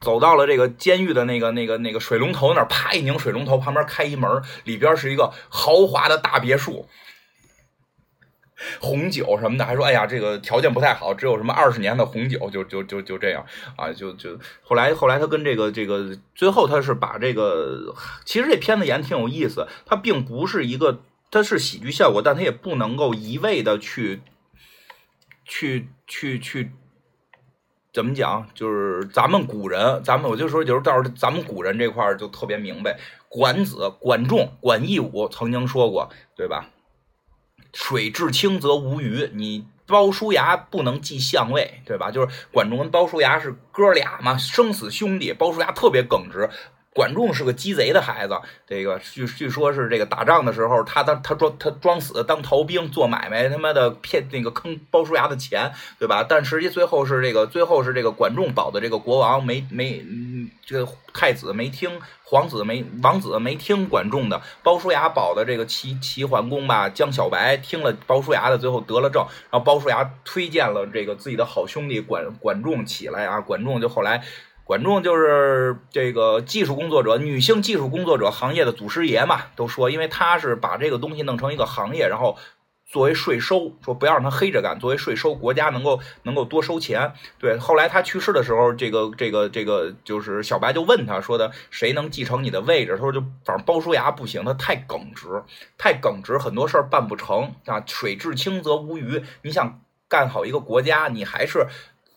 [0.00, 6.86] 走到了这个监狱的那个那个那个水龙头那儿，啪一拧水龙头，旁边开一门，里边是一个豪华的大别墅。
[8.80, 13.44] 红酒什么的，还说哎呀，这个条件不太好，只有什么二十年的红酒，就就就就这样
[13.76, 21.00] 啊，就就后来后来他跟这个这个最后他是把这个，其实这片子演挺有意思，它并不是一个，
[21.30, 24.22] 它是喜剧效果，但它也不能够一味的去
[25.44, 26.72] 去去去
[27.92, 36.70] 怎么讲，就是咱们古人，咱们我就说就是到时候咱们古人这块就特别明白，管子、管仲、管义武曾经说过，对吧？
[37.76, 42.10] 水至清则无鱼，你鲍叔牙不能记相位，对吧？
[42.10, 45.30] 就是管仲跟鲍叔牙是哥俩嘛，生死兄弟。
[45.34, 46.48] 鲍叔牙特别耿直，
[46.96, 56.24] 管仲是个鸡贼的孩子，这个据据说是这个打仗的时候，他当他装他装死当逃兵做买卖，他妈的骗那个坑包叔牙的钱，对吧？
[56.26, 60.02] 但实际最后是这个最后是这个管仲保的这个国王没没
[60.64, 74.24] 这个太子没听皇子没王子没听管仲的，包叔牙保的这个齐齐桓公吧江小白听了包叔牙的，最后得了政，然后包叔牙推荐了这个自己的好兄弟管管仲起来啊，管仲就后来。
[74.66, 82.36] 管仲就是这个技术工作者，女性技术工作者行业的祖师爷嘛，都说，因为他是把这个东西弄成一个行业，然后
[82.84, 87.12] 作为税收，说不要让他黑着干，作为税收，国家能够能够多收钱。
[87.38, 92.96] 对，后来他去世的时候，这个这个这个就是小白就问他说的，谁能继承你的位置？
[92.96, 95.44] 他说就反正包叔牙不行，他太耿直，
[95.78, 97.80] 太耿直，很多事儿办不成啊。
[97.86, 101.68] 水至清则无鱼，你想干好一个国家，你还是。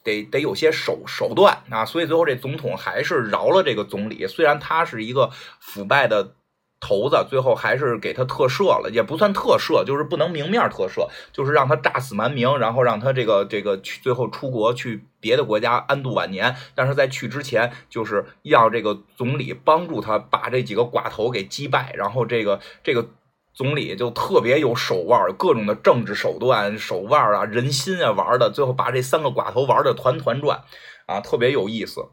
[0.09, 5.29] 得得有些手手段啊，所以最后这总统还是饶了这个总理，虽然他是一个
[5.59, 6.33] 腐败的
[6.79, 16.55] 头子，最后还是给他特赦了，也不算特赦，就是不能明面特赦，就是让他诈死瞒名，然后让他这个这个去最后出国去别的国家安度晚年。
[16.73, 23.09] 但是在去之前，就是要这个总理帮助他把这几个寡头给击败，然后这个这个。
[23.51, 30.63] 总理就特别有手腕，各种的政治手段、手腕啊、人心啊，玩的，最后把这三个寡头玩的团团转，
[31.07, 32.05] 啊，特别有意思，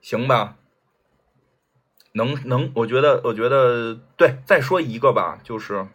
[0.00, 0.58] 行吧？
[2.12, 5.88] 能能，我觉得，我觉得对，再说一个吧，就是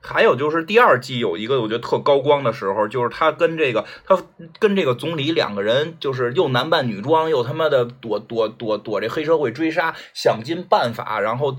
[0.00, 4.22] 还有就是第二季有一个我觉得特高光的时候，就是他跟这个他
[4.58, 11.58] 跟这个总理两个人，就是又男扮女装，又他妈的躲躲躲躲这黑社会追杀，想尽办法，然后。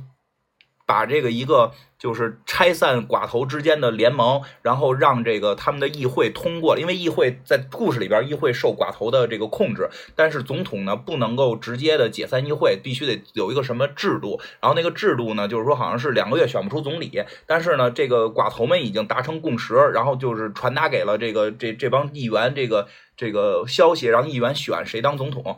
[0.91, 22.85] 把这个一个就是拆散寡头之间的联盟，然后让这个他们的议会通过了，因为议会在故事里边，议会受寡头的这个控制，但是总统呢不能够直接的解散议会，必须得有一个什么制度，然后那个制度呢就是说好像是两个月选不出总理，但是呢这个寡头们已经达成共识，然后就是传达给了这个这这帮议员这个
[23.15, 25.57] 这个消息，让议员选谁当总统。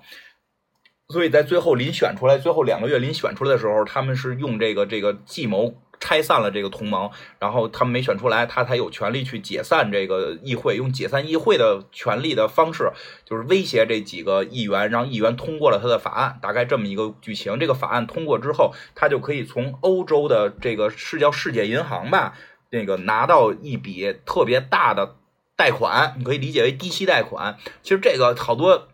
[1.10, 12.92] 所以在最后临选出来，最后两个月临选出来的时候，他们是用这个这个计谋拆散了这个同盟，然后他们没选出来，他才有权利去解散这个议会，用解散议会的权利的方式，
[13.26, 17.60] 就是威胁这几个议员，让议员通过了他的法案，大概这么一个剧情。
[17.60, 22.34] 这个法案通过之后，他就可以从欧洲的这个是叫世界银行吧，
[22.72, 25.18] 那个拿到一笔特别大的
[25.56, 27.58] 贷款，你可以理解为低息贷款。
[27.84, 28.88] 其实这个好多。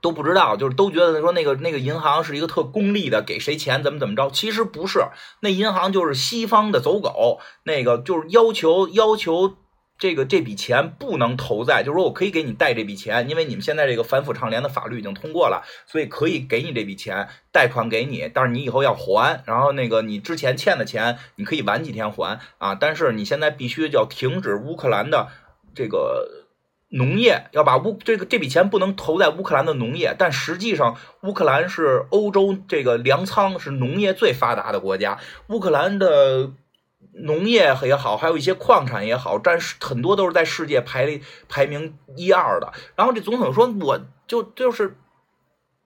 [0.00, 4.30] 都不知道，就是都觉得说那个那个银行是一个特功利的，给谁钱怎么怎么着。
[4.30, 5.00] 其实不是，
[5.40, 9.56] 那银行就是西方的走狗，那个就是要求要求
[9.98, 25.28] 这个这笔钱不能投在，就是说我可以给你贷这笔钱，因为你们现在这个反腐倡廉的法律已经通过了，所以可以给你这笔钱贷款给你，但是你以后要还，然后那个你之前欠的钱你可以晚几天还啊，但是你现在必须要停止乌克兰的
[25.74, 26.37] 这个。
[26.90, 35.18] 农业要把乌这个这笔钱不能投在乌克兰的农业，但实际上乌克兰是欧洲这个粮仓是农业最发达的国家。
[35.48, 36.52] 乌克兰的
[37.12, 42.72] 农业也好，还有一些矿产也好，占很多都是在世界排排名一二的。
[42.96, 44.96] 然后这总统说，我就就是。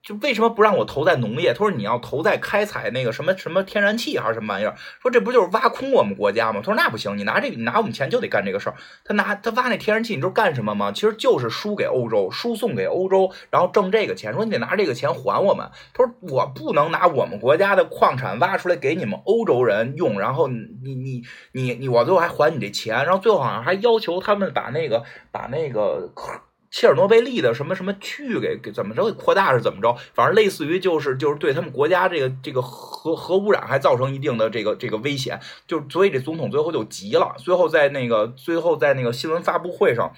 [0.03, 1.53] 就为什么不让我投在农业？
[1.53, 4.75] 他说你要投在开采那个什么什么天然气还是什么玩意儿？
[5.01, 6.59] 说这不就是挖空我们国家吗？
[6.59, 8.75] 他说那不行，你拿这个你拿我们钱就得干这个事儿。
[9.05, 10.91] 他拿他挖那天然气，你知道干什么吗？
[10.91, 14.33] 其实就是输给欧洲，输送给欧洲，然后挣这个钱。
[14.33, 15.69] 说你得拿这个钱还我们。
[15.93, 21.23] 他说我不能拿我们国家的矿产挖出来给你们欧洲人用，然后你你
[21.53, 26.11] 你你我最后还还你这钱，然后最后好像还要求他们把那个把那个。
[26.75, 29.95] 切尔诺贝利的什么什么区域给给怎么着给扩大是怎么着？
[30.15, 40.11] 反正类似于就是就是对他们国家这个这个核核污染还造成一定的这个这个危险，就所以这总统最后就急了，最后在那个最后在那个新闻发布会上。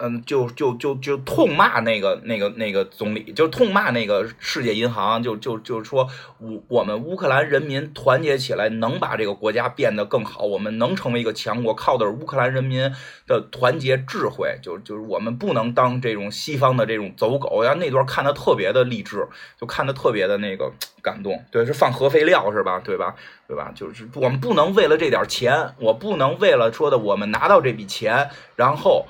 [0.00, 6.08] 嗯，就就就就痛骂那个那个那个总理，就痛骂那个世界银行，就就就是说，
[6.38, 12.92] 我我们乌克兰人民团结起来，能把这个国家变得更好，我们能成为一个强国，靠的是乌克兰人民
[13.26, 14.56] 的团结智慧。
[14.62, 17.64] 就就是我们不能当这种西方的这种走狗。
[17.64, 19.26] 然后那段看的特别的励志，
[19.60, 20.72] 就看的特别的那个
[21.02, 21.44] 感动。
[21.50, 22.80] 对，是放核废料是吧？
[22.84, 23.16] 对吧？
[23.48, 23.72] 对吧？
[23.74, 29.04] 就是我们不能为了这点钱，我不能为了说的我们拿到这笔钱，然后。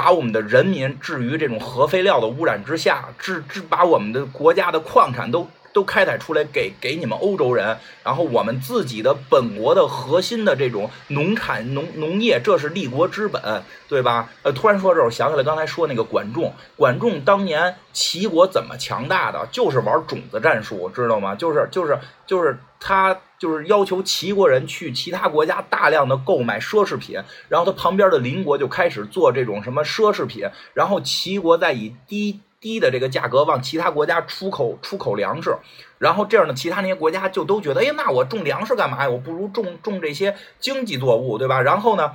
[0.00, 14.30] 把我们的人民置于这种核废料的污染之下，置置把我们的国家的矿产都都开采出来给给你们欧洲人，然后我们自己的本国的核心的这种农产农农业，这是立国之本，对吧？
[14.42, 21.34] 呃，突然说这，我想起来刚才说那个管仲，管仲当年齐国怎么强大的，就是玩种子战术，知道吗？
[21.34, 32.40] 就是就是就是他就是要求齐国人去其他国家大量的购买奢侈品，然后他旁边的邻国就开始做这种什么奢侈品，然后齐国再以低。
[32.62, 35.56] 低的这个价格往其他国家出口出口粮食，
[35.96, 39.08] 然后这样呢其他那些国家就都觉得，哎，那我种粮食干嘛呀？
[39.08, 41.62] 我不如种种这些经济作物，对吧？
[41.62, 42.12] 然后呢？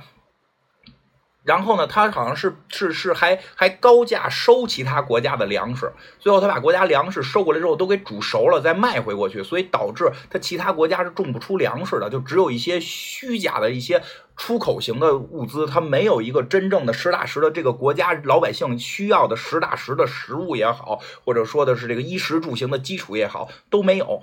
[1.46, 14.02] 然后呢，他好像是是是还还高价收其他国家的粮食，最后他把国家粮食收过来之后都给煮熟了再卖回过去，所以导致他其他国家是种不出粮食的，就只有一些虚假的一些
[14.36, 24.20] 出口型的物资，它没有一个真正的实打实的这个国家老百姓需要的实打实的食物也好，或者说的是这个衣食住行的基础也好，都没有。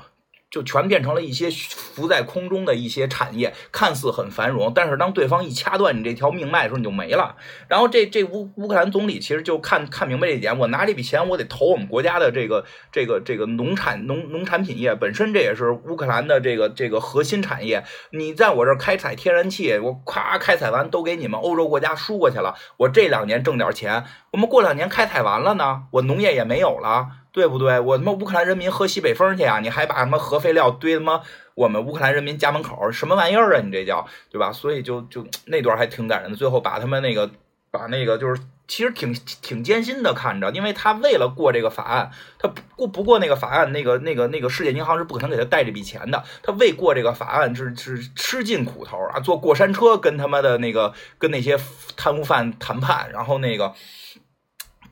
[0.54, 7.36] 就全变成了一些浮在空中的一些产业，看似很繁荣，但是当对方一掐断你这条命脉的时候，你就没了。
[7.68, 17.84] 然后这这乌乌克兰总理其实就看看明白这一点，我拿这笔钱，我得投我们国家的这个这个这个农产农农产品业，本身这也是乌克兰的这个这个核心产业。
[18.12, 27.23] 你在我这儿开采天然气，我咵开采完都给你们欧洲国家输过去了，我这两年挣点钱，我们过两年开采完了呢，我农业也没有了。
[27.34, 27.80] 对不对？
[27.80, 29.60] 我他妈乌克兰人民喝西北风去啊！
[29.60, 31.20] 你还把什么核废料堆他妈
[31.56, 33.62] 我们乌克兰人民家门口，什么玩意儿啊？
[33.62, 34.52] 你这叫对吧？
[34.54, 36.38] 所以就就那段还挺感人的。
[36.38, 37.32] 最后把他们那个
[37.72, 39.12] 把那个就是其实挺
[39.42, 46.24] 挺艰辛的看着，因为他为了过这个法案，他不过不过那个法案，那个那个那个世界银行是不可能给他贷这笔钱的。
[46.44, 51.58] 他为过这个法案是是吃尽苦头啊，坐过山车跟他妈的那个跟那些
[51.98, 53.74] 贪污犯谈判，然后那个。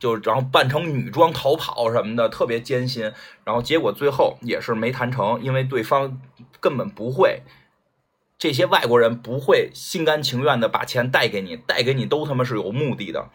[0.01, 3.03] 就然后扮成女装逃跑什么的，特别艰辛。
[3.45, 6.19] 然后结果最后也是没谈成，因为对方
[6.59, 7.43] 根本不会，
[8.39, 13.29] 这些外国人不会心甘情愿的把钱贷给你，贷给你都他妈是有目的的。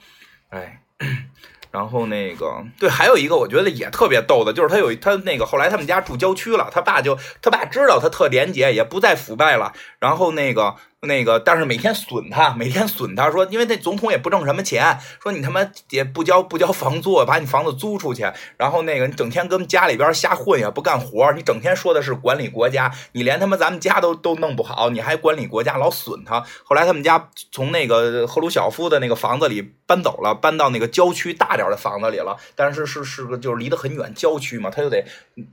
[0.48, 0.82] 哎，
[1.70, 9.72] 然后那个对，还有一个我觉得也特别逗的，就是他有他那个后来他们家住郊区了，他爸就他爸知道他特廉洁，也不再腐败了。
[10.00, 10.74] 然后那个。
[11.06, 26.44] 那个，但是每天损他，每天损他，说因为那总统也不挣什么钱，说你他妈也不交不交房租，把你房子租出去，然后那个你整天跟家里边瞎混也不干活，你整天说的是管理国家，你连他妈咱们家都都弄不好，你还管理国家，老损他。
[26.64, 35.04] 后来他们家从那个赫鲁晓夫的那个房子里搬走了，搬到那个郊区大点的房子里了，但是是是个就是离得很远，郊区嘛，他就得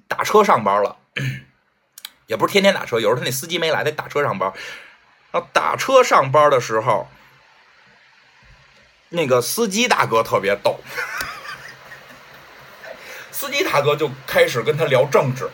[0.08, 0.98] 打车上班了，
[2.28, 4.52] 也不是天天打车，有时候他那司机没来，得打车上班。
[5.34, 7.10] 他打车上班的时候，
[9.10, 10.80] 那个司机大哥特别逗，
[13.32, 15.50] 司机大哥就开始跟他聊政治。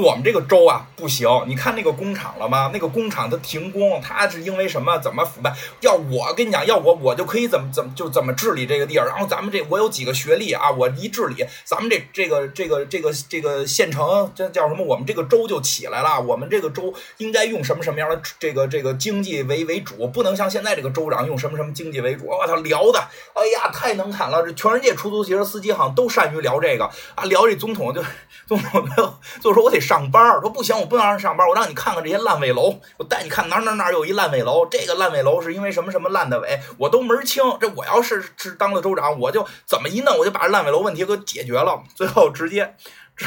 [0.00, 2.70] 我们这个州啊不行，你看那个工厂了吗？
[2.72, 4.98] 那个工厂它停工，它是因为什么？
[4.98, 5.54] 怎么腐败？
[5.80, 9.06] 要我跟你讲，要我我就可以怎么怎么就怎么治理这个地儿。
[9.06, 14.82] 然后咱们这我有几个学历啊，我一治理，咱们这这个这个这个这个县城这叫什么？
[14.84, 16.18] 我们这个州就起来了。
[16.18, 20.08] 我们这个州应该用什么什么样的这个这个经济为为主？
[20.08, 22.24] 不能像现在这个州长用什么什么经济为主。
[22.26, 22.98] 我操，聊的，
[23.34, 24.42] 哎呀，太能侃了！
[24.42, 28.02] 这全世界出租汽车司机好像都善于聊这个啊，聊这总统就
[28.46, 29.74] 总统就就说我。
[29.74, 37.44] 得上班说不行，我不能让上班，我让你看看这些烂尾楼，我带你看哪哪哪有一烂尾楼，这个烂尾楼是因为什么什么烂的尾，我都门清。
[37.60, 42.74] 这我要是是当了州长，我就怎么一弄，我就把这烂尾楼问题给解决了，最后直接
[43.14, 43.26] 直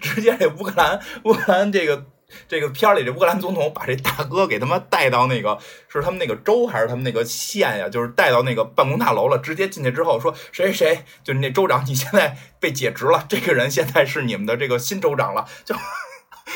[0.00, 2.06] 直接这乌克兰乌克兰这个。
[2.48, 5.58] 这个片儿里这乌克兰总统把这大哥给他妈带到那个
[5.88, 7.88] 是他们那个州还是他们那个县呀？
[7.88, 9.38] 就是带到那个办公大楼了。
[9.38, 13.24] 直接进去之后说谁谁谁，就是那州长，你现在被解职了。
[13.28, 15.46] 这个人现在是你们的这个新州长了。
[15.64, 15.74] 就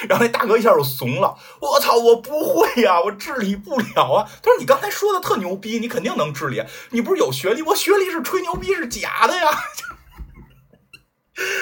[0.09, 1.37] 然后那大哥一下就怂了。
[1.61, 4.31] 我操，我不会呀，我治理不了啊。
[4.41, 6.63] 他说你刚才说的特牛逼，你肯定能治理。
[6.91, 7.63] 你不是有学历？
[7.63, 9.51] 我学历是吹牛逼，是假的呀。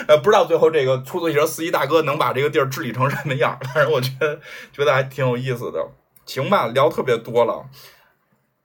[0.06, 4.40] 呃，不知道最后这个出租车司机大哥能把这个地儿治理成什么样，反正我觉得
[4.72, 5.86] 觉得还挺有意思的。
[6.26, 7.66] 行吧，聊特别多了，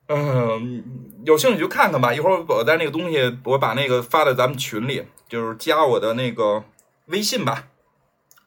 [0.08, 0.84] 嗯，
[1.26, 2.14] 有兴趣就看看吧。
[2.14, 6.64] 一会儿我在那个东西，我把那个发在咱们群里，就是加我的那个
[7.06, 7.68] 微信吧。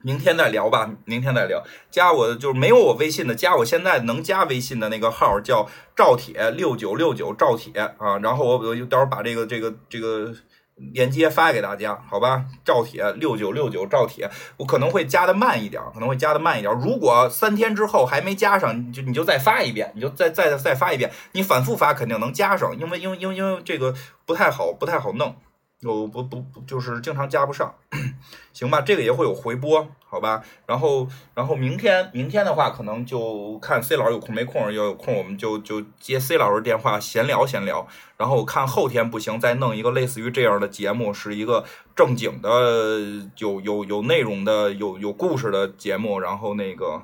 [0.02, 1.64] 明天再聊吧，明天再聊。
[1.90, 5.66] 加我的就是没有我微信的，加我现在能加微信的那个号叫
[5.96, 8.18] 赵铁六九六九赵铁啊。
[8.18, 10.34] 然后我我就到时候把这个这个这个。
[10.76, 12.44] 链接发给大家，好吧？
[12.64, 16.72] 赵铁六九六九赵铁，我可能会加的慢一点，可能会加的慢一点。
[16.78, 23.94] 如果三天之后还没加上，你就你就再发一遍，你就再再再发一遍，你反复发肯定能加上，因为因为因为因为这个
[24.26, 25.34] 不太好不太好弄。
[25.80, 27.74] 有不不不就是经常加不上，
[28.54, 28.80] 行吧？
[28.80, 30.42] 这个也会有回播，好吧？
[30.64, 37.86] 然后然后明天明天的话，可能就看 C 老师有空没空，要有空我们就就接 C 老师电话闲聊闲聊。
[38.16, 47.02] 然后看后天不行，再弄一个类似于这样的节目，是一个正经的有有有内容的有有故事的节目，然后那个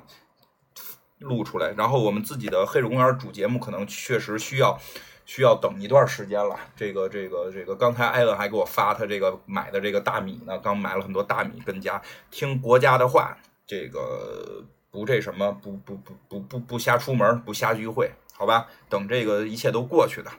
[1.19, 1.71] 录出来。
[1.77, 4.79] 然后我们自己的黑水公园主节目可能确实需要。
[5.25, 6.57] 需要等一段时间了。
[6.75, 12.01] 这个这个这个，刚才艾伦还给我发他这个买的这个大米呢，刚买了很多大米跟家，
[12.31, 18.67] 听国家的话，这个不这什么，不不不不不不瞎出门，不瞎聚会，好吧？
[18.89, 20.31] 等这个一切都过去的，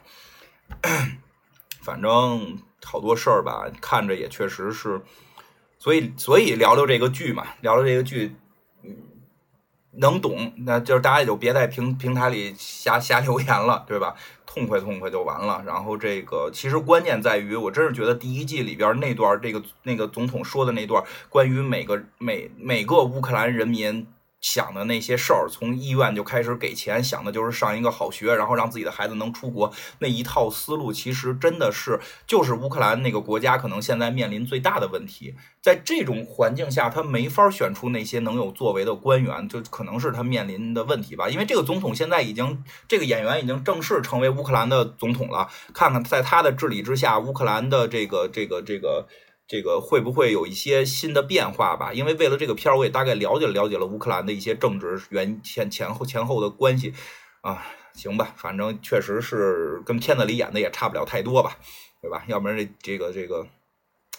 [1.83, 5.01] 反正好多事儿吧，看着也确实是，
[5.79, 8.37] 所以所以聊聊这个剧嘛，聊聊这个剧，
[8.83, 8.97] 嗯，
[9.97, 14.15] 能懂，那就是大家也就别在平平台里瞎瞎留言了，对吧？
[14.47, 15.63] 痛快痛快就完了。
[15.67, 24.07] 然后这个其实关键在于，我真是觉得第一季里边那段这个那个总统说的那段关于每个每每个乌克兰人民。
[24.45, 29.73] 想的那些事儿，从医院就开始给钱，想的就是上一个好学，然后让自己的孩子能出国。
[30.01, 35.35] 那一套思路，其实真的是就是乌克兰那个国家可能现在面临最大的问题。
[35.63, 41.27] 在这种环境下，他没法选出那些能有作为的官员，就可能是他面临的问题吧。
[41.31, 45.49] 因为这个总统现在已经，这个演员已经正式成为乌克兰的总统了。
[45.73, 49.09] 看看在他的治理之下，乌克兰的这个这个这个。
[49.47, 51.93] 这个会不会有一些新的变化吧？
[51.93, 56.95] 因为为了这个片儿，我也大概了解了解了乌克兰的一些政治原前前后前后的关系
[57.43, 61.59] 啊，行吧，反正确实是跟片子里演的也差不了太多吧，
[62.01, 62.25] 对吧？
[62.27, 63.47] 要不然这这个这个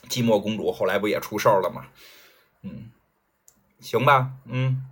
[0.07, 1.87] 寂寞公主后来不也出事儿了吗？
[2.61, 2.91] 嗯，
[3.79, 4.85] 行吧，嗯。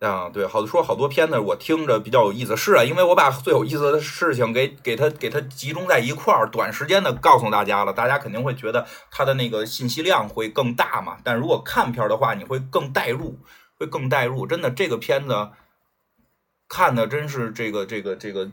[0.00, 2.54] 啊，对，好多说好多片子，我听着比较有意思。
[2.54, 11.16] 是啊，因为我把最有意思的事情给给他给他集中在一块儿，短时间的告诉大家了，大家肯定会觉得它的那个信息量会更大嘛。
[11.24, 13.38] 但如果看片的话，你会更带入，
[13.78, 14.46] 会更带入。
[14.46, 15.48] 真的，这个片子
[16.68, 18.50] 看的真是这个这个这个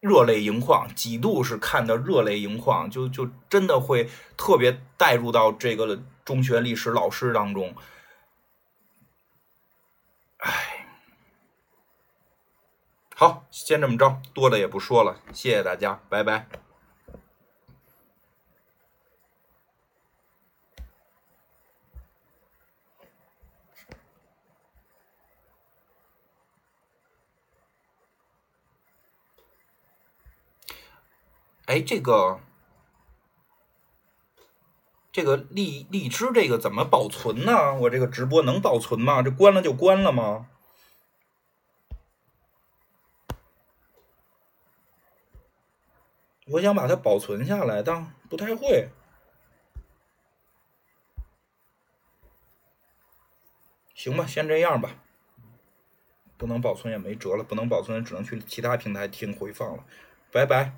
[0.00, 7.74] 热泪盈眶，几度是看的热泪盈眶，就就真的会特别带入到这个中学历史老师当中。
[10.40, 10.86] 哎，
[13.14, 16.46] 好，先这么着，多的也不说了，谢谢大家，拜拜。
[31.66, 32.40] 哎，这个。
[35.12, 37.74] 这个荔荔枝这个怎么保存呢？
[37.74, 39.22] 我这个直播能保存吗？
[39.22, 40.48] 这关了就关了吗？
[46.46, 48.88] 我想把它保存下来，但不太会。
[53.94, 54.96] 行吧，先这样吧。
[56.36, 59.84] 不能保存也没辙了，不能保存只能去其他平台听回放了。
[60.32, 60.72] 拜拜。